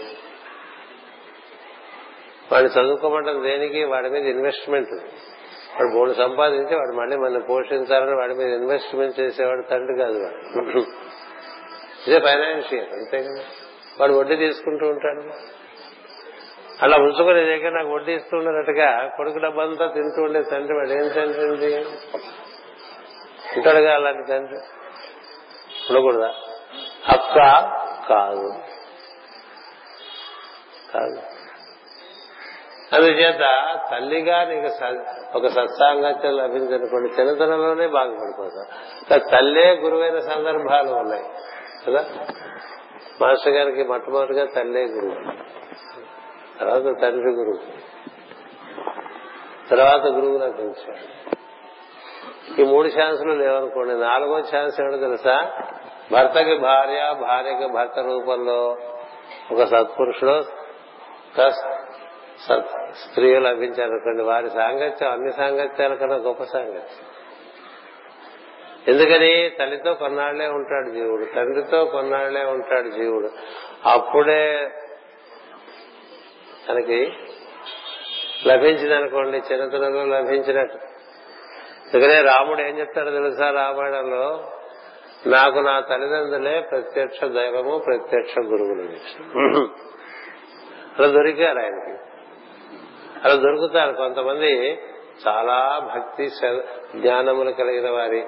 [2.53, 3.85] వాడిని చదువుకోమంటే దేనికి?
[3.85, 4.91] వాడి మీద ఇన్వెస్ట్మెంట్
[5.73, 10.79] వాడు మూడు సంపాదించి వాడు మళ్ళీ మనల్ని పోషించాలని వాడి మీద ఇన్వెస్ట్మెంట్ చేసేవాడు తండ్రి కాదు వాడు.
[12.09, 13.45] ఇదే ఫైనాన్షియల్ అంతే కదా?
[14.01, 15.23] వాడు వడ్డీ తీసుకుంటూ ఉంటాడు.
[16.83, 21.77] అలా ఉంచుకునే దగ్గర నాకు వడ్డీ ఇస్తుండేటట్టుగా కొడుకు డబ్బంతా తింటూ ఉండే తండ్రి వాడు ఏం తండ్రి ఉంది
[23.57, 24.57] ఉంటాడుగా అలాంటి తండ్రి?
[25.91, 26.35] ఉండకూడదా?
[27.09, 27.39] అక్క
[28.09, 28.53] కాదు.
[30.95, 31.23] కాదు.
[32.95, 33.41] అందుచేత
[33.91, 34.85] తల్లిగా నీకు
[35.39, 38.67] ఒక సత్సాంగత్యం లభించనుకోండి చిన్నతనంలోనే బాగుపడిపోతాం.
[39.31, 41.25] తల్లే గురువైన సందర్భాలు ఉన్నాయి.
[41.87, 42.05] కదా?
[43.23, 45.43] మాస్టర్ గారికి మొట్టమొదటిగా తల్లే గురువు.
[46.61, 47.59] తర్వాత తండ్రి గురువు.
[49.71, 51.23] తర్వాత గురువు లభించాడు
[52.61, 55.53] ఈ మూడు ఛాన్సులు లేవనుకోండి నాలుగో ఛాన్స్ ఏమిటో తెలుసా?
[56.13, 58.77] భర్తకి భార్య భార్యకి భర్త రూపంలో
[59.53, 60.43] ఒక సత్పురుషుడు
[62.93, 67.07] స్త్రీ లభించారనుకోండి వారి సాంగత్యం అన్ని సాంగత్యాల కన్నా గొప్ప సాంగత్యం.
[68.89, 69.51] ఎందుకని?
[69.59, 73.29] తల్లితో కొన్నాళ్ళే ఉంటాడు జీవుడు తండ్రితో కొన్నాళ్ళే ఉంటాడు జీవుడు.
[73.89, 74.71] అప్పుడే
[76.71, 77.13] మనకి
[78.47, 80.79] లభించిందనుకోండి చిన్నతనంలో లభించినట్టు.
[81.95, 83.51] అందుకనే రాముడు ఏం చెప్తాడో తెలుసా?
[83.51, 84.53] రామాయణంలో
[85.27, 88.83] నాకు నా తల్లిదండ్రులే ప్రత్యక్ష దైవము ప్రత్యక్ష గురువులు
[90.99, 91.93] అలా దొరికారు ఆయనకి.
[93.25, 93.93] అలా దొరుకుతారు.
[93.93, 94.79] కొంతమంది
[95.29, 96.29] చాలా భక్తి
[96.97, 98.21] జ్ఞానములు కలిగిన వారి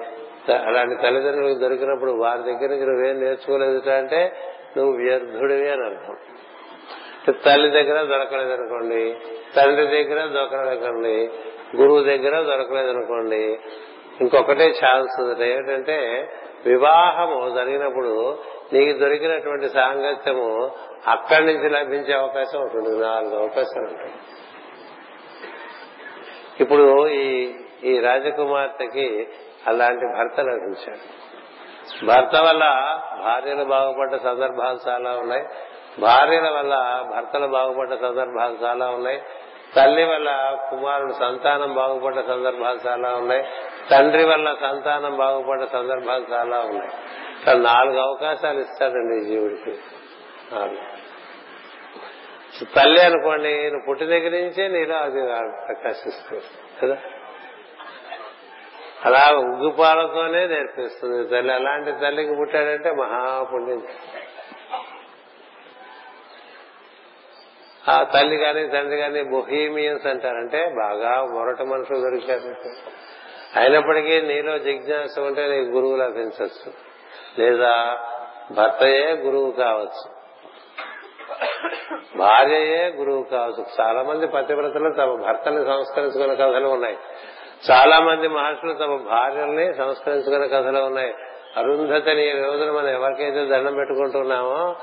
[0.53, 4.37] అలాంటి తల్లిదండ్రులకు దొరికినప్పుడు వారి దగ్గర నుంచి నువ్వేం నేర్చుకోలేదు అంటే
[4.77, 6.17] నువ్వు వ్యర్థుడివి అని అర్థం.
[7.31, 9.15] తల్లి దగ్గర దొరకలేదనుకోండి
[9.55, 11.29] తండ్రి దగ్గర దొరకలేదనుకోండి
[11.75, 13.59] గురువు దగ్గర దొరకలేదనుకోండి
[14.21, 16.29] ఇంకొకటే ఛాన్స్ ఏంటంటే
[16.65, 18.37] వివాహము జరిగినప్పుడు
[18.73, 20.71] నీకు దొరికినటువంటి సాంగత్యము
[21.07, 22.99] అక్కడి నుంచి లభించే అవకాశం ఉంటుంది.
[22.99, 24.13] నాలుగు అవకాశాలు ఉంటాయి.
[26.59, 27.53] ఇప్పుడు ఈ
[27.83, 29.27] ఈ రాజకుమార్తెకి
[29.67, 31.25] అలాంటి భర్త లభించాడు.
[32.05, 32.63] భర్త వల్ల
[33.23, 35.43] భార్యలు బాగుపడ్డ సందర్భాలు చాలా ఉన్నాయి.
[35.99, 39.21] భార్యల వల్ల భర్తలు బాగుపడ్డ సందర్భాలు చాలా ఉన్నాయి.
[39.75, 43.43] తల్లి వల్ల కుమారుడు సంతానం బాగుపడ్డ సందర్భాలు చాలా ఉన్నాయి.
[43.91, 46.91] తండ్రి వల్ల సంతానం బాగుపడ్డ సందర్భాలు చాలా ఉన్నాయి.
[47.39, 49.79] ఇక్కడ నాలుగు అవకాశాలు ఇస్తాడండి జీవుడికి.
[52.65, 55.21] తల్లి అనుకోండి నువ్వు పుట్టిన దగ్గర నుంచే నీలో అది
[55.67, 56.43] ప్రకాశిస్తుంది
[56.83, 56.97] కదా?
[59.05, 61.53] అలా ఉగ్గుపాలతోనే నేర్పిస్తుంది తల్లి.
[61.53, 63.83] అలాంటి తల్లికి పుట్టాడంటే మహాపుణ్యం.
[67.89, 72.55] ఆ తల్లి గాని తండ్రి గాని బొహీమియన్స్ అంటారంటే బాగా మొరట మనుషులు దొరికారు.
[73.59, 76.73] అయినప్పటికీ నీలో జిజ్ఞాస ఉంటే నీకు గురువు లభించవచ్చు
[77.39, 77.99] లేదా
[78.51, 80.15] భర్తయే గురువు కావచ్చు.
[82.17, 83.65] భార్యయే గురువు కావచ్చు.
[83.81, 86.97] చాలా మంది పతివ్రతలు తమ భర్తని సంస్కరించుకునే కథలు ఉన్నాయి.
[87.71, 91.13] చాలా మంది మహర్షులు తమ భార్యల్ని సంస్కరించుకునే కథలు ఉన్నాయి.
[91.57, 94.75] అరుంధతిని ఈ రోజున మనం ఎవరికైతే దండం పెట్టుకుంటున్నామో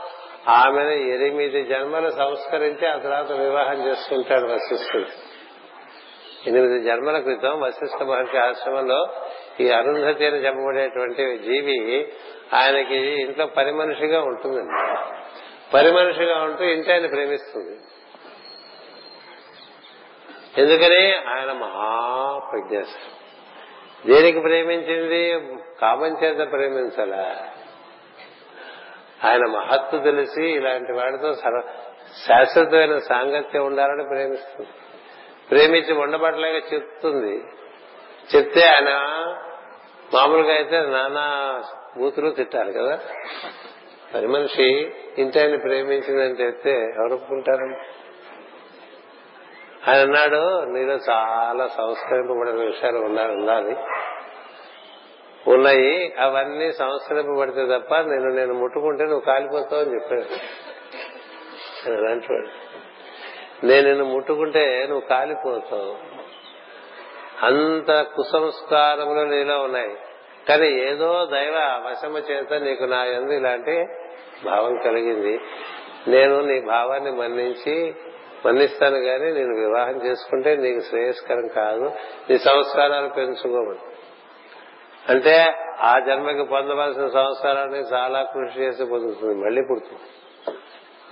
[0.49, 5.32] ఆమెను ఎనిమిది జన్మలు సంస్కరించి ఆ తర్వాత వివాహం చేసుకుంటాడు వశిష్ఠుడు.
[6.47, 9.07] ఎనిమిది జన్మల క్రితం వశిష్ఠ మహర్షి ఆశ్రమంలో
[9.61, 12.12] ఈ అరుంధతి అని చెప్పబడేటువంటి జీవి
[12.55, 14.99] ఆయనకి ఇంట్లో పని మనిషిగా ఉంటుందండి.
[15.74, 17.78] పని మనిషిగా ఉంటూ ఇంటి ఆయన ప్రేమిస్తుంది.
[20.59, 21.14] ఎందుకని?
[21.14, 23.12] ఆయన మహాప్రజ్ఞాశాలి
[24.12, 25.40] దేనికి ప్రేమించింది?
[25.80, 27.49] కామం చేత ప్రేమించలా.
[29.24, 31.62] ఆయన మహత్తు తెలిసి ఇలాంటి వాడితో సర-
[32.28, 34.68] శాశ్వతమైన సాంగత్యం ఉండాలని ప్రేమిస్తుంది.
[35.50, 37.44] ప్రేమించి ఉండబట్టలేక చెప్తుంది.
[38.36, 38.90] చెప్తే ఆయన
[40.14, 41.62] మామూలుగా అయితే నానా
[41.98, 43.00] బూతులు తిట్టాలి కదా.
[44.14, 47.78] పని మనిషి ఇంటి ఆయన ప్రేమించిందని చెప్తే ఎవరు ఒప్పుకుంటారండి
[49.90, 53.76] ఆయన అన్నాడు నీలో చాలా సంస్కరింపబడిన విషయాలు ఉండాలి.
[55.49, 56.14] ఉన్నాయి.
[56.20, 60.24] అవన్నీ సంస్కరింపబడితే తప్ప నేను నేను ముట్టుకుంటే నువ్వు కాలిపోతావు అని చెప్పాడు.
[61.93, 62.72] అలాంటి వాడు
[63.66, 65.97] నేను నిన్ను ముట్టుకుంటే నువ్వు కాలిపోతావు.
[67.47, 69.97] అంత కుసంస్కారములు నీలో ఉన్నాయి.
[70.49, 73.86] కానీ ఏదో దైవ వశము చేత నీకు నా ఎందు ఇలాంటి
[74.45, 75.40] భావం కలిగింది.
[76.09, 77.95] నేను నీ భావాన్ని మన్నించి
[78.47, 81.93] మన్నిస్తాను గాని నేను వివాహం చేసుకుంటే నీకు శ్రేయస్కరం కాదు.
[82.30, 83.91] నీ సంస్కారాలు పెంచుకోమని.
[85.09, 90.03] అంటే ఆ జన్మకి పొందవలసిన సంస్కారాన్ని చాలా కృషి చేసి పొందుతుంది మళ్ళీ పుడుతుంది.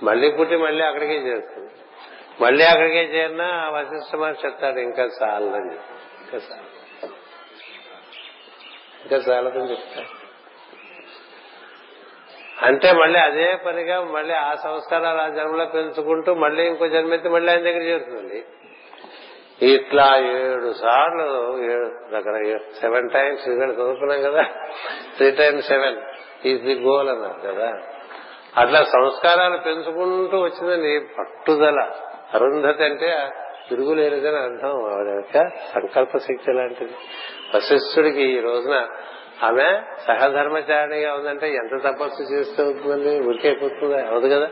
[0.03, 1.69] మళ్ళీ పుట్టి మళ్ళీ అక్కడికే చేస్తుంది
[2.41, 5.73] మళ్ళీ అక్కడికే చేరినా ఆ వశిష్ఠ మహర్షి చెప్తాడు ఇంకా చాలని
[6.21, 6.81] ఇంకా చాలు.
[9.03, 10.21] ఇంకా చాలదని చెప్తాడు.
[12.65, 17.51] అంటే మళ్ళీ అదే పనిగా మళ్ళీ ఆ సంస్కారాలు ఆ జన్మలో పెంచుకుంటూ మళ్ళీ ఇంకో జన్మ అయితే మళ్ళీ
[17.51, 18.45] ఆయన దగ్గర చేరుతుంది
[19.61, 24.43] ఇట్లా ఏడు సార్లు ఏడు- సెవెన్ టైమ్స్ ఇక్కడ చదువుకున్నాం కదా.
[25.17, 25.97] Three times seven
[26.47, 27.73] is the goal అన్నారు కదా.
[28.57, 31.91] అట్లా సంస్కారాలు పెంచుకుంటూ వచ్చిందండి పట్టుదల.
[32.33, 33.29] అరుంధతి అంటే
[33.69, 34.69] తిరుగులేనిదని అర్థం.
[34.69, 36.93] ఆవిడ యొక్క సంకల్ప శక్తి లాంటిది
[37.55, 38.87] వశిష్ఠుడికి ఈ రోజున
[39.43, 44.49] ఆమె సహధర్మచారిణిగా ఉందంటే ఎంత తపస్సు చేస్తే అవుతుందండి ఉరికైపోతుందా అవదు కదా.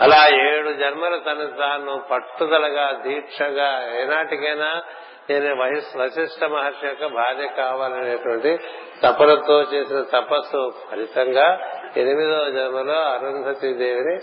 [0.00, 4.82] అలా ఏడు జన్మలు తను తాను పట్టుదలగా దీక్షగా ఏనాటికైనా
[5.30, 5.56] నేను
[6.02, 8.58] వశిష్ఠ మహర్షి యొక్క భార్య కావాలనేటువంటి
[9.02, 11.58] తపనతో చేసిన తపస్సు ఫలితంగా
[11.96, 14.20] ఎనిమిదవ జన్మలో అరుంధతి దేవిని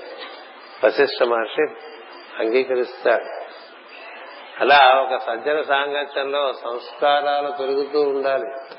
[0.86, 1.64] వశిష్ఠ మహర్షి
[2.40, 3.42] అంగీకరిస్తాడు.
[4.62, 8.78] అలా ఒక సజ్జన సాంగత్యంలో సంస్కారాలు పెరుగుతూ ఉండాలి.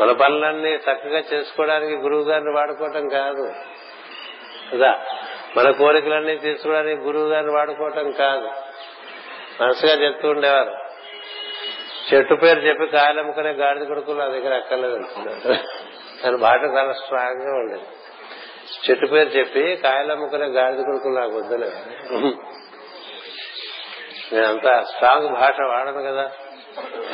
[0.00, 3.52] మన పనులన్నీ చక్కగా చేసుకోవడానికి గురువు గారిని వాడుకోవటం కాదు.
[4.72, 5.04] కదా?
[5.56, 8.50] మన కోరికలన్నీ తీసుకోవడానికి గురువు గారిని వాడుకోవటం కాదు.
[9.60, 10.76] మనసుగా చెప్తూ ఉండేవారు.
[12.14, 15.58] చెట్టు పేరు చెప్పి కాయలమ్ముకునే గాడిద కొడుకులు నా దగ్గర అక్కర్లేదు అంటున్నారు.
[16.24, 17.82] దాని బాట చాలా స్ట్రాంగ్గా ఉండేది.
[18.90, 21.70] చెట్టు పేరు చెప్పి కాయలమ్ముకునే గాడిద కొడుకులు నాకు వద్దలే
[24.32, 26.32] నేనంత స్ట్రాంగ్ భాష వాడను కదా.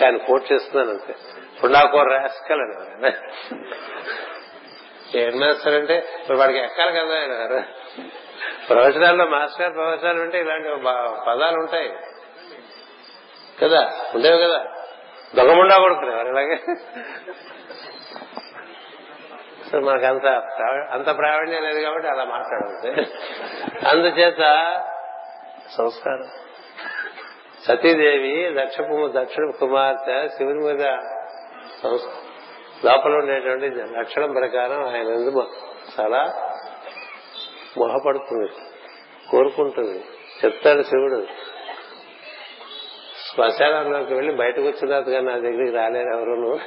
[0.00, 1.14] కానీ కోట్ చేస్తున్నాను అంతే.
[1.54, 3.12] ఇప్పుడు నాకు రాస్కల్ అని
[5.18, 7.64] ఏం మాస్టర్ అంటే ఇప్పుడు వాడికి ఎక్కాలి కదా ఆయన.
[8.68, 10.68] ప్రవచనాల్లో మాస్టర్ ప్రవచనాలు ఉంటే ఇలాంటి
[11.26, 11.92] పదాలు ఉంటాయి.
[13.62, 13.90] కదా?
[14.14, 14.64] ఉండేవి కదా?
[15.34, 16.60] దొంగముండా కొడుకునేవారు ఇలాగే?
[19.70, 20.26] సో మనకు అంత
[20.90, 23.02] అంత ప్రావీణ్యం లేదు కాబట్టి అలా మాట్లాడదు
[23.88, 24.36] అందుచేత
[25.78, 26.28] సంస్కారం.
[27.68, 28.76] సతీదేవి దక్ష
[29.06, 30.98] దక్షిణ కుమార్తె శివుని మీద
[31.82, 32.10] సంస్-
[32.84, 35.06] లోపల ఉండేటువంటి లక్షణం ప్రకారం ఆయన
[36.00, 36.49] చాలా
[37.78, 38.50] మొహపడుతుంది
[39.30, 40.04] కోరుకుంటుంది.
[40.44, 41.26] చెప్తాడు శివుడు.
[43.34, 46.60] శ్మశానంలోకి వెళ్ళి బయటకు వచ్చినట్టుగా నా దగ్గరికి రాలేరు ఎవరును.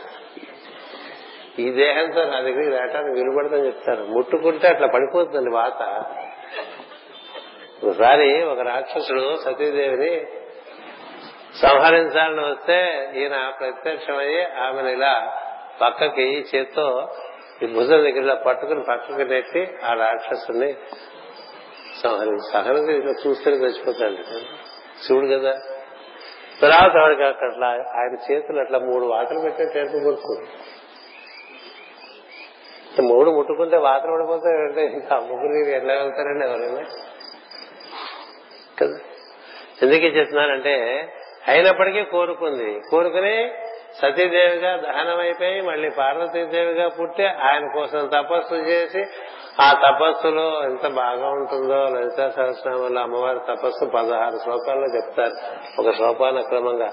[1.59, 4.03] ఈ దేహంతో నా దగ్గరికి రావటానికి విలుపడదని చెప్తారు.
[4.03, 6.03] ముట్టుకుంటే అట్లా పడిపోతుందండి వాత.
[7.83, 10.25] ఒకసారి ఒక రాక్షసుడు సతీదేవిని
[11.61, 15.41] సంహరించాలని వస్తే ఈయన ప్రత్యక్షమయ్యి ఆమెను ఇలా
[15.81, 17.07] పక్కకి చేత్తో
[17.63, 20.75] ఈ భుజం దగ్గర పట్టుకుని పక్కకు నెట్టి ఆ రాక్షసుని
[22.03, 24.17] సంహరించి సహనంగా చూస్తే చూస్తేనే చచ్చిపోతాడు.
[25.03, 25.53] శివుడు కదా.
[26.61, 30.49] తర్వాత వాడికి అట్లా ఆయన చేతులు అట్లా మూడు వాతలు పెట్టే చేతులు కొడుతుంది
[33.01, 36.85] మూడు ముట్టుకుంటే వాతలు పడిపోతాయంటే ఇంకా ముగ్గురు ఎట్లా వెళ్తారండి ఎవరైనా?
[38.81, 38.99] కదా.
[39.81, 41.07] ఎందుకు చెప్తున్నానంటే
[41.47, 42.81] అయినప్పటికీ కోరుకుంది.
[42.91, 43.53] కోరుకుని
[44.01, 49.05] సతీదేవిగా దహనమైపోయి మళ్ళీ పార్వతీదేవిగా పుట్టి ఆయన కోసం తపస్సు చేసి
[49.61, 55.35] ఆ తపస్సులో ఎంత బాగా ఉంటుందో లలితా సహస్రనామంలో అమ్మవారి తపస్సు పదహారు శ్లోకాల్లో చెప్తారు.
[55.81, 56.89] ఒక శ్లోకాన క్రమంగా.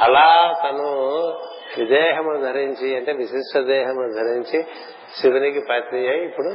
[0.00, 0.90] అలా తను
[1.78, 4.62] విదేహము ధరించి అంటే విశిష్ట దేహము ధరించి
[5.20, 6.48] శివునికి పత్ని అయి ఇప్పుడు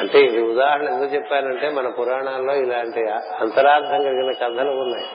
[0.00, 3.00] అంటే ఇది ఉదాహరణ ఎందుకు చెప్పానంటే మన పురాణాల్లో ఇలాంటి
[3.40, 5.06] అంతరార్థం కలిగిన కథలు ఉన్నాయి.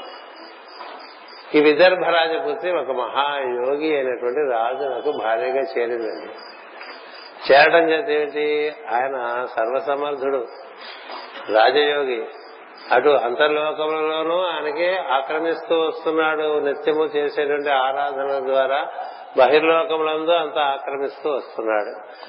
[1.56, 6.34] ఈ విదర్భ రాజపుత్రి ఒక మహాయోగి అయినటువంటి రాజు నాకు భార్యగా చేరిందండి.
[7.52, 8.74] చేరడం చేత ఏమిటి?
[8.94, 10.46] ఆయన సర్వసమర్థుడు
[11.54, 12.26] రాజయోగి.
[12.92, 16.60] అటు అంతర్లోకములలోనూ ఆయనకి ఆక్రమిస్తూ వస్తున్నాడు.
[16.60, 18.88] నిత్యము చేసేటువంటి ఆరాధన ద్వారా
[19.38, 22.26] బహిర్లోకములందు అంత ఆక్రమిస్తూ వస్తున్నాడు.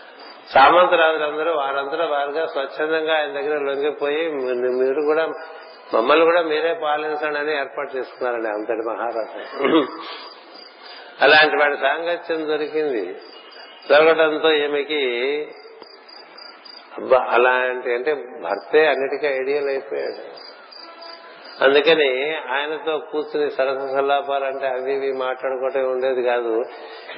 [0.55, 4.28] సామంతరాజులందరూ వారందరూ వారుగా స్వచ్ఛందంగా ఆయన దగ్గర లొంగిపోయి
[4.81, 5.27] మీరు కూడా
[5.94, 9.81] మమ్మల్ని కూడా మీరే పాలించండి అని ఏర్పాటు చేసుకున్నారండి అంతటి మహారాజు.
[11.20, 13.05] అలాంటి వాడి సాంగత్యం దొరికింది.
[13.90, 15.02] దొరకడంతో ఈమెకి
[16.98, 20.23] అబ్బా అలాంటి అంటే భర్తే అన్నిటికీ ఐడియల్ అయిపోయాడు
[21.61, 26.62] అందుకని ఆయనతో కూర్చుని సరస సల్లాపాలంటే అవి ఇవి మాట్లాడుకోవటం ఉండేది కాదు.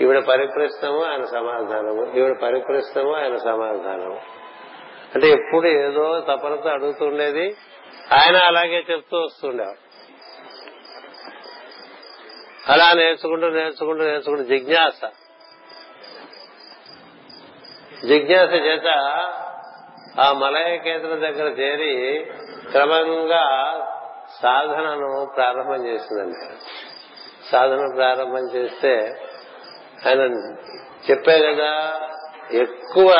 [0.00, 2.18] ఈవిడ పరిప్రశ్నము ఆయన సమాధానము.
[2.18, 4.20] ఈవిడ పరిప్రశ్నము ఆయన సమాధానము.
[5.14, 7.56] అంటే ఎప్పుడు ఏదో తపనతో అడుగుతుండేది.
[8.12, 9.88] ఆయన అలాగే చెప్తూ వస్తుండేవాడు.
[12.72, 15.04] అలా నేర్చుకుంటూ నేర్చుకుంటూ నేర్చుకుంటూ జిజ్ఞాస.
[18.06, 18.86] జిజ్ఞాస చేత
[20.20, 22.26] ఆ మలయ కేంద్రం దగ్గర చేరి
[22.70, 23.84] క్రమంగా
[24.42, 26.56] సాధనను ప్రారంభం చేసిందండి.
[27.52, 29.20] సాధన ప్రారంభం చేస్తే
[30.06, 30.20] ఆయన
[31.10, 32.00] చెప్పే కదా
[32.52, 33.14] ఎక్కువ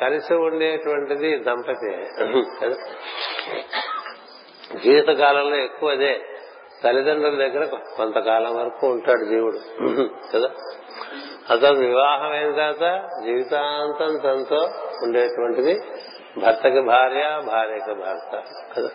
[0.00, 1.90] కలిసి ఉండేటువంటిది దంపతి.
[1.94, 2.72] జీవిత
[4.82, 6.20] జీవితకాలంలో ఎక్కువ అదే.
[6.84, 7.64] తల్లిదండ్రుల దగ్గర
[7.96, 9.58] కొంతకాలం వరకు ఉంటాడు జీవుడు.
[10.34, 10.48] కదా?
[11.50, 14.68] అతను వివాహం అయిన తర్వాత జీవితాంతం తనతో
[15.02, 15.80] ఉండేటువంటిది
[16.40, 18.42] భర్తకి భార్య భార్యకి భర్త.
[18.76, 18.88] కదా?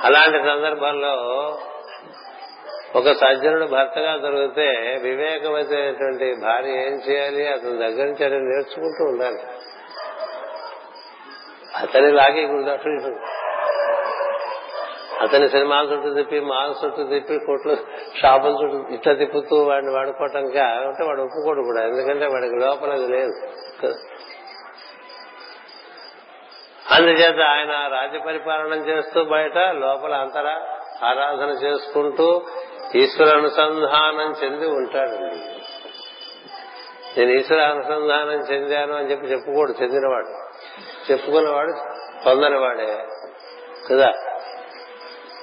[0.00, 1.14] అలాంటి సందర్భంలో
[2.96, 7.52] ఒక సజ్జనుడు భర్తగా దొరికితే వివేకమైనటువంటి భార్య ఏం చేయాలి?
[7.52, 9.38] అతని దగ్గర నుంచి అని నేర్చుకుంటూ ఉండాలి.
[11.76, 13.14] అతని లాగే గురుదక్షిణ
[15.20, 17.76] అతని సినిమాల చుట్టూ తిప్పి మాల చుట్టూ తిప్పి కొట్లు
[18.22, 21.82] షాపుల చుట్టూ ఇట్లా తిప్పుతూ వాడిని వాడుకోవటం అంటే వాడు ఒప్పుకోడు కూడా.
[21.82, 23.32] ఎందుకంటే వాడికి లోపల అది లేదు.
[26.92, 30.60] అందుచేత ఆయన రాజ్య పరిపాలన చేస్తూ బయట లోపల అంతర
[31.04, 32.42] ఆరాధన చేసుకుంటూ
[32.94, 35.60] ఈశ్వర అనుసంధానం చెంది ఉంటాడండి.
[37.20, 40.52] నేను ఈశ్వర అనుసంధానం చెందాను అని చెప్పి చెప్పుకోడు చెందినవాడు.
[41.12, 41.72] చెప్పుకున్నవాడు
[42.26, 43.04] పొందనివాడే.
[43.90, 44.12] కదా?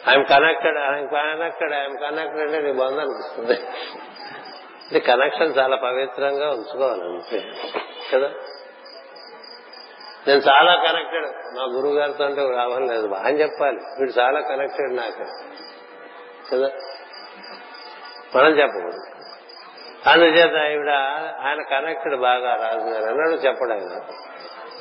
[0.10, 5.00] I'm connected I'm connected I'm connected అంటే నీ బంధం అనిపిస్తుంది.
[5.00, 7.44] కనెక్షన్ చాలా పవిత్రంగా ఉంచుకోవాలి అంతే
[8.14, 8.32] కదా?
[10.28, 11.26] నేను చాలా కనెక్టెడ్.
[11.26, 13.08] మా గురువు గారితో అంటే లాభం లేదు.
[13.08, 13.78] అని చెప్పాలి.
[14.00, 15.24] వీడు చాలా కనెక్టెడ్ నాకు.
[16.52, 16.70] కదా?
[18.36, 19.20] మనం చెప్పకూడదు.
[20.10, 20.90] అందుచేత ఈవిడ
[21.40, 24.02] ఆయన కనెక్టెడ్ బాగా రాజుగారు అన్నాడు చెప్పడం ఆయన.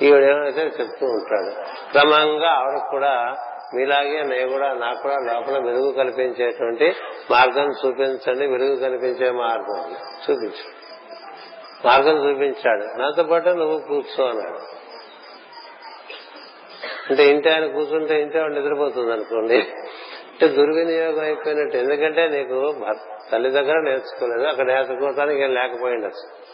[0.02, 1.62] ఈవిడ ఏమైతే చెప్తూ ఉంటాడు.
[1.92, 3.34] క్రమంగా ఆవిడకు కూడా
[3.74, 6.96] మీలాగే నేను కూడా నాకు కూడా లోపల వెలుగు కల్పించేటువంటి
[7.30, 8.46] మార్గం చూపించండి.
[8.46, 10.78] వెలుగు కల్పించే మార్గం చూపించు.
[11.86, 13.00] మార్గం చూపించాడు.
[13.00, 14.77] నాతో పాటు నువ్వు కూర్చో అన్నాడు.
[17.10, 19.58] అంటే ఇంటి ఆయన కూర్చుంటే ఇంటి ఆవిడ నిద్రపోతుంది అనుకోండి.
[19.58, 21.76] అంటే దుర్వినియోగం అయిపోయినట్టు.
[21.76, 22.74] ఎందుకంటే నీకు
[23.32, 24.48] తల్లి దగ్గర నేర్చుకోలేదు.
[24.48, 26.48] అక్కడ నేర్చుకోవటానికి ఏం లేకపోయిండొచ్చు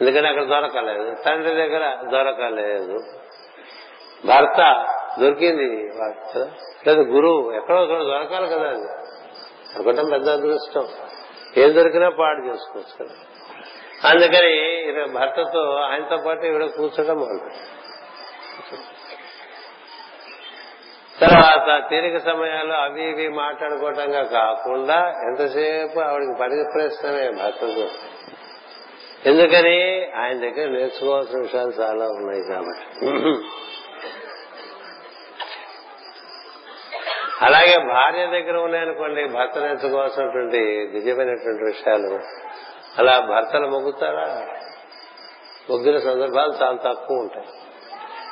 [0.00, 1.14] ఎందుకంటే అక్కడ దొరకలేదు.
[1.26, 2.98] తండ్రి దగ్గర దొరకలేదు.
[4.26, 4.86] భర్త
[5.20, 5.90] దొరికింది
[6.86, 8.88] లేదు గురువు ఎక్కడో ఒకటి దొరకాలి కదా అది.
[9.74, 10.88] అనుకోవటం పెద్ద అదృష్టం.
[11.56, 13.14] ఏం దొరికినా పాడు చేసుకోవచ్చు కదా.
[14.08, 17.50] అందుకని భర్తతో ఆయనతో పాటు ఇక్కడ కూర్చోడం మొదలు
[21.20, 27.88] తర్వాత తీరిక సమయాల్లో అవి ఇవి మాట్లాడుకోవటంగా కాకుండా ఎంతసేపు ఆవిడకి పరిప్రశ్నమే భర్తతో
[29.26, 30.10] ఎందుకని?
[30.16, 33.00] ఆయన దగ్గర నేర్చుకోవాల్సిన విషయాలు చాలా ఉన్నాయి కాబట్టి.
[37.42, 42.20] అలాగే భార్య దగ్గర ఉన్నాయనుకోండి భర్త నేర్చుకోవాల్సినటువంటి నిజమైనటువంటి విషయాలు.
[42.98, 44.46] అలా భర్తలు మొగ్గుతారా?
[45.70, 47.46] మొగ్గిన సందర్భాలు చాలా తక్కువ ఉంటాయి.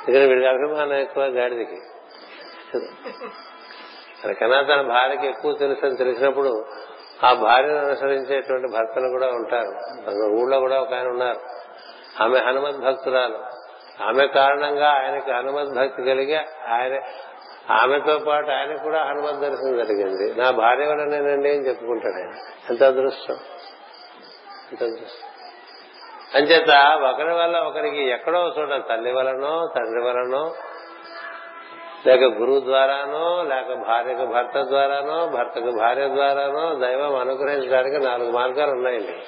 [0.09, 1.81] ఇక్కడ వీడికి అభిమానం ఎక్కువ గాడిదకి.
[4.33, 6.65] కన్నా తన భార్యకి ఎక్కువ తెలుసు అని తెలిసినప్పుడు
[7.25, 9.71] ఆ భార్యను అనుసరించేటువంటి భర్తలు కూడా ఉంటారు.
[10.25, 11.41] ఊళ్ళో కూడా ఒక ఆయన ఉన్నారు.
[12.23, 13.39] ఆమె హనుమద్ భక్తురాలు.
[14.03, 16.37] ఆమె కారణంగా ఆయనకి హనుమద్ భక్తి కలిగి
[16.69, 17.01] ఆయన
[17.73, 20.41] ఆమెతో పాటు ఆయన కూడా హనుమత్ దర్శనం జరిగింది.
[20.41, 22.35] నా భార్య వలనేనండి అని చెప్పుకుంటాడు ఆయన.
[22.71, 23.35] ఎంత అదృష్టం.
[24.71, 25.29] ఎంత అదృష్టం.
[26.35, 30.55] అంచేత ఒకరి వల్ల ఒకరికి ఎక్కడో చూడాలి తల్లి వలనో తండ్రి వలనో
[32.07, 39.19] లేక గురువు ద్వారానో లేక భార్యకు భర్త ద్వారానో భర్తకు భార్య ద్వారానో దైవం అనుగ్రహించడానికి నాలుగు మార్గాలు ఉన్నాయండి.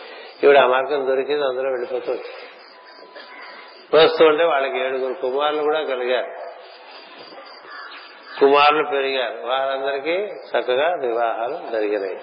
[0.43, 2.23] ఇవిడ ఆ మార్గం దొరికింది అందులో వెళ్ళిపోతుంది
[3.97, 6.31] వస్తూ ఉంటే వాళ్ళకి ఏడుగురు కుమారులు కూడా కలిగారు.
[8.41, 9.47] కుమారులు పెరిగారు.
[9.47, 12.21] వారందరికీ చక్కగా వివాహాలు జరిగినాయి.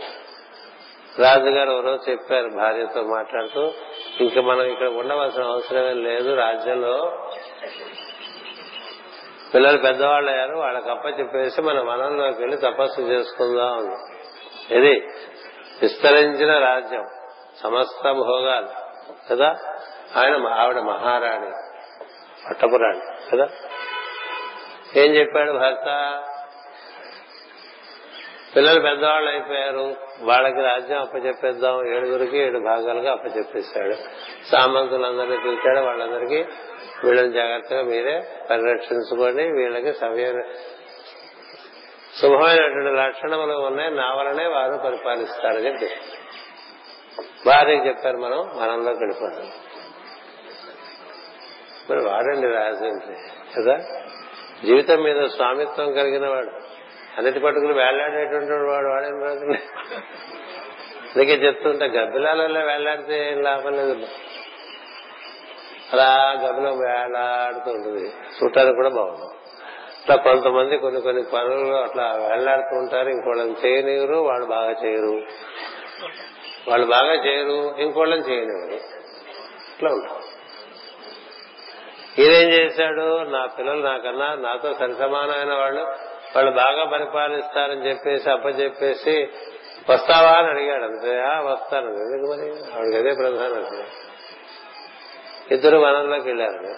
[1.19, 3.71] రాజుగారు ఎవరో చెప్పారు భార్యతో మాట్లాడుతూ
[4.19, 7.26] ఇంకా మనం ఇక్కడ ఉండవలసిన అవసరమే లేదు రాజ్యంలో
[9.53, 13.97] పిల్లలు పెద్దవాళ్ళు అయ్యారు వాళ్ళకి అప్ప చెప్పేసి మన వనంలోకి వెళ్ళి తపస్సు చేసుకుందాం.
[14.77, 15.07] ఇది
[15.81, 17.05] విస్తరించిన రాజ్యం
[17.63, 18.67] సమస్త భోగాలు
[19.31, 19.55] కదా?
[20.15, 21.51] ఆయన ఆవిడ మహారాణి
[22.49, 22.99] పట్టపురాణి
[23.31, 23.47] కదా?
[24.95, 25.87] ఏం చెప్పాడు భర్త?
[28.55, 33.93] పిల్లలు పెద్దవాళ్ళు అయిపోయారు వాళ్ళకి రాజ్యం అప్పచెప్పేద్దాం ఏడుగురికి ఏడు భాగాలుగా అప్పచెప్పేశాడు.
[34.51, 36.45] సామంతులందరినీ పిలిచాడు వాళ్ళందరికీ
[37.03, 40.43] వీళ్ళని జాగ్రత్తగా మీరే పరిరక్షించుకొని వీళ్ళకి సమయం
[42.21, 45.89] శుభమైనటువంటి లక్షణములు ఉన్నాయి నా వలనే వారు పరిపాలిస్తారని చెప్పి.
[47.47, 49.51] వారికి చెప్పారు మనం మనంలోకి వెళ్ళిపోతాం
[51.89, 52.99] మరి వాడండి రాజు
[53.59, 53.77] కదా?
[54.65, 56.66] జీవితం మీద స్వామిత్వం కలిగిన వాడు.
[57.17, 59.45] అన్నిటి పట్టుకుని వేళ్ళాడేటువంటి వాడు వాడేం రాదు
[61.07, 64.07] అందుకే చెప్తుంటే గబ్బిలాలలో వేళ్ళాడితే ఏం లాభం లేదు.
[65.93, 68.09] అలా గబ్బిలో వేలాడుతూ ఉంటుంది.
[68.09, 69.25] చూడటానికి కూడా బాగుంది.
[70.01, 73.09] అట్లా కొంతమంది కొన్ని కొన్ని పనులు అట్లా వేళ్ళాడుతూ ఉంటారు.
[73.09, 75.21] ఇంకోళ్ళని చేయనివ్వరు వాళ్ళు బాగా చేయరు.
[76.67, 78.75] వాళ్ళు బాగా చేయరు ఇంకోళ్ళని చేయనివ్వరు.
[79.75, 80.37] ఇట్లా ఉంటారు
[82.21, 83.23] ఈయనేం చేశాడు?
[83.23, 89.27] నా పిల్లలు నాకన్నా నాతో సరిసమానమైన వాళ్ళు వాళ్ళు బాగా పరిపాలిస్తారని చెప్పేసి అప్పచెప్పేసి
[89.89, 90.83] వస్తావా అని అడిగాడు.
[90.83, 91.21] అంతే
[91.51, 91.87] వస్తాను.
[91.87, 92.73] ఎందుకు మరి?
[92.75, 93.87] ఆవిడకి అదే ప్రధానం
[95.51, 96.77] ఇద్దరు వనంలోకి వెళ్ళారు.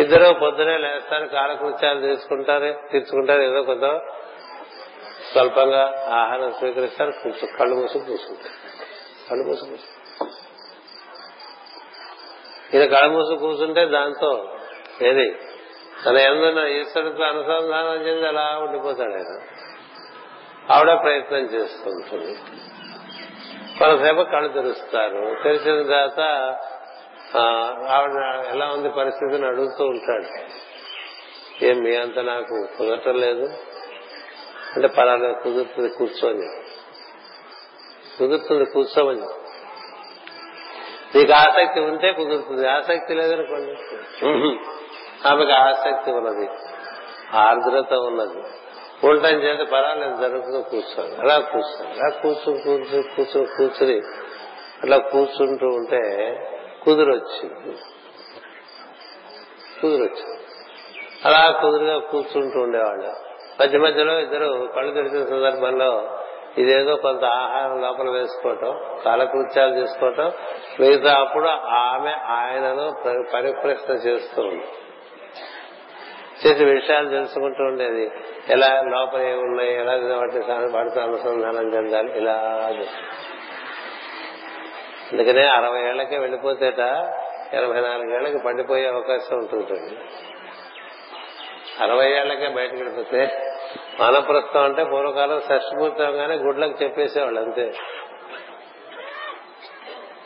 [0.00, 4.00] ఇద్దరు పొద్దునే లేస్తారు కాలకృత్యాలు తీసుకుంటారు తీర్చుకుంటారు ఏదో కొంత
[5.32, 8.54] స్వల్పంగా ఆహారం స్వీకరిస్తారు కూర్చో కళ్ళు మూసుకు కూర్చుంటారు.
[9.30, 9.98] కళ్ళు మూసు కూర్చుంటారు.
[12.76, 14.58] ఈయన కళ్ళు మూసు కూర్చుంటే దాంతో
[15.02, 15.38] ఏది?
[16.06, 19.40] తన ఎందున్న ఈశ్వరుడితో అనుసంధానం చెంది అలా ఉండిపోతాడు ఆయన.
[20.72, 22.34] ఆవిడ ప్రయత్నం చేస్తుంటుంది.
[23.78, 25.36] కొంతసేపు కళ్ళు తెరుస్తారు.
[25.44, 26.20] తెరిచిన తర్వాత
[27.90, 30.24] ఆవిడ ఎలా ఉంది పరిస్థితిని అడుగుతూ ఉంటాడు.
[31.64, 33.44] ఏం మీ అంత నాకు కుదరటం లేదు?
[34.76, 36.60] అంటే పలానా కుదురుతుంది కూర్చోని.
[38.18, 39.20] కుదురుతుంది కూర్చోమని.
[41.18, 42.68] నీకు ఆసక్తి ఉంటే కుదురుతుంది.
[42.68, 43.74] ఆసక్తి లేదనుకోండి.
[45.26, 46.50] ఆమెకు ఆసక్తి ఉన్నది.
[47.34, 48.42] ఆర్ద్రత ఉన్నది.
[49.06, 53.96] ఉండటం చేత పర్వాలేదు జరుగుతూ కూర్చోండి అలా కూర్చోండి అలా కూర్చుని కూర్చుని కూర్చుని కూర్చుని
[54.82, 56.36] అట్లా కూర్చుంటూ ఉంటే
[56.84, 57.76] కుదురొచ్చింది.
[59.82, 60.40] కుదురొచ్చింది.
[61.24, 63.12] అలా కుదురుగా కూర్చుంటూ ఉండేవాళ్ళు.
[63.62, 66.18] మధ్య మధ్యలో ఇద్దరు కళ్ళు తెరిచిన సందర్భంలో
[66.58, 70.32] ఇదేదో కొంత ఆహారం లోపల వేసుకోవటం కాలకృత్యాలు చేసుకోవటం
[70.80, 72.94] మిగతా అప్పుడు ఆమె ఆయనను
[73.34, 74.66] పరిప్రశ్న చేస్తూ ఉంది.
[76.46, 78.10] చేసి విషయాలు తెలుసుకుంటూ ఉండేది.
[78.48, 80.38] ఎలా లోపల ఏమున్నాయి ఎలా వాటి
[80.76, 82.64] వాటితో అనుసంధానం చెందాలి ఇలా
[85.12, 86.78] అందుకనే అరవై ఏళ్ళకే వెళ్ళిపోతేట
[87.52, 89.98] ఎనభై నాలుగేళ్ళకి పడిపోయే అవకాశం ఉంటుంది
[91.80, 93.50] అరవై ఏళ్ళకే బయటకు వెళ్ళిపోతే
[94.00, 96.02] మానప్రస్థం అంటే పూర్వకాలం షష్ఠపూర్తి
[96.32, 97.72] గుడ్లకు చెప్పేసేవాళ్ళు అంతే.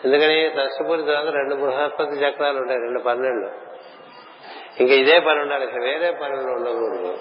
[0.04, 3.61] ఎందుకని షష్ఠపూరి తర్వాత రెండు బృహస్పతి చక్రాలు ఉంటాయి రెండు పన్నెండు
[4.80, 5.64] ఇంకా ఇదే పని ఉండాలి.
[5.64, 7.18] ఇంకా వేరే పనులు ఉండకూడదు.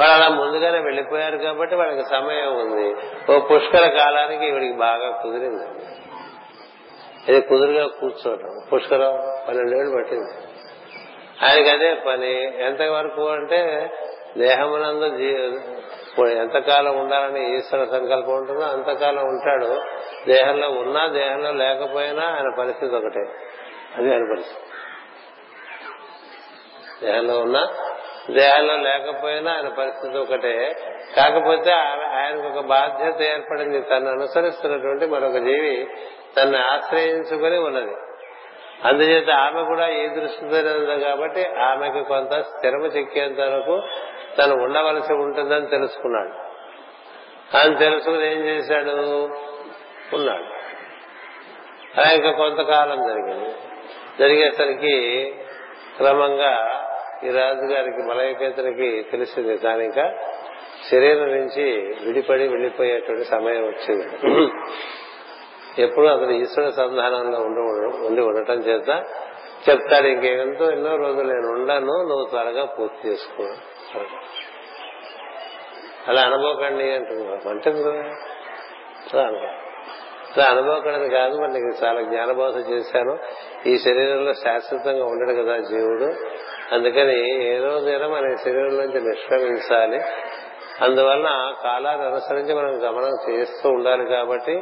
[0.00, 2.96] వాళ్ళు అలా ముందుగానే వెళ్ళిపోయారు కాబట్టి వాళ్ళకి సమయం ఉంది.
[3.32, 5.66] ఓ పుష్కర కాలానికి ఈవిడికి బాగా కుదిరింది.
[7.28, 8.60] ఇది కుదురుగా కూర్చోవటం.
[8.72, 10.32] పుష్కరం పన్నెండేళ్ళు పట్టింది.
[11.44, 12.64] ఆయనకి అదే పని.
[12.64, 13.92] ఎంతవరకు అంటే
[14.38, 15.04] దేహమునందు
[16.28, 19.82] ఎంతకాలం ఉండాలని ఈశ్వర సంకల్పం ఉంటుందో అంతకాలం ఉంటాడు.
[20.26, 23.53] దేహంలో ఉన్నా దేహంలో లేకపోయినా ఆయన పరిస్థితి ఒకటే.
[23.96, 24.42] అది ఆయన
[27.02, 27.66] దేహంలో ఉన్నా
[28.30, 30.74] దేహంలో లేకపోయినా ఆయన పరిస్థితి ఒకటే.
[31.16, 33.80] కాకపోతే ఆయనకు ఒక బాధ్యత ఏర్పడింది.
[33.80, 35.88] తను అనుసరిస్తున్నటువంటి మరొక జీవి
[36.36, 37.94] తను ఆశ్రయించుకుని ఉన్నది.
[38.84, 43.82] అందుచేత ఆమె కూడా ఏ దృష్టితోనే ఉంది కాబట్టి ఆమెకు కొంత స్థిరము చిక్కేంత వరకు
[44.38, 46.44] తను ఉండవలసి ఉంటుందని తెలుసుకున్నాడు.
[47.56, 48.90] ఆయన తెలుసుకుని ఏం చేశాడు?
[50.16, 50.44] ఉన్నాడు.
[52.00, 53.54] అలా ఇంకా కొంతకాలం జరిగింది.
[54.20, 55.34] జరిగేసరికి
[55.96, 56.80] క్రమంగా
[57.24, 59.58] ఈ రాజు గారికి తెలిసింది.
[59.58, 60.14] కానీ ఇంకా
[60.90, 64.06] శరీరం నుంచి విడిపడి వెళ్ళిపోయేటువంటి సమయం వచ్చింది.
[65.82, 67.60] ఎప్పుడు అతను ఈశ్వర సంధానంలో ఉండి
[68.06, 69.04] ఉండి ఉండటం చేత
[69.68, 73.42] చెప్తాడు ఇంకేంతో ఎన్నో రోజులు నేను ఉండను నువ్వు త్వరగా పూర్తి చేసుకో.
[76.08, 77.70] అలా అనుభవకండి అంటున్నావు అంటే
[80.36, 83.18] అలా అనుభవకండి కాదు మరి నీకు చాలా జ్ఞానబోధ చేశాను.
[83.66, 86.04] ఈ శరీరంలో శాశ్వతంగా ఉండడు కదా జీవుడు.
[86.74, 90.00] అందుకని ఏ రోజైనా మన శరీరం నుంచి నిష్క్రమించాలి.
[90.80, 94.52] అందువలన కాలాన్ని అనుసరించి మనం గమనం చేస్తూ ఉండాలి కాబట్టి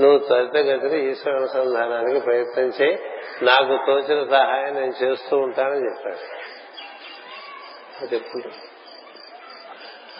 [0.00, 2.98] నువ్వు త్వరితగతిని ఈశ్వర అనుసంధానానికి ప్రయత్నం చేయి.
[3.44, 6.38] నాకు తోచిన సహాయం నేను చేస్తూ ఉంటానని చెప్పాడు.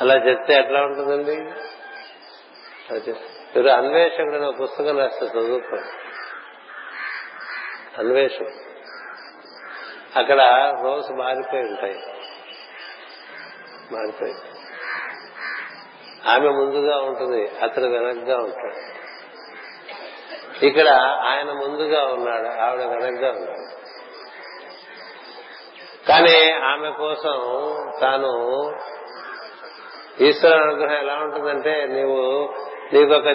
[0.01, 1.37] అలా చెప్తే ఎట్లా ఉంటుందండి?
[3.57, 6.08] మీరు అన్వేషకుడు పుస్తకం రాస్తే చదువుకోండి
[7.99, 8.47] అన్వేషణ.
[10.17, 10.41] అక్కడ
[10.85, 12.03] రోజు మారిపోయి ఉంటాయి.
[13.93, 14.35] మారిపోయి.
[16.27, 18.99] ఆమె ముందుగా ఉంటుంది అతను వెనక్గా ఉంటాడు.
[20.65, 20.89] ఇక్కడ
[21.25, 23.79] ఆయన ముందుగా ఉన్నాడు ఆవిడ వెనక్గా ఉన్నాడు.
[26.09, 27.33] కానీ ఆమె కోసం
[28.01, 28.75] తాను
[30.21, 32.49] ఈశ్వర అనుగ్రహం ఎలా ఉంటుందంటే నీవు
[32.93, 33.27] నీకు ఒక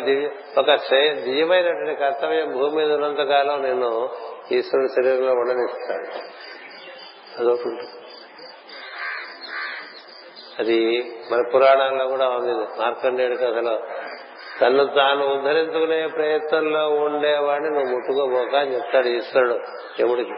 [0.57, 0.75] ఒక
[1.23, 4.09] దివ్యమైనటువంటి కర్తవ్యం భూమి మీద ఉన్నంత కాలం నేను
[4.51, 6.07] ఈశ్వరుని శరీరంలో ఉండనిస్తాను.
[7.39, 7.87] అదొకటి.
[10.59, 12.81] అది మన పురాణాల్లో కూడా ఉంది.
[12.81, 13.81] మార్కండేయుడి కథలో
[14.61, 19.59] తను తాను ఉద్ధరించుకునే ప్రయత్నంలో ఉండేవాడిని నువ్వు ముట్టుకోబోక అని చెప్తాడు ఈశ్వరుడు
[20.01, 20.31] యముడికి.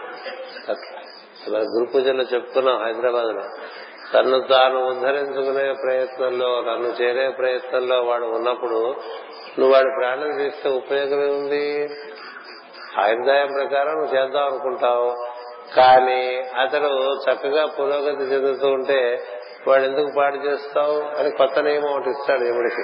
[1.48, 3.42] అలా గురు పూజల్లో చెప్తున్నాం హైదరాబాద్లో
[4.16, 8.96] తను తాను ఉద్ధరించుకునే ప్రయత్నంలో నన్ను చేరే ప్రయత్నంలో వాడు ఉన్నప్పుడు
[9.60, 11.90] నువ్వు వాడి ప్రాణం తీస్తే ఉపయోగమే ఉంది
[13.02, 15.16] ఆయుర్దాయం ప్రకారం నువ్వు చేద్దాం అనుకుంటావు.
[15.76, 19.24] కానీ అతడు చక్కగా పురోగతి చెందుతూ ఉంటే
[19.68, 22.84] వాడు ఎందుకు పాడు చేస్తావు అని కొత్త నియమం ఒకటి ఇస్తాడు యముడికి.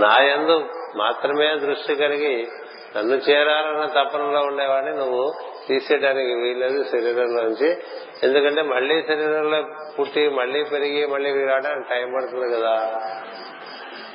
[0.00, 0.64] నా ఎందు
[0.96, 2.48] మాత్రమే దృష్టి కలిగి
[2.96, 5.34] నన్ను చేరాలన్న తపనలో ఉండేవాడిని నువ్వు
[5.68, 7.78] తీసేయడానికి వీల్లేదు శరీరంలోంచి
[8.22, 9.64] ఎందుకంటే మళ్ళీ శరీరంలో
[10.00, 13.00] పుట్టి మళ్ళీ పెరిగి మళ్ళీ రావడానికి టైం పడుతుంది కదా.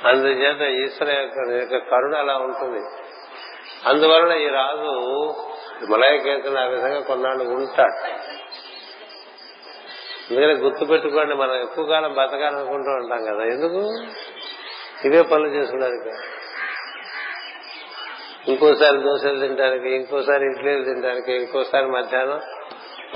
[0.04, 2.80] అందుచేత ఈశ్వర యొక్క కరుణ అలా ఉంటుంది.
[3.86, 5.34] అందువలన ఈ రాజు
[5.92, 8.06] మలయకేతుడు ఆ విధంగా కొన్నాళ్ళు ఉంటాడు.
[10.32, 13.44] ఎందుకంటే గుర్తు పెట్టుకోండి మనం ఎక్కువ కాలం బతకాలనుకుంటూ ఉంటాం కదా.
[13.44, 13.90] ఎందుకు?
[15.04, 16.16] ఇవే పనులు చేసుకోవడానికి
[18.48, 22.40] ఇంకోసారి దోశలు తినడానికి ఇంకోసారి ఇడ్లీలు తినడానికి ఇంకోసారి మధ్యాహ్నం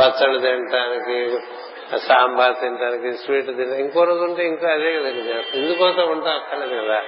[0.00, 1.38] పచ్చళ్ళు తినడానికి
[1.98, 7.02] సాంబార్ తినడానికి స్వీట్ తిన ఇంకో రోజు ఉంటే ఇంకా అదే కదండి ఎందుకోసం ఉంటాం అక్కర్లేదు కదా.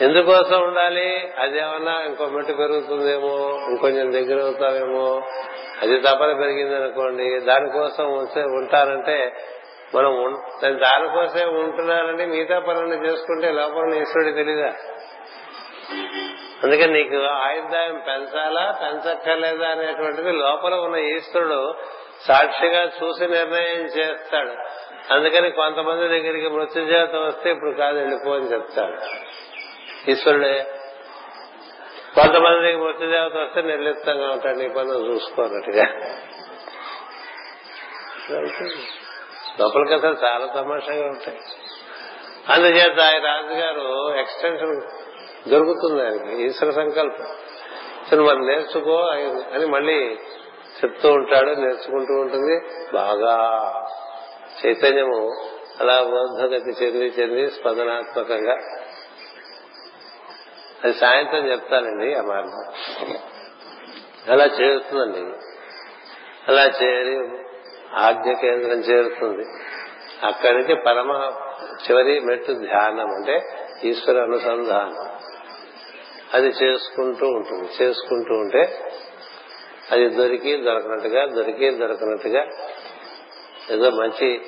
[0.00, 1.32] ఎందుకోసం ఉండాలి?
[1.38, 5.22] అదేమన్నా ఇంకో మెట్టు పెరుగుతుందేమో ఇంకొంచెం దగ్గర అవుతావేమో.
[5.82, 8.04] అది తపన పెరిగింది అనుకోండి దానికోసం
[8.54, 9.32] ఉంటారంటే
[9.94, 14.72] మనం దానికోసమే ఉంటున్నారంటే మిగతా పనులను చేసుకుంటే లోపల ఈశ్వరుడు తెలీదా?
[16.64, 21.74] అందుకని నీకు ఆయుర్దాయం పెంచాలా పెంచక్కర్లేదా అనేటువంటిది లోపల ఉన్న ఈశ్వరుడు
[22.24, 24.52] సాక్షిగా చూసి నిర్ణయం చేస్తాడు.
[25.12, 28.96] అందుకని కొంతమంది దగ్గరికి మృత్యుజాతం వస్తే ఇప్పుడు కాదు వెళ్ళిపో అని చెప్తాడు.
[30.10, 30.74] ఈశ్వరుడే
[32.14, 35.84] కొంతమంది దగ్గర దేవత వస్తే నిర్లిప్తంగా ఉంటాడు నీ పనులు చూసుకోనట్టుగా.
[39.60, 41.38] లోపల కథలు చాలా తమాషాగా ఉంటాయి.
[42.48, 45.03] అందుచేత ఆయన రాజుగారు ఎక్స్టెన్షన్
[45.48, 46.42] దొరుకుతుంది ఆయనకి.
[46.46, 47.26] ఈశ్వర సంకల్పం.
[48.26, 48.96] మనం నేర్చుకో
[49.54, 50.18] అని మళ్ళీ
[50.84, 52.60] చెప్తూ ఉంటాడు నేర్చుకుంటూ ఉంటుంది.
[52.94, 53.70] బాగా
[54.66, 55.44] చైతన్యము
[55.80, 58.56] అలా బోధగతి చెంది చెంది స్పందనాత్మకంగా.
[60.84, 62.72] అది సాయంత్రం చెప్తానండి ఆ మార్గం.
[64.32, 65.36] అలా చేరుతుందండి.
[66.48, 67.28] అలా చేరి
[67.94, 69.44] ఆజ్ఞ కేంద్రం చేరుతుంది.
[70.26, 71.32] అక్కడి నుంచి పరమ
[71.72, 73.42] చివరి మెట్టు ధ్యానం అంటే
[73.84, 75.08] ఈశ్వర అనుసంధానం.
[76.34, 77.68] అది చేసుకుంటూ ఉంటుంది.
[77.82, 78.62] చేసుకుంటూ ఉంటే
[79.92, 82.42] అది దొరికి దొరకనట్టుగా దొరికి దొరకనట్టుగా
[83.70, 84.42] ఏదో మంచి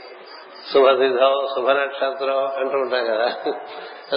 [0.73, 3.29] శుభతిథం శుభ నక్షత్రం అంటూ ఉంటాం కదా.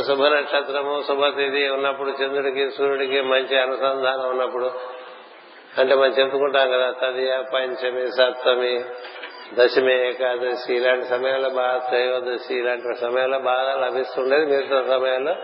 [0.07, 4.71] శుభ నక్షత్రము శుభతిథి ఉన్నప్పుడు చంద్రుడికి సూర్యుడికి మంచి అనుసంధానం ఉన్నప్పుడు
[5.77, 8.73] అంటే మనం చెప్పుకుంటాం కదా తదియ పంచమి సప్తమి
[9.53, 15.35] దశమి ఏకాదశి ఇలాంటి సమయాల్లో బాగా త్రయోదశి ఇలాంటి సమయాల్లో బాగా లభిస్తుండేది మిగతా సమయాల్లో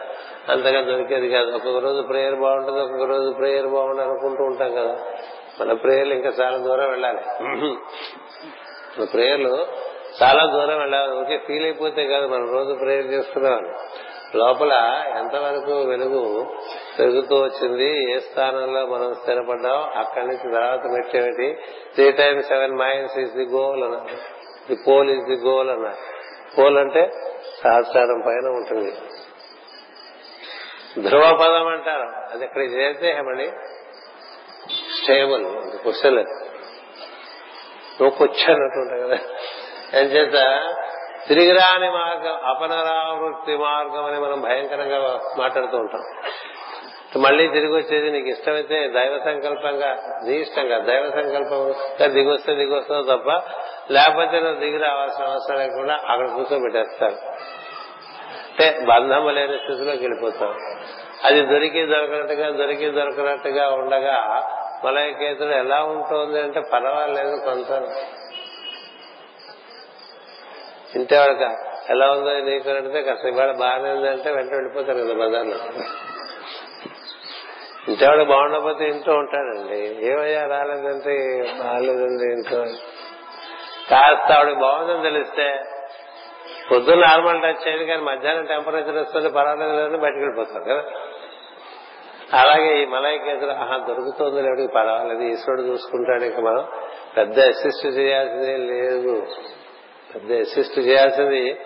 [0.50, 1.52] అంతగా దొరికేది కాదు.
[1.52, 4.96] ఒక్కొక్క రోజు ప్రేయర్ బాగుంటుంది ఒక్కొక్క రోజు ప్రేయర్ బాగుంటుంది అనుకుంటూ ఉంటాం కదా.
[5.60, 7.20] మన ప్రేయర్లు ఇంకా చాలా దూరం వెళ్ళాలి.
[8.98, 9.68] మన ప్రేయర్లు
[10.24, 11.20] చాలా దూరం వెళ్ళాలి.
[11.20, 13.76] ఓకే ఫీల్ అయిపోతే కాదు మనం రోజు ప్రేయర్ చేస్తున్నాం
[14.36, 16.46] లోపల ఎంతవరకు వెలుగు
[17.00, 21.58] పెరుగుతూ వచ్చింది ఏ స్థానంలో మనం స్థిరపడ్డాం అక్కడి నుంచి తర్వాత మెట్టేమిటి
[21.96, 24.18] three times seven mines is the goal అన్నారు.
[24.70, 26.02] The pole is the goal అన్నారు.
[26.58, 27.12] పోల్ అంటే
[27.64, 28.94] సహస్రారం పైన ఉంటుంది.
[31.00, 32.34] ధ్రువపదం అంటారు.
[32.34, 33.52] అది ఇక్కడ చేస్తే ఏమండి?
[35.02, 35.46] స్టేబుల్
[35.78, 39.18] క్వశ్చన్ నువ్వు కూర్చొన్నట్టు కదా.
[40.00, 40.64] అని చేత
[41.28, 46.02] తిరిగిరాని మార్గం అపనరావృత్తి మార్గం అని మనం భయంకరంగా మాట్లాడుతూ ఉంటాం.
[47.22, 53.30] మళ్ళీ తిరిగి వచ్చేది నీకు ఇష్టమైతే దైవ సంకల్పంగా నీ ఇష్టంగా దైవ సంకల్పంగా దిగొస్తే దిగొస్తావు తప్ప
[53.92, 57.16] లేకపోతే నువ్వు దిగి రావాల్సిన అవసరం లేకుండా అక్కడ కూర్చోబెట్టేస్తారు.
[58.60, 60.56] అంటే బంధము లేని స్థితిలోకి వెళ్ళిపోతాం.
[61.24, 64.50] అది దొరికి దొరకనట్టుగా దొరికి దొరకనట్టుగా ఉండగా
[64.86, 67.88] మలయకేతుడు ఎలా ఉంటుంది అంటే పర్వాలేదు కొంత
[70.96, 71.32] ఇంటేవాడు
[71.92, 75.56] ఎలా ఉందో నీకు అంటే కాస్త ఇవాళ బాగానే ఉందంటే వెంట వెళ్ళిపోతారు కదా బజార్లో.
[77.88, 80.08] ఇంతేవాడు బాగుండకపోతే ఇంట్లో ఉంటాడండి.
[80.08, 82.62] ఏమయ్యా రాలేదంటే బాగాలేదండి ఇంట్లో?
[83.90, 85.60] కాస్త ఆవిడ బాగుందని తెలిస్తే
[86.72, 90.84] పొద్దున్న నార్మల్ టచ్ చేయండి కానీ మధ్యాహ్నం టెంపరేచర్ వస్తుంది పర్వాలేదు లేదని బయటకు వెళ్ళిపోతారు కదా.
[92.34, 96.68] అలాగే ఈ మలైకేతులు ఆహా దొరుకుతుంది లేడికి పర్వాలేదు ఈశ్వరుడు చూసుకుంటాడు ఇంకా మనం.
[97.18, 99.28] పెద్ద అసిస్ట్ చేయాల్సిందే లేదు.
[100.16, 101.62] పెద్ద అసిస్ట్ చేయాల్సింది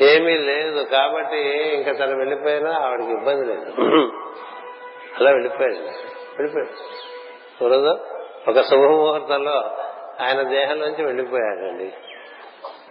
[0.00, 1.38] ఏమీ లేదు కాబట్టి
[1.74, 3.70] ఇంకా తను వెళ్ళిపోయినా ఆవిడకి ఇబ్బంది లేదు.
[5.16, 5.74] అలా వెళ్ళిపోయాడు.
[6.38, 6.70] వెళ్ళిపోయాడు.
[7.62, 8.06] చూడదు
[8.48, 9.76] ఒక శుభముహూర్తంలో
[10.20, 11.92] ఆయన దేహం నుంచి వెళ్ళిపోయాడండి.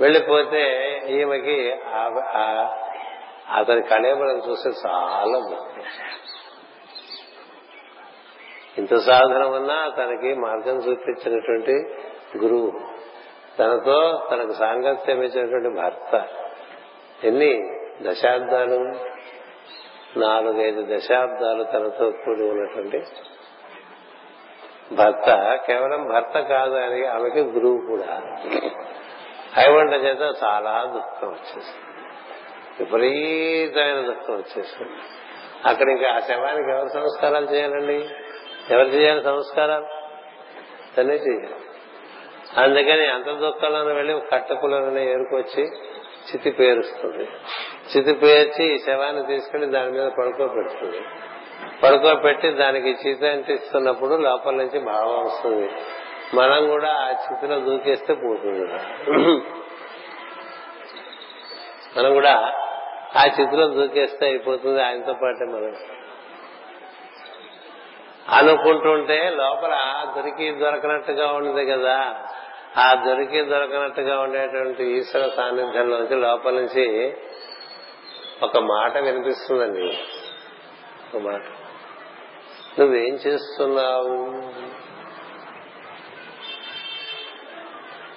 [0.02, 1.76] వెళ్ళిపోతే ఈమెకి
[3.56, 5.66] అతని కళేబరం చూస్తే చాలా
[8.78, 11.72] ఇంత సాధన ఉన్నా తనకి మార్గం చూపించినటువంటి
[12.38, 12.74] గురువు.
[13.60, 16.28] తనతో తనకు సాంగత్యం ఇచ్చినటువంటి భర్త.
[17.24, 18.96] ఎన్ని దశాబ్దాలు?
[20.20, 23.04] నాలుగైదు దశాబ్దాలు తనతో కూడి ఉన్నటువంటి
[24.92, 25.56] భర్త.
[25.68, 28.22] కేవలం భర్త కాదు అని ఆమెకి గురువు కూడా.
[29.60, 32.00] హైవంట చేత చాలా దుఃఖం వచ్చేసింది
[32.80, 34.92] విపరీతమైన దుఃఖం వచ్చేసింది
[35.66, 38.10] అక్కడ ఇంకా ఆ శవానికి ఎవరు సంస్కారాలు చేయాలండి?
[38.70, 39.88] ఎవరు చేయాలి సంస్కారాలు?
[40.98, 41.56] తనే చేయాలి.
[42.58, 45.64] అందుకని అంత దుఃఖంలో వెళ్ళి కట్టకులను ఏరుకొచ్చి
[46.30, 47.28] చితి పేరుస్తుంది.
[47.98, 51.02] చితి పేర్చి ఈ శవాన్ని తీసుకెళ్ళి దాని మీద పడుకోబెడుతుంది
[51.84, 55.72] పడుకోబెట్టి దానికి చితి అంటిస్తున్నప్పుడు లోపల నుంచి భావం వస్తుంది.
[56.34, 58.68] మనం కూడా ఆ స్థితిలో దూకేస్తే పోతుంది.
[61.98, 62.54] మనం కూడా
[63.18, 65.76] ఆ స్థితిలో దూకేస్తే అయిపోతుంది ఆయనతో పాటే మనం.
[68.30, 72.24] అనుకుంటుంటే లోపల దొరికి దొరకనట్టుగా ఉంది కదా.
[72.78, 77.18] ఆ దొరికి దొరకనట్టుగా ఉండేటువంటి ఈశ్వర సాన్నిధ్యంలోంచి లోపల నుంచి
[78.44, 80.00] ఒక మాట వినిపిస్తుందండి.
[81.14, 81.42] ఒక మాట.
[82.80, 84.44] నువ్వేం చేస్తున్నావు?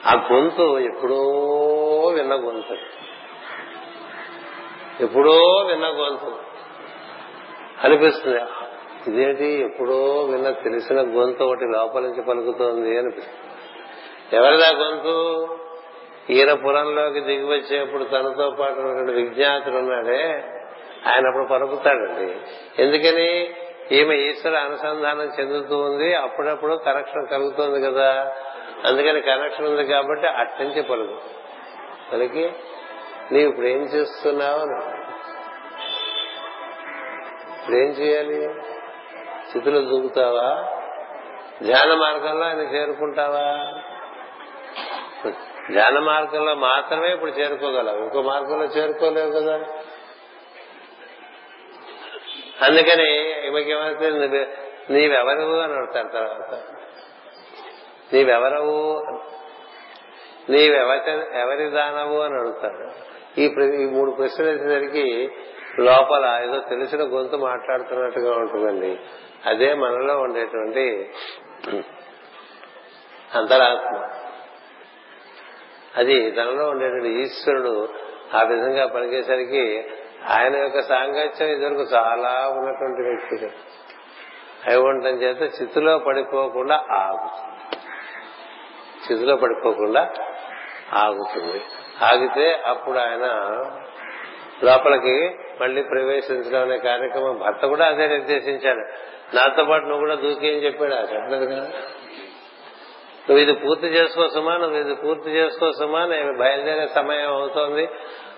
[0.06, 1.20] ఆ గొంతు ఎప్పుడో
[2.14, 2.74] విన్న గొంతు.
[5.02, 6.36] ఎప్పుడో విన్న గొంతు.
[7.84, 8.40] అనిపిస్తుంది
[9.10, 9.44] ఇదేంటి?
[9.44, 14.36] ఎప్పుడో విన్న తెలిసిన గొంతు ఒకటి లోపల నుంచి పలుకుతోంది అనిపిస్తుంది.
[14.36, 15.48] ఎవరిదా గొంతు?
[16.30, 20.44] ఈయన పురంలోకి దిగి వచ్చేప్పుడు తనతో పాటు ఉన్నటువంటి విజ్ఞాతుడు ఉన్నాడే.
[21.06, 22.36] ఆయన అప్పుడు పలుకుతాడండి.
[22.82, 23.54] ఎందుకని?
[23.92, 26.14] ఈమె ఈశ్వర అనుసంధానం చెందుతూ ఉంది.
[26.14, 28.36] అప్పుడప్పుడు కరెక్షన్ కలుగుతోంది కదా.
[28.86, 31.20] అందుకని కనెక్షన్ ఉంది కాబట్టి అట్నుంచి పలుకు
[32.12, 32.52] పలికి
[33.32, 34.62] నీవు ఇప్పుడు ఏం చేస్తున్నావు
[37.60, 38.54] ఇప్పుడు ఏం చేయాలి?
[39.48, 40.78] స్థితిలో దూకుతావా?
[41.62, 43.72] ధ్యాన మార్గంలో ఆయన చేరుకుంటావా?
[45.72, 47.96] ధ్యాన మార్గంలో మాత్రమే ఇప్పుడు చేరుకోగలవు.
[47.96, 49.54] ఇంకో మార్గంలో చేరుకోలేవు కదా.
[52.62, 54.10] అందుకని ఈమెకేమైతే
[54.90, 55.60] నీవెవరు?
[55.60, 56.62] అని అడతారు తర్వాత.
[58.12, 59.06] నీవెవరవు?
[60.50, 63.44] నీవెవత ఎవరి దానవు అని అడుగుతాడు ఈ
[63.82, 65.30] ఈ మూడు ప్రశ్నలు వేసేసరికి
[65.78, 68.98] లోపల ఏదో తెలిసిన గొంతు మాట్లాడుతున్నట్టుగా ఉంటుందండి.
[69.46, 71.10] అదే మనలో ఉండేటువంటి
[73.34, 74.08] అంతరాత్మ.
[75.96, 77.88] అది తనలో ఉండేటువంటి ఈశ్వరుడు
[78.34, 79.84] ఆ విధంగా పనిచేసరికి
[80.28, 83.56] ఆయన యొక్క సాంగత్యం ఇదివరకు చాలా ఉన్నటువంటి వ్యక్తి
[84.66, 87.51] అయి ఉండటం చేత చిత్తులో పడిపోకుండా ఆగుతుంది.
[89.10, 90.08] చిత్తులో పడిపోకుండా
[90.92, 91.62] ఆగుతుంది.
[92.04, 93.26] ఆగితే అప్పుడు ఆయన
[94.64, 99.12] లోపలికి మళ్ళీ ప్రవేశించడం అనే కార్యక్రమం భర్త కూడా అదే నిర్దేశించాడు.
[99.36, 100.94] నాతో పాటు నువ్వు కూడా దూకి అని చెప్పాడు.
[100.94, 101.68] ఆ చెప్పలేదు కదా.
[103.30, 104.56] నువ్వు ఇది పూర్తి చేసుకోసమా?
[104.56, 106.06] నువ్వు ఇది పూర్తి చేసుకోసమా?
[106.06, 107.88] నేను బయలుదేరే సమయం అవుతోంది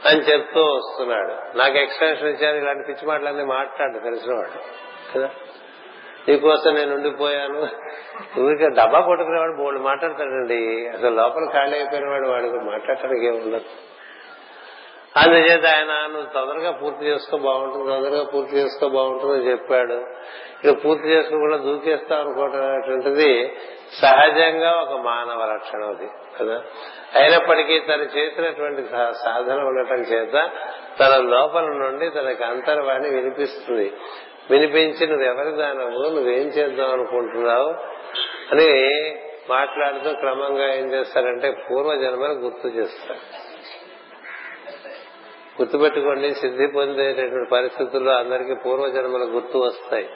[0.09, 1.59] అని చెప్తూ వస్తున్నాడు.
[1.59, 2.57] నాకు ఎక్స్టెన్షన్ ఇచ్చారు.
[2.57, 4.61] ఇలాంటి పిచ్చి మాటలన్నీ మాట్లాడు తెలిసినవాడు.
[5.15, 5.31] కదా?
[6.29, 7.69] నీకోసం నేను ఉండిపోయాను.
[8.41, 10.89] ఊరికే డబ్బా కొట్టుకునేవాడు బోళ్ళు మాట్లాడతాడండి.
[10.89, 13.65] అసలు లోపల ఖాళీ అయిపోయిన వాడు వాడికి మాట్లాడటానికి ఏముండదు
[15.17, 20.05] అందుచేత ఆయన నువ్వు తొందరగా పూర్తి చేసుకో బాగుంటుంది తొందరగా పూర్తి చేసుకో బాగుంటుంది అని చెప్పాడు.
[20.67, 23.55] ఇక పూర్తి చేసుకోకుండా దూకేస్తాం అనుకోవటం
[24.03, 26.09] సహజంగా ఒక మానవ లక్షణం అది
[26.41, 26.63] కదా?
[27.15, 28.83] అయినప్పటికీ తను చేసినటువంటి
[29.25, 30.51] సాధన ఉండటం చేత
[31.01, 33.93] తన లోపల నుండి తనకి అంతర్వాణి వినిపిస్తుంది.
[34.51, 37.75] వినిపించి నువ్వు ఎవరి దానవు నువ్వేం చేద్దాం అనుకుంటున్నావు?
[38.53, 38.67] అని
[39.51, 43.19] మాట్లాడుతూ క్రమంగా ఏం చేస్తారంటే పూర్వజన్మను గుర్తు చేస్తారు.
[45.63, 50.09] గుర్తుపెట్టుకోండి సిద్ధి పొందేటటువంటి పరిస్థితుల్లో అందరికీ పూర్వజన్మల గుర్తు వస్తాయి.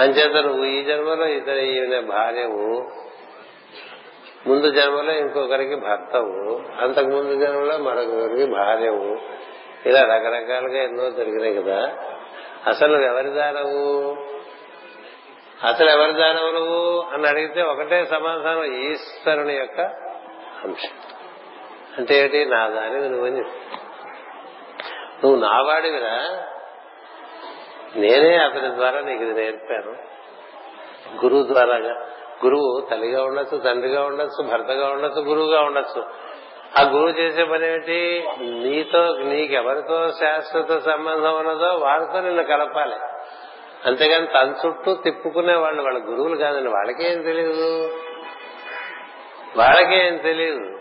[0.00, 2.90] అంచేత నువ్వు ఈ జన్మలో ఇతర ఈయన భార్యవు
[4.46, 9.18] ముందు జన్మలో ఇంకొకరికి భర్తవు అంతకు ముందు జన్మలో మరొకరికి భార్యవు.
[9.86, 11.98] ఇలా రకరకాలుగా ఎన్నో జరిగినాయి కదా.
[12.66, 14.16] అసలు ఎవరి దానవు?
[15.66, 17.04] అసలు ఎవరి దానవు నువ్వు?
[17.12, 19.80] అని అడిగితే ఒకటే సమాధానం ఈశ్వరుని యొక్క
[20.64, 20.88] అంశం.
[21.98, 22.44] అంటే ఏంటి?
[22.44, 23.40] నా దానివి నువ్వని
[25.24, 26.42] నువ్వు నావాడివిరా?
[27.96, 29.90] నేనే అతని ద్వారా నీకు ఇది నేర్పాను.
[31.24, 32.06] గురువు ద్వారాగా
[32.44, 36.29] గురువు తల్లిగా ఉండొచ్చు తండ్రిగా ఉండొచ్చు భర్తగా ఉండొచ్చు గురువుగా ఉండొచ్చు.
[36.78, 38.24] ఆ గురువు చేసే పని ఏమిటి?
[38.38, 42.94] నీతో నీకెవరితో శాశ్వత సంబంధం ఉన్నదో వాళ్ళతో నిన్ను కలపాలి.
[43.86, 46.68] అంతేగాని తన చుట్టూ తిప్పుకునే వాళ్ళు వాళ్ళ గురువులు కాదండి.
[46.68, 47.90] వాళ్ళకేం తెలియదు
[49.56, 50.76] వాళ్ళకేం తెలియదు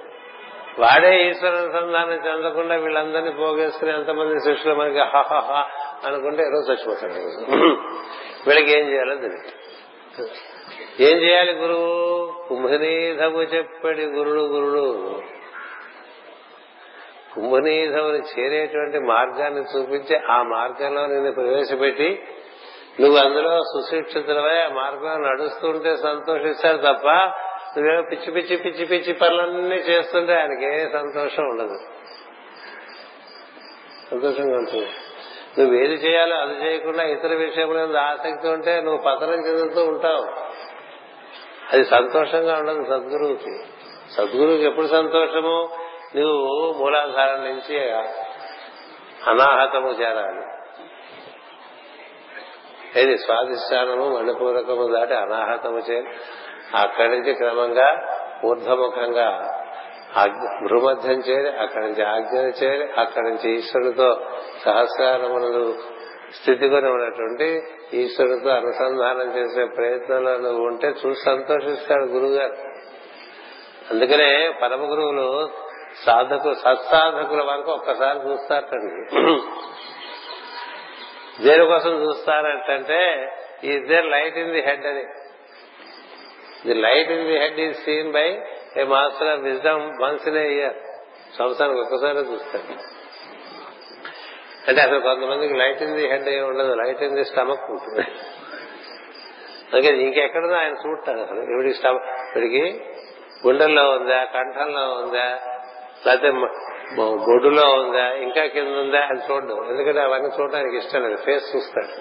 [0.79, 5.65] వాడే ఈశ్వర అనుసంధానం చెందకుండా వీళ్ళందరినీ పోగేసుకుని ఎంతమంది శిష్యులు మనకి హహహ
[6.07, 7.13] అనుకుంటే ఈరోజు చచ్చిపోతాడు
[8.47, 9.49] వీళ్ళకి ఏం చేయాలో తెలియదు
[11.03, 12.31] ఏం చేయాలి గురువు?
[12.49, 15.21] కుంభనీధము చెప్పడి గురుడు గురుడు.
[17.39, 22.23] కుంభనీధముని చేరేటువంటి మార్గాన్ని చూపించి ఆ మార్గంలో నిన్ను ప్రవేశపెట్టి
[22.99, 27.07] నువ్వు అందులో సుశిక్షితులవై ఆ మార్గంలో నడుస్తుంటే సంతోషిస్తారు తప్ప
[27.77, 31.79] నువ్వేమో పిచ్చి పిచ్చి పిచ్చి పిచ్చి పనులన్నీ చేస్తుంటే ఆయనకి ఏ సంతోషం ఉండదు.
[34.11, 34.87] సంతోషంగా ఉంటుంది.
[35.59, 40.25] నువ్వు ఏది చేయాలో అది చేయకుండా ఇతర విషయంలో ఆసక్తి ఉంటే నువ్వు పతనం చెందుతూ ఉంటావు.
[41.73, 43.59] అది సంతోషంగా ఉండదు సద్గురువుకి.
[44.11, 45.69] సద్గురువుకి ఎప్పుడు సంతోషము?
[46.15, 47.91] నువ్వు మూలాధారం నుంచి
[49.29, 50.43] అనాహతము చేరాలి.
[53.01, 56.07] ఇది స్వాధిష్టానము మణిపూరకము దాటి అనాహతము చేరి
[56.77, 59.55] అక్కడి నుంచి క్రమంగా ఊర్ధముఖంగా
[60.71, 64.21] భూమధ్యం చేరి అక్కడి నుంచి ఆజ్ఞ చేరి అక్కడి నుంచి ఈశ్వరుడితో
[64.65, 65.75] సహస్రారములు
[66.41, 67.63] స్థితికొని ఉన్నటువంటి
[67.93, 72.53] ఈశ్వరుడితో అనుసంధానం చేసే ప్రయత్నంలో నువ్వు ఉంటే చూసి సంతోషిస్తాడు గురువుగారు
[73.91, 75.49] అందుకనే పరమ గురువులు
[76.05, 79.15] సాధకు సత్సాధకుల వరకు ఒక్కసారి చూస్తారటండి.
[81.43, 82.99] దేనికోసం చూస్తారంటే
[83.63, 85.05] is there light in the head అని.
[86.67, 88.41] The light in the head is seen by
[88.77, 90.73] a master of wisdom once in year
[91.37, 92.99] సంవత్సరానికి ఒక్కసారి చూస్తాడు
[94.67, 96.73] అంటే అసలు కొంతమందికి లైట్ ఇన్ ది హెడ్ ఏమి ఉండదు.
[96.73, 98.05] లైట్ ఇన్ ది స్టమక్ ఉంటుంది.
[99.71, 101.41] అందుకే ఇంకెక్కడదో ఆయన చూడతాడు అసలు.
[101.53, 102.85] ఇవిడికి స్టమక్ ఇవిడికి
[103.47, 105.27] గుండెల్లో ఉందా కంఠంలో ఉందా
[106.05, 106.31] లేకపోతే
[106.95, 109.69] బొడ్డులో ఉందా ఇంకా కింద ఉందా అని చూడడం.
[109.69, 111.15] ఎందుకంటే అవన్నీ చూడడానికి ఇష్టం లేదు.
[111.15, 111.93] ఫేస్ చూస్తాడు.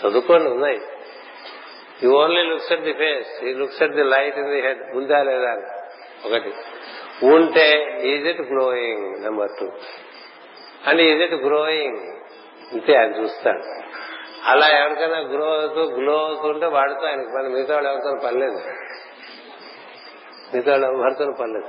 [0.00, 0.80] చదువుకోండి ఉన్నాయి.
[2.02, 5.22] You only looks at the face he looks at the light in the head ఉందా
[5.22, 5.66] లేదా అని.
[6.26, 6.54] ఒకటి.
[7.26, 9.66] ఉంటే is it growing number two
[10.86, 11.98] and is it growing
[12.72, 13.62] అంతే ఆయన చూస్తాడు.
[14.44, 18.58] అలా ఎవరికైనా గ్రో అవుతూ గ్లో అవుతుంటే వాడితో ఆయనకు పని మిగతా వాళ్ళు ఎవరితో పర్లేదు
[20.54, 21.68] మిగతా వాళ్ళు పర్లేదు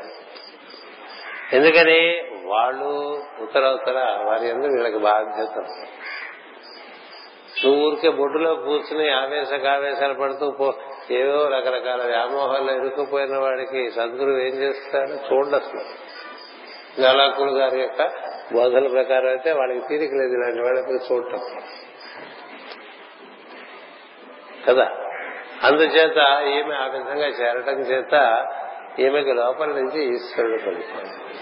[1.56, 2.24] ఎందుకని?
[2.46, 4.24] వాళ్ళు ఉత్తరవుతర?
[4.26, 5.66] వారి అందరూ వీళ్ళకి బాధ్యత
[7.66, 10.74] నువ్వు ఊరికే బొడ్డులో కూర్చుని ఆవేశకావేశాలు పడుతూ పో
[11.12, 15.10] ఏవో రకరకాల వ్యామోహాల్లో ఇరుక్కుపోయిన వాడికి సద్గురువు ఏం చేస్తాడు?
[15.10, 15.82] చూడండి అసలు
[17.02, 18.02] గలాకులు గారి యొక్క
[18.54, 21.40] బోధల ప్రకారం అయితే వాళ్ళకి తీరిక లేదు ఇలాంటి వాళ్ళకి చూడటం.
[24.68, 24.92] కదా?
[25.64, 28.14] అందుచేత ఈమె ఆ విధంగా చేరటం చేత
[29.00, 31.36] ఈమెకి లోపల నుంచి ఈశ్వరుడు పలికాడు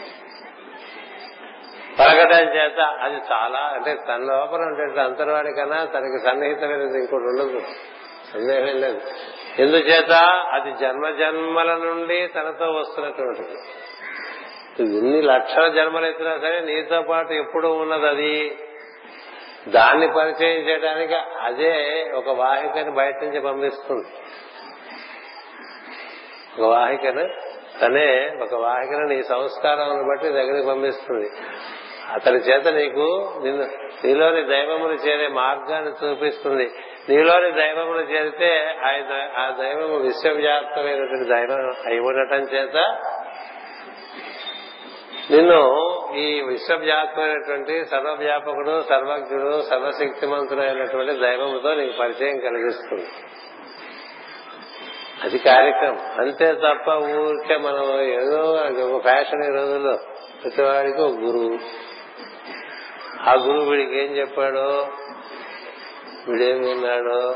[2.00, 7.62] పలకటం చేత అది చాలా అంటే తన లోపల ఉండే అంతర్వాడి కన్నా తనకి సన్నిహితమైనది ఇంకోటి ఉండదు.
[8.34, 9.02] సందేహం లేదు.
[9.60, 10.12] ఎందుచేత
[10.52, 13.56] అది జన్మ జన్మల నుండి తనతో వస్తున్నటువంటిది.
[14.80, 18.58] ఎన్ని లక్షల జన్మలు ఎత్తినా సరే నీతో పాటు ఎప్పుడు ఉన్నది అది.
[19.68, 24.08] దాన్ని పరిచయం చేయడానికి అదే ఒక వాహికని బయట నుంచి పంపిస్తుంది.
[26.60, 27.43] ఒక వాహికను
[27.84, 28.10] తనే
[28.42, 31.30] ఒక వాహికను నీ సంస్కారం బట్టి దగ్గరికి పంపిస్తుంది.
[32.14, 33.06] అతని చేత నీకు
[33.44, 33.66] నిన్ను
[34.06, 36.68] నీలోని దైవములు చేరే మార్గాన్ని చూపిస్తుంది.
[37.10, 38.52] నీలోని దైవములు చేరితే
[39.38, 42.78] ఆ దైవము విశ్వవ్యాప్తమైనటువంటి దైవం అయి ఉండటం చేత
[45.32, 45.62] నిన్ను
[46.16, 53.08] ఈ విశ్వవ్యాప్తమైనటువంటి సర్వవ్యాపకుడు సర్వజ్ఞుడు సర్వశక్తిమంతుడైనటువంటి దైవముతో నీకు పరిచయం కలిగిస్తుంది.
[55.24, 56.00] అది కార్యక్రమం.
[56.20, 58.42] అంతే తప్ప ఊరికే మనం ఏదో
[58.96, 59.98] ఒక ఫ్యాషన్ ఈ రోజుల్లో
[60.44, 61.60] ప్రతివాడికి ఒక గురువు.
[63.30, 64.88] ఆ గురువు వీడికి ఏం చెప్పాడో
[66.28, 67.36] వీడేం విన్నాడో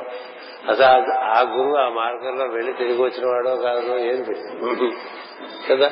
[0.70, 4.92] అసలు ఆ గురువు ఆ మార్గంలో వెళ్ళి తిరిగి వచ్చిన వాడో కాదు ఏం తెలియదు.
[5.72, 5.92] కదా?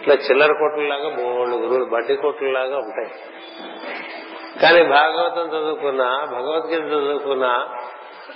[0.00, 3.10] ఇట్లా చిల్లర కొట్లలాగా మూడు గురువులు బడ్డీ కొట్లలాగా ఉంటాయి.
[4.62, 7.68] కానీ భాగవతం చదువుకున్నా భగవద్గీత చదువుకున్నా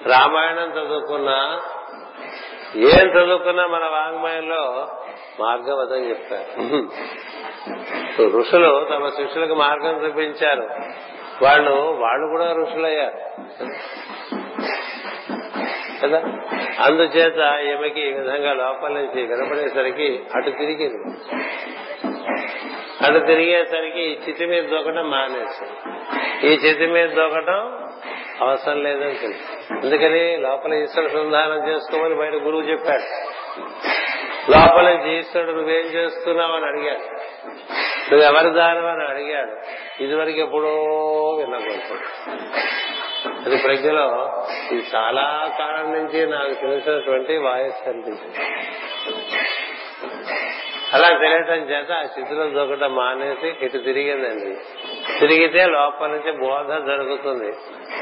[0.07, 1.61] రామాయణం చదువుకున్నా
[2.75, 4.89] ఏం చదువుకున్నా మన వాంగ్మయంలో
[5.41, 6.79] మార్గం చెప్తారు
[8.39, 10.69] ఋషులు తమ శిష్యులకు మార్గం చూపించారు.
[11.45, 13.19] వాళ్ళు వాళ్ళు కూడా ఋషులయ్యారు.
[16.03, 16.19] కదా?
[16.85, 21.19] అందుచేత ఈమెకి ఈ విధంగా లోపల నుంచి వినపడేసరికి అటు తిరిగింది.
[23.07, 25.67] అటు తిరిగేసరికి ఈ చితి మీద దూకటం మానేసి
[26.47, 27.86] ఈ చితి మీద దూకటం
[28.41, 33.03] అవసరం లేదని తెలుసు అందుకని లోపల ఈశ్వరుడు సంధానం చేసుకోమని బయట గురువు చెప్పాడు.
[34.51, 37.17] లోపల నుంచి ఈశ్వరుడు నువ్వేం చేస్తున్నావు అని అడిగాడు.
[38.15, 39.57] నువ్వు ఎవరి దానం అని అడిగాడు.
[40.03, 40.69] ఇదివరకు ఎప్పుడో
[41.39, 41.95] వినకూడదు
[43.47, 44.43] అది ప్రజ్ఞలో
[44.73, 48.39] ఇది చాలా కాలం నుంచి నాకు తెలిసినటువంటి వాయిస్ అనిపించింది.
[50.95, 54.57] అలా తెలియటం చేత ఆ స్థితిలో దూకటం మానేసి ఇటు తిరిగిందండి.
[55.21, 57.53] తిరిగితే లోపల నుంచి బోధ జరుగుతుంది.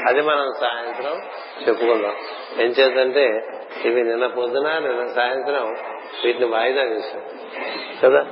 [0.07, 1.21] అది మనం సాయంత్రం
[1.67, 2.15] చెప్పుకుందాం.
[2.61, 3.43] ఏం చేద్దంటే
[3.85, 5.75] ఇవి నిన్న పొద్దున నిన్న సాయంత్రం
[6.23, 7.21] వీటిని వాయిదా వేసాం
[8.03, 8.27] కదా?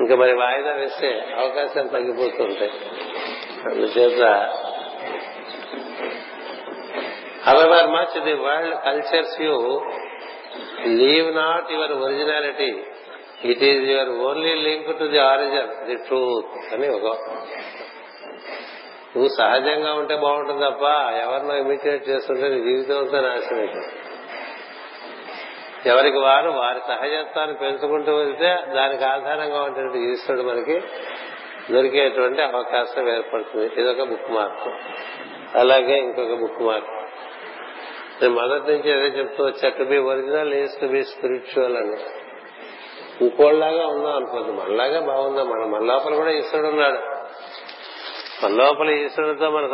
[0.00, 2.72] ఇంకా మరి వాయిదా వేస్తే అవకాశం తగ్గిపోతుంటాయి.
[3.64, 4.22] అందుచేత
[7.46, 9.82] however much the world cultures you
[10.86, 12.82] leave not your originality
[13.44, 17.06] it is your only link to the origin the truth అని ఒక
[19.16, 20.82] నువ్వు సహజంగా ఉంటే బాగుంటుంది తప్ప
[21.22, 23.82] ఎవరినో ఇమిటేట్ చేస్తుంటే నీ జీవితం అంతా నాశనం
[25.86, 30.82] ఎవరికి వారు వారి సహజత్వాన్ని పెంచుకుంటూ వెళ్తే దానికి ఆధారంగా ఉన్నటువంటి ఈశ్వరుడు మనకి
[31.72, 33.80] దొరికేటువంటి అవకాశం ఏర్పడుతుంది.
[33.80, 34.68] ఇదొక బుక్ మార్క్
[35.58, 36.92] అలాగే ఇంకొక బుక్ మార్క్
[38.22, 41.96] నేను మొదటి నుంచి ఏదో చెప్తూ వచ్చా to be original is to be spiritual అని.
[43.22, 45.48] ఇంకోళ్ళలాగా ఉందాం అనుకోద్దు మనలాగా బాగుందాం?
[45.48, 46.98] మనం మన లోపల కూడా ఈశ్వరుడు ఉన్నాడు.
[48.44, 49.64] మన లోపల ఈశ్వరుడితో మన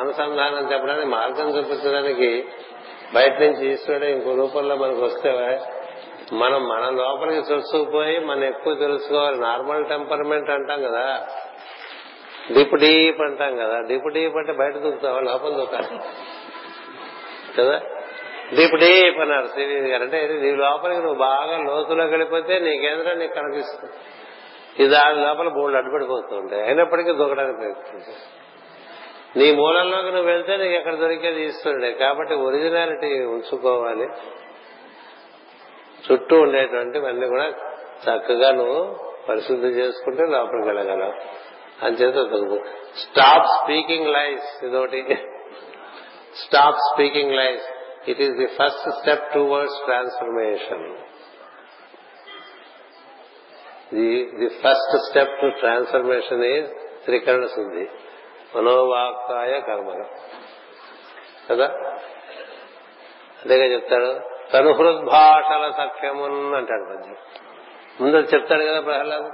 [0.00, 2.48] అనుసంధానం చెప్పడానికి మార్గం చూపించడానికి
[3.14, 5.60] బయట నుంచి ఈశ్వరుడు ఇంకో రూపంలో మనకు వస్తే
[6.32, 9.40] మనం మన లోపలికి చొచ్చుకుపోయి మనం ఎక్కువ తెలుసుకోవాలి.
[9.40, 11.26] నార్మల్ టెంపర్మెంట్ అంటాం కదా.
[12.52, 13.80] డీప్ డీప్ అంటాం కదా.
[13.80, 15.20] డీప్ డీప్ అంటే బయట దూకుతావా?
[15.20, 16.00] లోపల దూకాలి.
[17.58, 17.80] కదా?
[18.54, 23.92] డీప్ డీప్ అన్నారు శ్రీదేవి గారు అంటే నీ లోపలికి నువ్వు బాగా లోతులోకి వెళ్ళిపోతే నీకేంద్రా నీకు కనిపిస్తుంది.
[24.78, 28.46] ఇది దాని లోపల బోళ్ళు అడ్డుపడిపోతూ ఉంటాయి అయినప్పటికీ దొరకడానికి ప్రయత్నించారు
[29.38, 31.92] నీ మూలంలోకి నువ్వు వెళ్తే నీకు ఎక్కడ దొరికేది ఈశ్వరుడే.
[31.92, 34.08] కాబట్టి ఒరిజినాలిటీ ఉంచుకోవాలి.
[36.06, 37.48] చుట్టూ ఉండేటువంటివన్నీ కూడా
[38.04, 38.98] చక్కగా నువ్వు
[39.28, 41.12] పరిశుద్ధి చేసుకుంటే లోపలికి వెళ్ళగలవు.
[41.84, 42.18] అంచేత
[42.96, 45.02] స్టాప్ స్పీకింగ్ లైఫ్ ఇదొకటి.
[46.36, 47.75] Stop speaking life
[48.06, 50.86] it is the first step towards transformation
[53.92, 54.06] the
[54.38, 56.68] the first step to transformation is
[57.04, 57.84] త్రికరణ శుద్ధి
[58.54, 60.06] మనోవాక్కాయ కర్మలు
[61.48, 61.68] కదా
[63.40, 64.10] అంతేగా చెప్తాడు
[64.52, 67.16] తను హృద్భాషల సఖ్యమున్ అంటాడు పద్యం
[68.00, 69.28] ముందు చెప్తాడు కదా ప్రహ్లాద్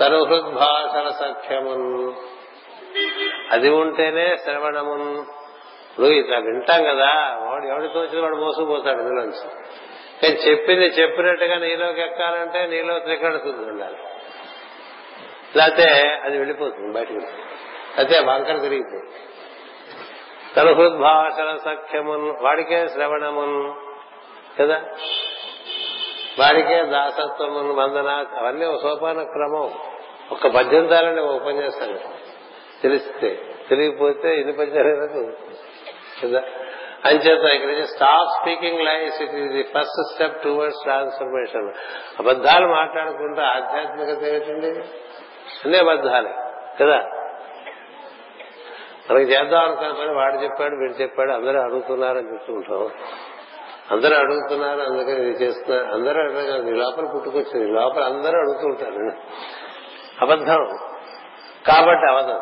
[0.00, 1.88] తను హృద్భాషల సఖ్యమున్
[3.50, 5.08] అది ఉంటేనే శ్రవణమున్
[5.94, 9.48] ఇప్పుడు ఇట్లా వింటాం కదా వాడు ఎవడి తోచిన వాడు మోసుకుపోతాడు నీలోంచి
[10.22, 13.96] కానీ చెప్పింది చెప్పినట్టుగా నీలోకి ఎక్కాలంటే నీలో త్రికరణ శుద్ధి ఉండాలి.
[15.56, 15.84] లేకపోతే
[16.24, 17.14] అది వెళ్ళిపోతుంది బయటకు
[17.98, 19.12] అయితే వంకర తిరిగిపోతుంది.
[20.56, 23.72] తన హృద్భాషల సఖ్యమున్ వాడికే శ్రవణమున్
[24.60, 24.84] కదా?
[26.38, 29.70] వాడికే దాసత్వమున్ వందన అవన్నీ ఒక సోపాన క్రమం.
[30.32, 31.98] ఒక పద్యం తాలని ఉపన్యాసాలు.
[32.82, 35.54] తెలిస్తే తెలియకపోతే ఎన్ని పద్యాలు
[36.24, 36.42] కదా
[37.04, 41.68] అంచేత ఇక్కడ stop speaking life it is the first step towards transformation
[42.18, 44.70] అబద్దాలు మాట్లాడుకుంటూ ఆధ్యాత్మికత ఏమిటండి?
[45.64, 46.32] అన్ని అబద్దాలే
[46.80, 46.98] కదా?
[49.10, 52.90] మనకి చేద్దాం అనుకున్న పని వాడు చెప్పాడు వీడు చెప్పాడు అందరూ అడుగుతున్నారని చెప్తుంటాం
[53.90, 59.12] అందరూ అడుగుతున్నారు అందుకని ఇది చేస్తున్నారు అందరూ అడగదు నీ లోపల పుట్టుకొచ్చింది లోపల అందరూ అడుగుతుంటారు
[60.20, 60.62] అబద్ధం.
[61.66, 62.36] కాబట్టి అవదు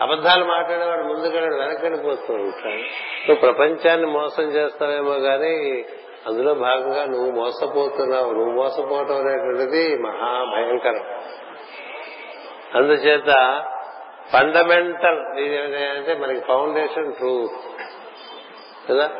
[0.00, 2.82] అబద్ధాలు మాట్లాడేవాడు ముందుకెళ్ళాడు వెనకెళ్ళిపోతూ ఉంటాడు
[3.28, 5.84] నువ్వు ప్రపంచాన్ని మోసం చేస్తావేమో గాని
[6.26, 8.32] అందులో భాగంగా నువ్వు మోసపోతున్నావు.
[8.32, 11.20] నువ్వు మోసపోవటం అనేటువంటిది మహాభయంకరం.
[12.74, 13.62] అందుచేత
[14.32, 17.80] ఫండమెంటల్ ఇది అంటే మనకి ఫౌండేషన్ ట్రూత్
[18.90, 19.10] కదా?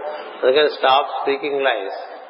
[0.42, 2.20] అందుకని stop speaking life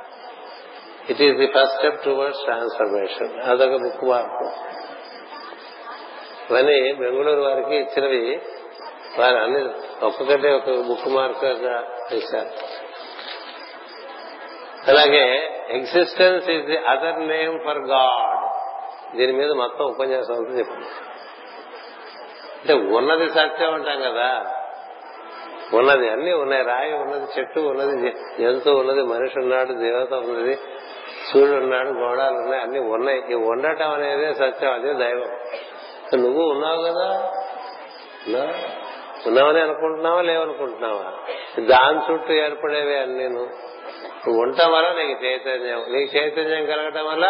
[1.10, 4.50] it is the first step towards transformation అదొక బుక్ మార్పు
[6.50, 8.42] ఇవన్నీ బెంగళూరు వారికి ఇచ్చినవి.
[9.18, 9.64] వారు అన్ని
[10.06, 12.48] ఒక్కొక్కటి ఒక బుక్ మార్కర్గా చేశారు
[14.88, 18.50] అలాగే existence is the other name for God
[19.16, 20.86] దీని మీద మొత్తం ఉపన్యాసం అంతా చెప్పింది
[22.60, 24.56] అంటే ఉన్నది సత్యం అంటాం కదా.
[25.74, 26.62] ఉన్నది అన్ని ఉన్నాయి.
[26.62, 30.58] రాయి ఉన్నది చెట్టు ఉన్నది జంతువు ఉన్నది మనిషి ఉన్నాడు దేవత ఉన్నది
[31.32, 33.22] సూర్యుడు ఉన్నాడు గోడాలు ఉన్నాయి అన్ని ఉన్నాయి.
[33.30, 35.28] ఈ ఉండటం అనేది సత్యం అదే దైవం.
[36.14, 37.30] నువ్వు ఉన్నావు కదా?
[39.26, 41.12] ఉన్నావని అనుకుంటున్నావా లేవనుకుంటున్నావా?
[41.60, 45.84] దాని చుట్టూ ఏర్పడేవి అన్ని నువ్వు ఉండటం వల్ల నీకు చైతన్యం.
[45.88, 47.24] నీకు చైతన్యం కలగటం వల్ల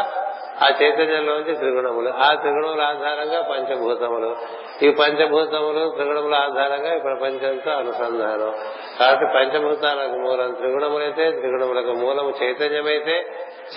[0.62, 2.09] ఆ చైతన్యంలోంచి త్రిగుణములు.
[2.09, 4.36] ఆ త్రిగుణముల ఆధారంగా పంచభూతములు.
[4.82, 8.55] ఈ పంచభూతములు త్రిగుణముల ఆధారంగా ఈ ప్రపంచంతో అనుసంధానం.
[8.98, 13.27] కాబట్టి పంచభూతాలకు మూలం త్రిగుణములైతే త్రిగుణములకు మూలము చైతన్యమైతే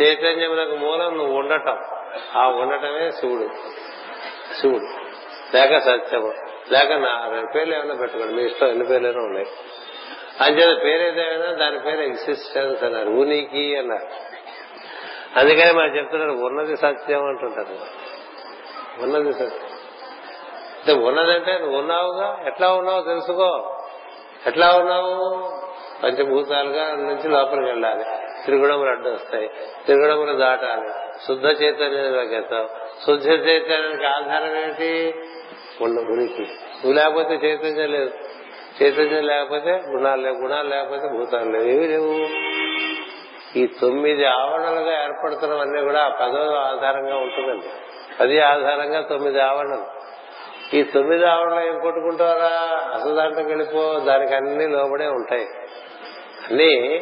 [0.02, 1.78] చైతన్యములకు మూలం నువ్వు ఉండటం.
[2.36, 3.50] ఆ ఉండటమే శివుడు
[4.62, 5.04] శివుడు.
[5.58, 6.34] లేక సత్యము.
[6.72, 8.34] లేక నా రెండు పేర్లు ఏమైనా పెట్టుకోండి.
[8.34, 9.46] మీ ఇష్టం ఎన్ని పేర్లైనా ఉన్నాయి.
[10.42, 13.10] అంచేత పేరు ఏదైనా దాని పేరు ఎగ్జిస్టెన్స్ అన్నారు.
[13.10, 14.08] ఉనికి అన్నారు.
[15.40, 17.78] అందుకని మనం చెప్తున్నారు ఉన్నది సత్యం అంటుంటారు.
[19.04, 19.70] ఉన్నది సత్యం.
[20.78, 22.44] అంటే ఉన్నదంటే నువ్వు ఉన్నావుగా?
[22.48, 23.78] ఎట్లా ఉన్నావు తెలుసుకో.
[24.48, 25.54] ఎట్లా ఉన్నావు?
[26.04, 28.04] పంచభూతాలుగా నుంచి లోపలికి వెళ్ళాలి.
[28.44, 29.48] త్రిగుణములు అడ్డు వస్తాయి
[29.86, 31.13] త్రిగుణములు దాటాలి.
[31.28, 32.68] శుద్ధ చైతన్యంలోకి వెళ్తావు
[33.06, 35.14] శుద్ధ చైతన్యానికి ఆధారం ఏంటి?
[35.82, 38.12] ఉండ ఉనికి నువ్వు లేకపోతే చైతన్యం లేదు.
[38.84, 40.36] చైతన్యం లేకపోతే గుణాలు లేవు.
[40.36, 41.64] గుణాలు లేకపోతే భూతాలు లేవు.
[41.64, 42.28] ఏవి లేవు.
[43.58, 47.66] ఈ తొమ్మిది ఆవరణలుగా ఏర్పడుతున్నవన్నీ కూడా ఆ పదవ ఆధారంగా ఉంటుందండి.
[48.20, 50.04] పది ఆధారంగా తొమ్మిది ఆవరణలు.
[50.76, 52.92] ఈ తొమ్మిది ఆవరణలు ఏం కొట్టుకుంటారా?
[52.94, 54.00] అసలు దాంట్లోకి వెళ్ళిపో.
[54.00, 55.48] దానికి అన్ని లోబడే ఉంటాయి.
[56.50, 57.02] అన్ని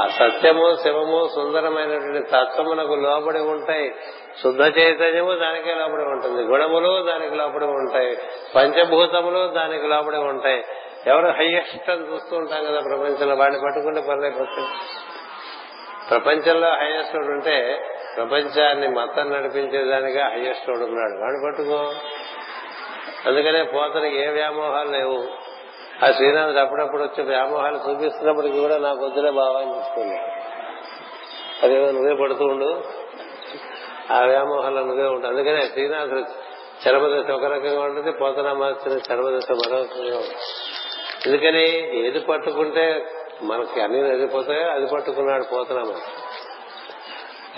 [0.00, 3.94] ఆ సత్యము శివము సుందరమైనటువంటి తత్వమునకు లోబడి ఉంటాయి.
[4.42, 6.42] శుద్ధ చైతన్యము దానికే లోపడి ఉంటుంది.
[6.42, 8.16] గుణములు దానికి లోపడి ఉంటాయి.
[8.56, 10.64] పంచభూతములు దానికి లోపడి ఉంటాయి.
[11.06, 13.34] ఎవరు హయ్యెస్ట్ అని చూస్తూ ఉంటాం కదా ప్రపంచంలో.
[13.34, 14.62] వాడిని పట్టుకుంటే పర్లేకపోతే
[16.10, 17.80] ప్రపంచంలో హైయెస్ట్ ఉంటే
[18.16, 21.20] ప్రపంచాన్ని మతం నడిపించేదానిగా హైయెస్ట్ ఉన్నాడు.
[21.20, 21.94] వాడిని పట్టుకో.
[23.30, 25.43] అందుకనే పోతనికి ఏ వ్యామోహాలు లేవు.
[26.04, 30.18] ఆ శ్రీనాథుడు అప్పుడప్పుడు వచ్చే వ్యామోహాలు చూపిస్తున్నప్పటికీ కూడా నాకు వద్దులే బావా అని చెప్తుంది.
[31.62, 32.84] అదేమో నువ్వే పడుతూ ఉండు.
[34.12, 36.24] ఆ వ్యామోహాలు నువ్వే ఉండు అందుకనే శ్రీనాథుడు
[36.88, 40.44] చర్మదశ ఒక రకంగా ఉంటుంది పోతనామాచిన మార్చిన చర్మదశ మరో రకంగా ఉంటుంది.
[41.26, 41.64] ఎందుకని
[42.06, 43.06] ఏది పట్టుకుంటే
[43.42, 45.94] మనకి అన్ని నదిపోతాయో అది పట్టుకున్నాడు పోతున్నాము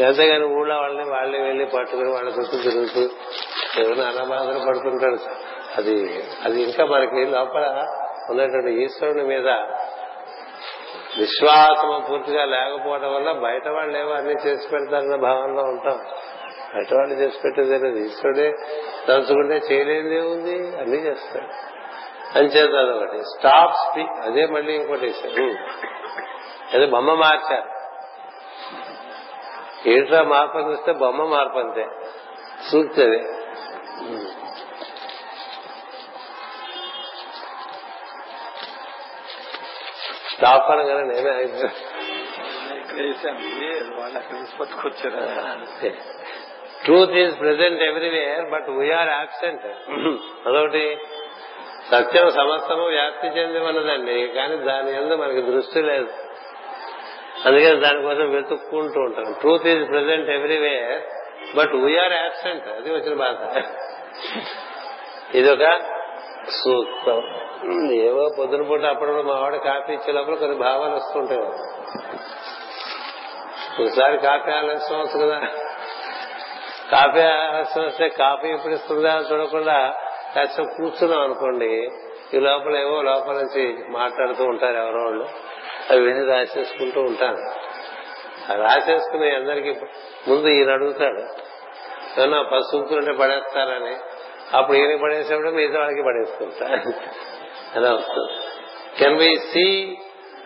[0.05, 3.01] అంతేగాని ఊళ్ళో వాళ్ళని వాళ్ళని వెళ్ళి పట్టుకుని వాళ్ళ చుట్టూ తిరుగుతూ
[3.83, 5.19] ఎవరిని అనబాధలు పడుతుంటాడు
[5.77, 7.87] అది అది ఇంకా మనకి లోపల
[8.31, 9.49] ఉన్నటువంటి ఈశ్వరుని మీద
[11.19, 16.01] విశ్వాసం పూర్తిగా లేకపోవడం వల్ల బయట వాళ్ళు ఏవో అన్ని చేసి పెడతారన్న భావనలో ఉంటాం.
[16.75, 18.53] బయట వాళ్ళు చేసి పెట్టేదే లేదు ఈశ్వరుడే
[19.09, 21.77] తలుచుకుంటే చేయలేనిదే ఉంది అన్ని చేస్తాడు.
[22.39, 23.19] అంచేత అదొకటి.
[23.19, 25.15] స్టాప్ స్పీక్ అదే మళ్ళీ ఇంకోటి
[26.75, 27.77] అదే బొమ్మ మార్చారు.
[29.89, 31.87] ఏంట్రా మార్పు అందిస్తే బొమ్మ మార్పు అంతే.
[32.71, 33.33] సూక్తి అదే
[40.37, 41.75] స్టాప్ అనగానే నేనే అయిపోయాను
[46.85, 49.67] truth is present everywhere but we're absent
[50.49, 50.99] అదొకటి.
[51.91, 56.09] సత్యం సమస్తము వ్యాప్తి చెంది ఉన్నదండి కానీ దాని ఎందు మనకి దృష్టి లేదు.
[57.45, 59.27] అందుకని దానికోసం వెతుక్కుంటూ ఉంటాం.
[59.41, 61.03] Truth is present everywhere
[61.57, 63.63] but we're absent అది వచ్చిన బాధ.
[65.35, 65.67] ఇదొక
[66.51, 67.23] సూక్తం.
[67.93, 71.41] ఏవో పొద్దున పూట అప్పుడప్పుడు మా వాడు కాఫీ ఇచ్చే లోపల కొన్ని భావాలు వస్తుంటాయి.
[73.83, 75.39] ఒకసారి కాఫీ ఆలస్యం వస్తుంది కదా.
[76.93, 79.95] కాఫీ ఆలస్యం వస్తే కాఫీ ఎప్పుడు ఇస్తుందా అని చూడకుండా
[80.35, 81.89] కాస్త కూర్చున్నాం అనుకోండి.
[82.35, 85.27] ఈ లోపల ఏవో లోపల నుంచి మాట్లాడుతూ ఉంటారు ఎవరో వాళ్ళు.
[85.91, 87.39] అవి విని రాసేసుకుంటూ ఉంటాను
[88.63, 89.81] రాసేసుకుని అందరికి
[90.29, 91.21] ముందు ఈయన అడుగుతాడు
[92.21, 93.97] ఏమన్నా పసుపు ఉంటే పడేస్తారని.
[94.55, 96.93] అప్పుడు ఈయనకి పడేసినప్పుడు మిగతా వాళ్ళకి పడేసుకుంటా.
[97.77, 98.33] అలా వస్తుంది.
[98.99, 99.97] Can we see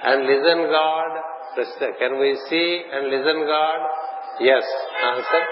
[0.05, 1.23] and listen God
[1.57, 1.91] ప్రశ్న.
[1.91, 3.83] Can we see and listen God
[4.43, 5.45] yes answer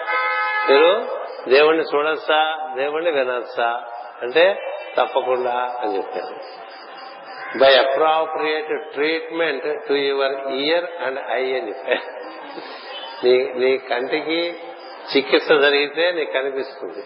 [0.71, 1.19] మీరు
[1.49, 2.75] దేవుణ్ణి చూడొచ్చా?
[2.77, 3.83] దేవుణ్ణి వినొచ్చా?
[4.23, 4.57] అంటే
[4.97, 6.35] తప్పకుండా అని చెప్పారు.
[7.59, 12.29] By appropriate treatment to your ear and eye అని చెప్పారు.
[13.27, 14.59] నీ నీ కంటికి
[15.17, 17.05] చికిత్స జరిగితే నీకు కనిపిస్తుంది.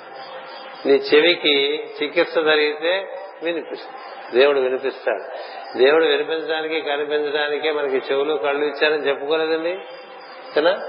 [0.87, 4.39] నీ చెవికి చికిత్స జరిగితే వినిపిస్తుంది.
[4.39, 5.23] దేవుడు వినిపిస్తాడు.
[5.79, 9.79] దేవుడు వినిపించడానికి కనిపించడానికే మనకి చెవులు కళ్ళు ఇచ్చారని చెప్పుకోలేదండి?
[10.57, 10.89] కదా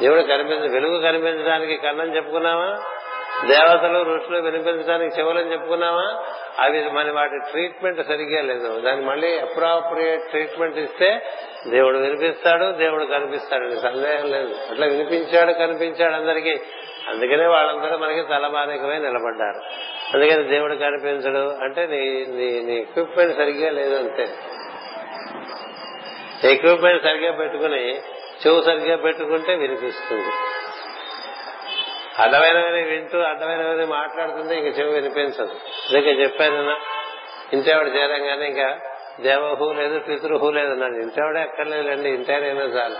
[0.00, 2.82] దేవుడు కనిపించ వెలుగు కనిపించడానికి కన్నని చెప్పుకున్నావా?
[3.46, 6.24] దేవతలు ఋషులు వినిపించడానికి చెవులని చెప్పుకున్నావా?
[6.58, 8.80] అవి మన వాటి ట్రీట్మెంట్ సరిగ్గా లేదు.
[8.80, 11.22] దానికి మళ్ళీ అప్రాప్రియేట్ ట్రీట్మెంట్ ఇస్తే
[11.66, 14.54] దేవుడు వినిపిస్తాడు దేవుడు కనిపిస్తాడు సందేహం లేదు.
[14.70, 16.56] అట్లా వినిపించాడు కనిపించాడు అందరికీ.
[17.08, 19.60] అందుకనే వాళ్ళందరూ మనకి తలమానికమై నిలబడ్డారు.
[20.14, 21.38] అందుకని దేవుడు కనిపించడు.
[21.38, 24.22] అంటే నీ నీ నీ ఎక్విప్మెంట్ సరిగ్గా లేదు అంతే.
[26.52, 27.98] ఎక్విప్మెంట్ సరిగ్గా పెట్టుకుని
[28.46, 30.26] చెవు సరిగ్గా పెట్టుకుంటే వినిపిస్తుంది.
[32.18, 35.54] అడ్డమైనవి వింటూ అడ్డమైనవి మాట్లాడుతుంటే ఇంక చెవి వినిపించదు.
[35.88, 36.76] అందుకే చెప్పానన్నా
[37.52, 38.78] ఇంటేవాడు చేరంగానే ఇంకా
[39.20, 40.74] దేవహు లేదు పితృహు లేదు.
[40.74, 42.96] నన్ను ఇంటేవాడే అక్కర్లేదండి ఇంటేనైనా చాలు.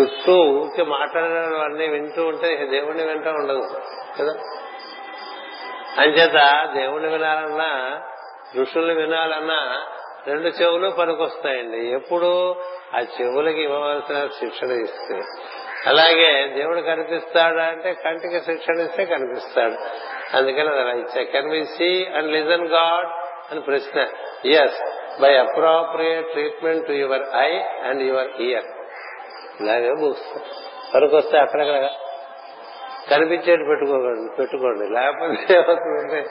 [0.00, 3.62] చుట్టూ ఊరికి మాట్లాడేవన్నీ వింటూ ఉంటే దేవుణ్ణి వింటూ ఉండదు
[4.18, 4.32] కదా?
[5.98, 8.00] అంచేత దేవుణ్ణి వినాలన్నా
[8.60, 9.86] ఋషుల్ని వినాలన్నా
[10.26, 11.76] రెండు చెవులు పనికొస్తాయండి.
[11.76, 12.56] ఎప్పుడు
[12.96, 15.20] ఆ చెవులకి ఇవ్వవలసిన శిక్షణ ఇస్తే.
[15.86, 19.74] అలాగే దేవుడు కనిపిస్తాడు అంటే కంటికి శిక్షణ ఇస్తే కనిపిస్తాడు.
[20.36, 21.22] అందుకని అలా ఇచ్చా.
[21.22, 23.06] Can we see and listen God
[23.52, 24.06] అని ప్రశ్న.
[24.50, 28.64] Yes by appropriate treatment to your eye and your ear
[29.60, 29.90] ఇలాగే
[30.94, 31.88] వరకు వస్తే అక్కడక్కడ
[33.10, 34.88] కనిపించేది పెట్టుకోకండి పెట్టుకోండి.
[34.88, 36.26] లేకపోతే ఏమవుతుందంటే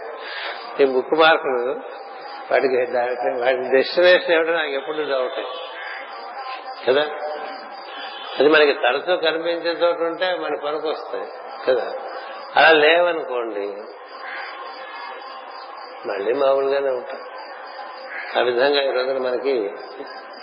[0.84, 1.80] ఈ బుక్ మార్కులు
[2.52, 2.78] వాటికి
[3.44, 5.46] వాటి డెస్టినేషన్ ఏమిటో నాకు ఎప్పుడు డౌట్
[6.90, 7.02] కదా?
[8.40, 11.26] అది మనకి తరచూ కనిపించే చోటు ఉంటే మన పనికి వస్తాయి.
[11.68, 11.94] కదా?
[12.56, 13.68] అలా లేవనుకోండి
[16.08, 17.37] మళ్ళీ మామూలుగానే ఉంటాం.
[18.36, 19.72] ఆ విధంగా ఈ రోజున మనకి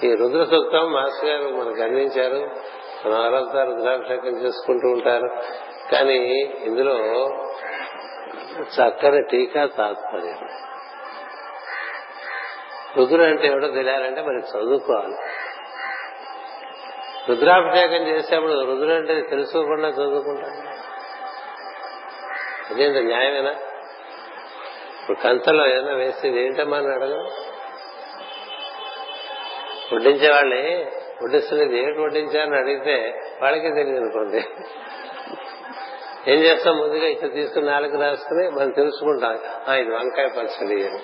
[0.05, 2.51] ఈ రుద్ర సూక్తం మాస్టర్ గారు మనకు అందించారు.
[3.07, 3.29] మన
[3.63, 5.29] రుద్రాభిషేకం చేసుకుంటూ ఉంటారు.
[5.93, 6.19] కానీ
[6.65, 6.95] ఇందులో
[8.61, 10.49] చక్కని టీకా తాత్పర్యం.
[12.97, 15.17] రుద్రుడు అంటే ఎవడో తెలియాలంటే మనకి చదువుకోవాలి.
[17.29, 20.75] రుద్రాభిషేకం చేసేప్పుడు రుద్రుడు అంటే తెలుసుకోకుండా చదువుకుంటాను
[22.71, 23.51] అదేంత న్యాయమేనా?
[25.01, 27.29] ఇప్పుడు కంచంలో ఏదైనా వేస్తే ఏంటమ్మా అని అడగదు
[29.93, 30.87] వడ్డించే వాళ్ళని
[31.23, 34.45] వడ్డిస్తున్నది ఏమిటి వడ్డించారని అడిగితే వాళ్ళకే తెలియదు అనుకోండి.
[36.29, 39.39] ఏం చేస్తాం ముందుగా ఇక్కడ తీసుకుని నాలుగు రాసుకుని మనం తెలుసుకుంటాం.
[39.75, 40.99] ఇది వంకాయ పచ్చడి అని.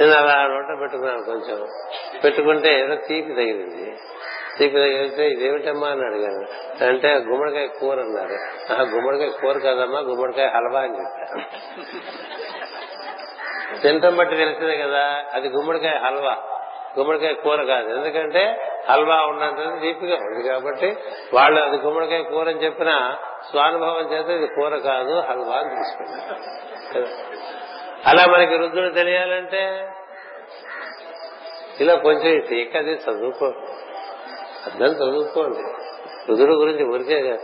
[0.00, 1.66] నేను అలా నోట పెట్టుకున్నాను కొంచెం.
[2.24, 3.96] పెట్టుకుంటే ఏదో తీపి తగిలింది.
[4.58, 6.46] తీపి తగిలితే ఇదేమిటమ్మా అని అడిగాను.
[6.84, 8.36] అంటే గుమ్మడికాయ కూర అన్నారు.
[8.72, 11.42] ఆ గుమ్మడికాయ కూర కదమ్మా గుమ్మడికాయ హల్వా అని చెప్పాను
[13.82, 15.24] తినటం బట్టి తెలిసిందే కదా.
[15.34, 16.36] అది గుమ్మడికాయ హల్వా.
[16.98, 17.88] గుమ్మడికాయ కూర కాదు.
[17.88, 20.96] ఎందుకంటే హల్వా ఉన్నంత తీపిగా ఉంది కాబట్టి
[21.34, 23.16] వాళ్ళు అది గుమ్మడికాయ కూర అని చెప్పిన
[23.50, 27.06] స్వానుభవం చేత ఇది కూర కాదు హల్వా అని తీసుకున్నారు.
[28.06, 29.88] అలా మనకి రుద్రుడు తెలియాలంటే
[31.80, 33.46] ఇలా కొంచెం ఈ టీకది చదువుకో.
[34.66, 35.58] అర్థం చదువుకోండి.
[36.30, 37.38] రుద్రుడు గురించి ఊరికే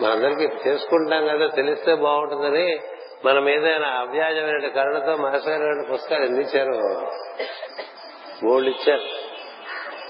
[0.00, 2.80] మనందరికీ చేసుకుంటాం కదా తెలిస్తే బాగుంటుందని
[3.24, 7.02] మన మీద అవ్యాజమైన కరుణతో మాస్టర్ గారు పుస్తకాలు ఇచ్చారు
[8.44, 9.02] బోర్డు ఇచ్చారు.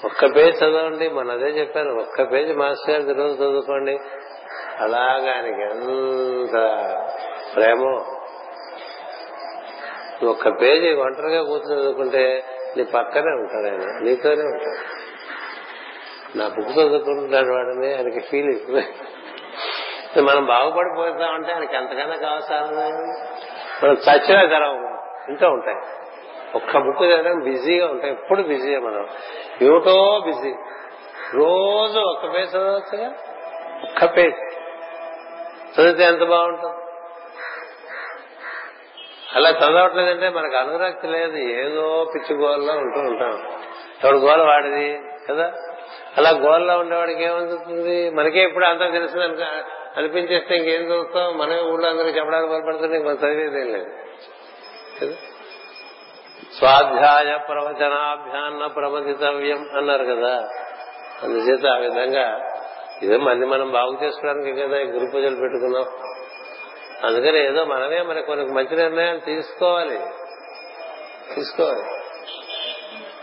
[0.06, 3.98] ఒక్క పేజ్ చదవండి మన అదే చెప్పాను ఒక్క పేజ్ మాస్టర్ గారు రోజు చదువుకోండి.
[4.78, 6.52] అలాగా ఆయనకి ఎంత
[7.56, 8.18] ప్రేమో.
[10.26, 12.44] ఒక్క పేజీ ఒంటరిగా కూర్చొని చదువుకుంటే
[12.76, 13.98] నీ పక్కనే ఉంటాడు ఆయన.
[14.02, 15.02] నీతోనే ఉంటాడు.
[16.38, 18.86] నా బుక్ చదువుకుంటున్నాడు వాడని ఆయనకి ఫీల్ ఇస్తుంది
[20.20, 22.56] మనం బాగుపడిపోతామంటే ఆయనకి ఎంతకన్నా కావాల్సిన
[23.84, 24.98] మనం చచ్చిన జరగవు
[25.30, 25.76] ఇంట్లో ఉంటాయి.
[26.54, 28.12] ఒక్క బుక్ చదవడం బిజీగా ఉంటాయి.
[28.12, 29.08] ఎప్పుడు బిజీగా మనం.
[29.62, 30.54] ఏమిటో బిజీ.
[31.34, 33.08] రోజు ఒక్క పేజ్ చదవచ్చుగా?
[33.82, 34.36] ఒక్క పేజ్.
[35.80, 36.76] చదివితే ఎంత బాగుంటుంది?
[39.36, 41.36] అలా చదవట్లేదంటే మనకు అనురక్తి లేదు.
[41.36, 43.42] ఏదో పిచ్చి గోల్లో ఉంటూ ఉంటాం.
[44.04, 45.52] ఎవడు గోల వాడిది కదా?
[46.16, 49.24] అలా గోల్లో ఉండేవాడికి ఏమవుతుంది మనకే ఇప్పుడు అంతా తెలిసింది
[49.96, 51.38] అనిపించేస్తే ఇంకేం చూస్తాం?
[51.38, 55.16] మనమే ఊళ్ళో అందరికి చెప్పడానికి పొరపడుతుంటే మనం చదివేదేం లేదు.
[56.58, 60.48] స్వాధ్యాయ ప్రవచనాభ్యాన్న ప్రవచితవ్యం అన్నారు కదా.
[61.22, 62.48] అందుచేత ఆ విధంగా
[63.02, 65.84] ఇదే మళ్ళీ మనం బాగు చేసుకోవడానికి కదా గురు పూజలు పెట్టుకున్నాం.
[67.04, 70.00] అందుకని ఏదో మనమే మన కొన్ని మంచి నిర్ణయాలు తీసుకోవాలి.
[71.34, 71.82] తీసుకోవాలి.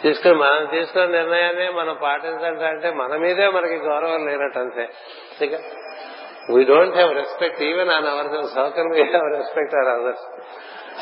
[0.02, 4.90] తీసుకుని మనం తీసుకున్న నిర్ణయాన్ని మనం పాటించాలంటే మన మీదే మనకి గౌరవం లేనట్టు అంతే.
[6.50, 10.26] We don't have respect even on our circle we have respect or others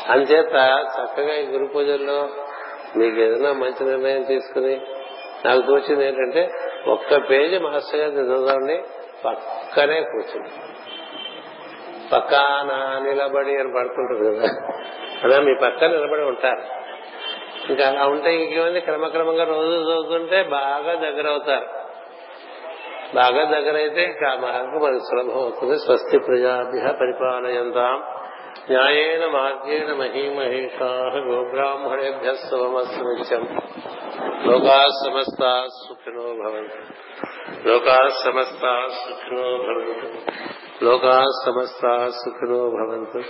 [0.08, 0.54] అంచేత
[0.96, 2.28] చక్కగా ఈ గురు పూజల్లో
[2.96, 4.80] మీకు ఏదైనా మంచి నిర్ణయం తీసుకుని
[5.46, 6.54] నాకు తోచింది ఏంటంటే
[6.88, 8.82] ఒక్క పేజీ మాస్టర్ గారి చదవండి
[9.24, 10.50] పక్కనే కూర్చుంది
[12.12, 14.48] పక్కన నిలబడి అని పడుతుంటారు కదా.
[15.24, 16.62] అలా మీ పక్కన నిలబడి ఉంటారు.
[17.70, 18.80] ఇంకా అలా ఉంటే ఇంకేముంది?
[18.80, 21.77] క్రమక్రమంగా రోజు చదువుతుంటే బాగా దగ్గర అవుతారు
[23.14, 27.96] బాగా దగ్గర అయితే ఇంకా ఆ మార్గం మనకు సులభం అవుతుంది స్వస్తి ప్రజాభ్య పరిపాలయంతాం
[28.70, 30.88] న్యాయేన మార్గేణ మహీమహేషా
[31.26, 33.44] గోబ్రాహ్మణేభ్య శుభమస్తు నిత్యం
[34.46, 35.42] లోకా సమస్త
[35.78, 36.80] సుఖినో భవంతు
[37.68, 38.64] లోకా సమస్త
[38.98, 40.08] సుఖినో భవంతు
[40.84, 41.84] లోకా సమస్త
[42.18, 43.22] సుఖినో భవంతు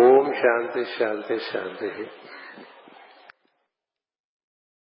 [0.00, 1.90] ఓం శాంతి శాంతి శాంతి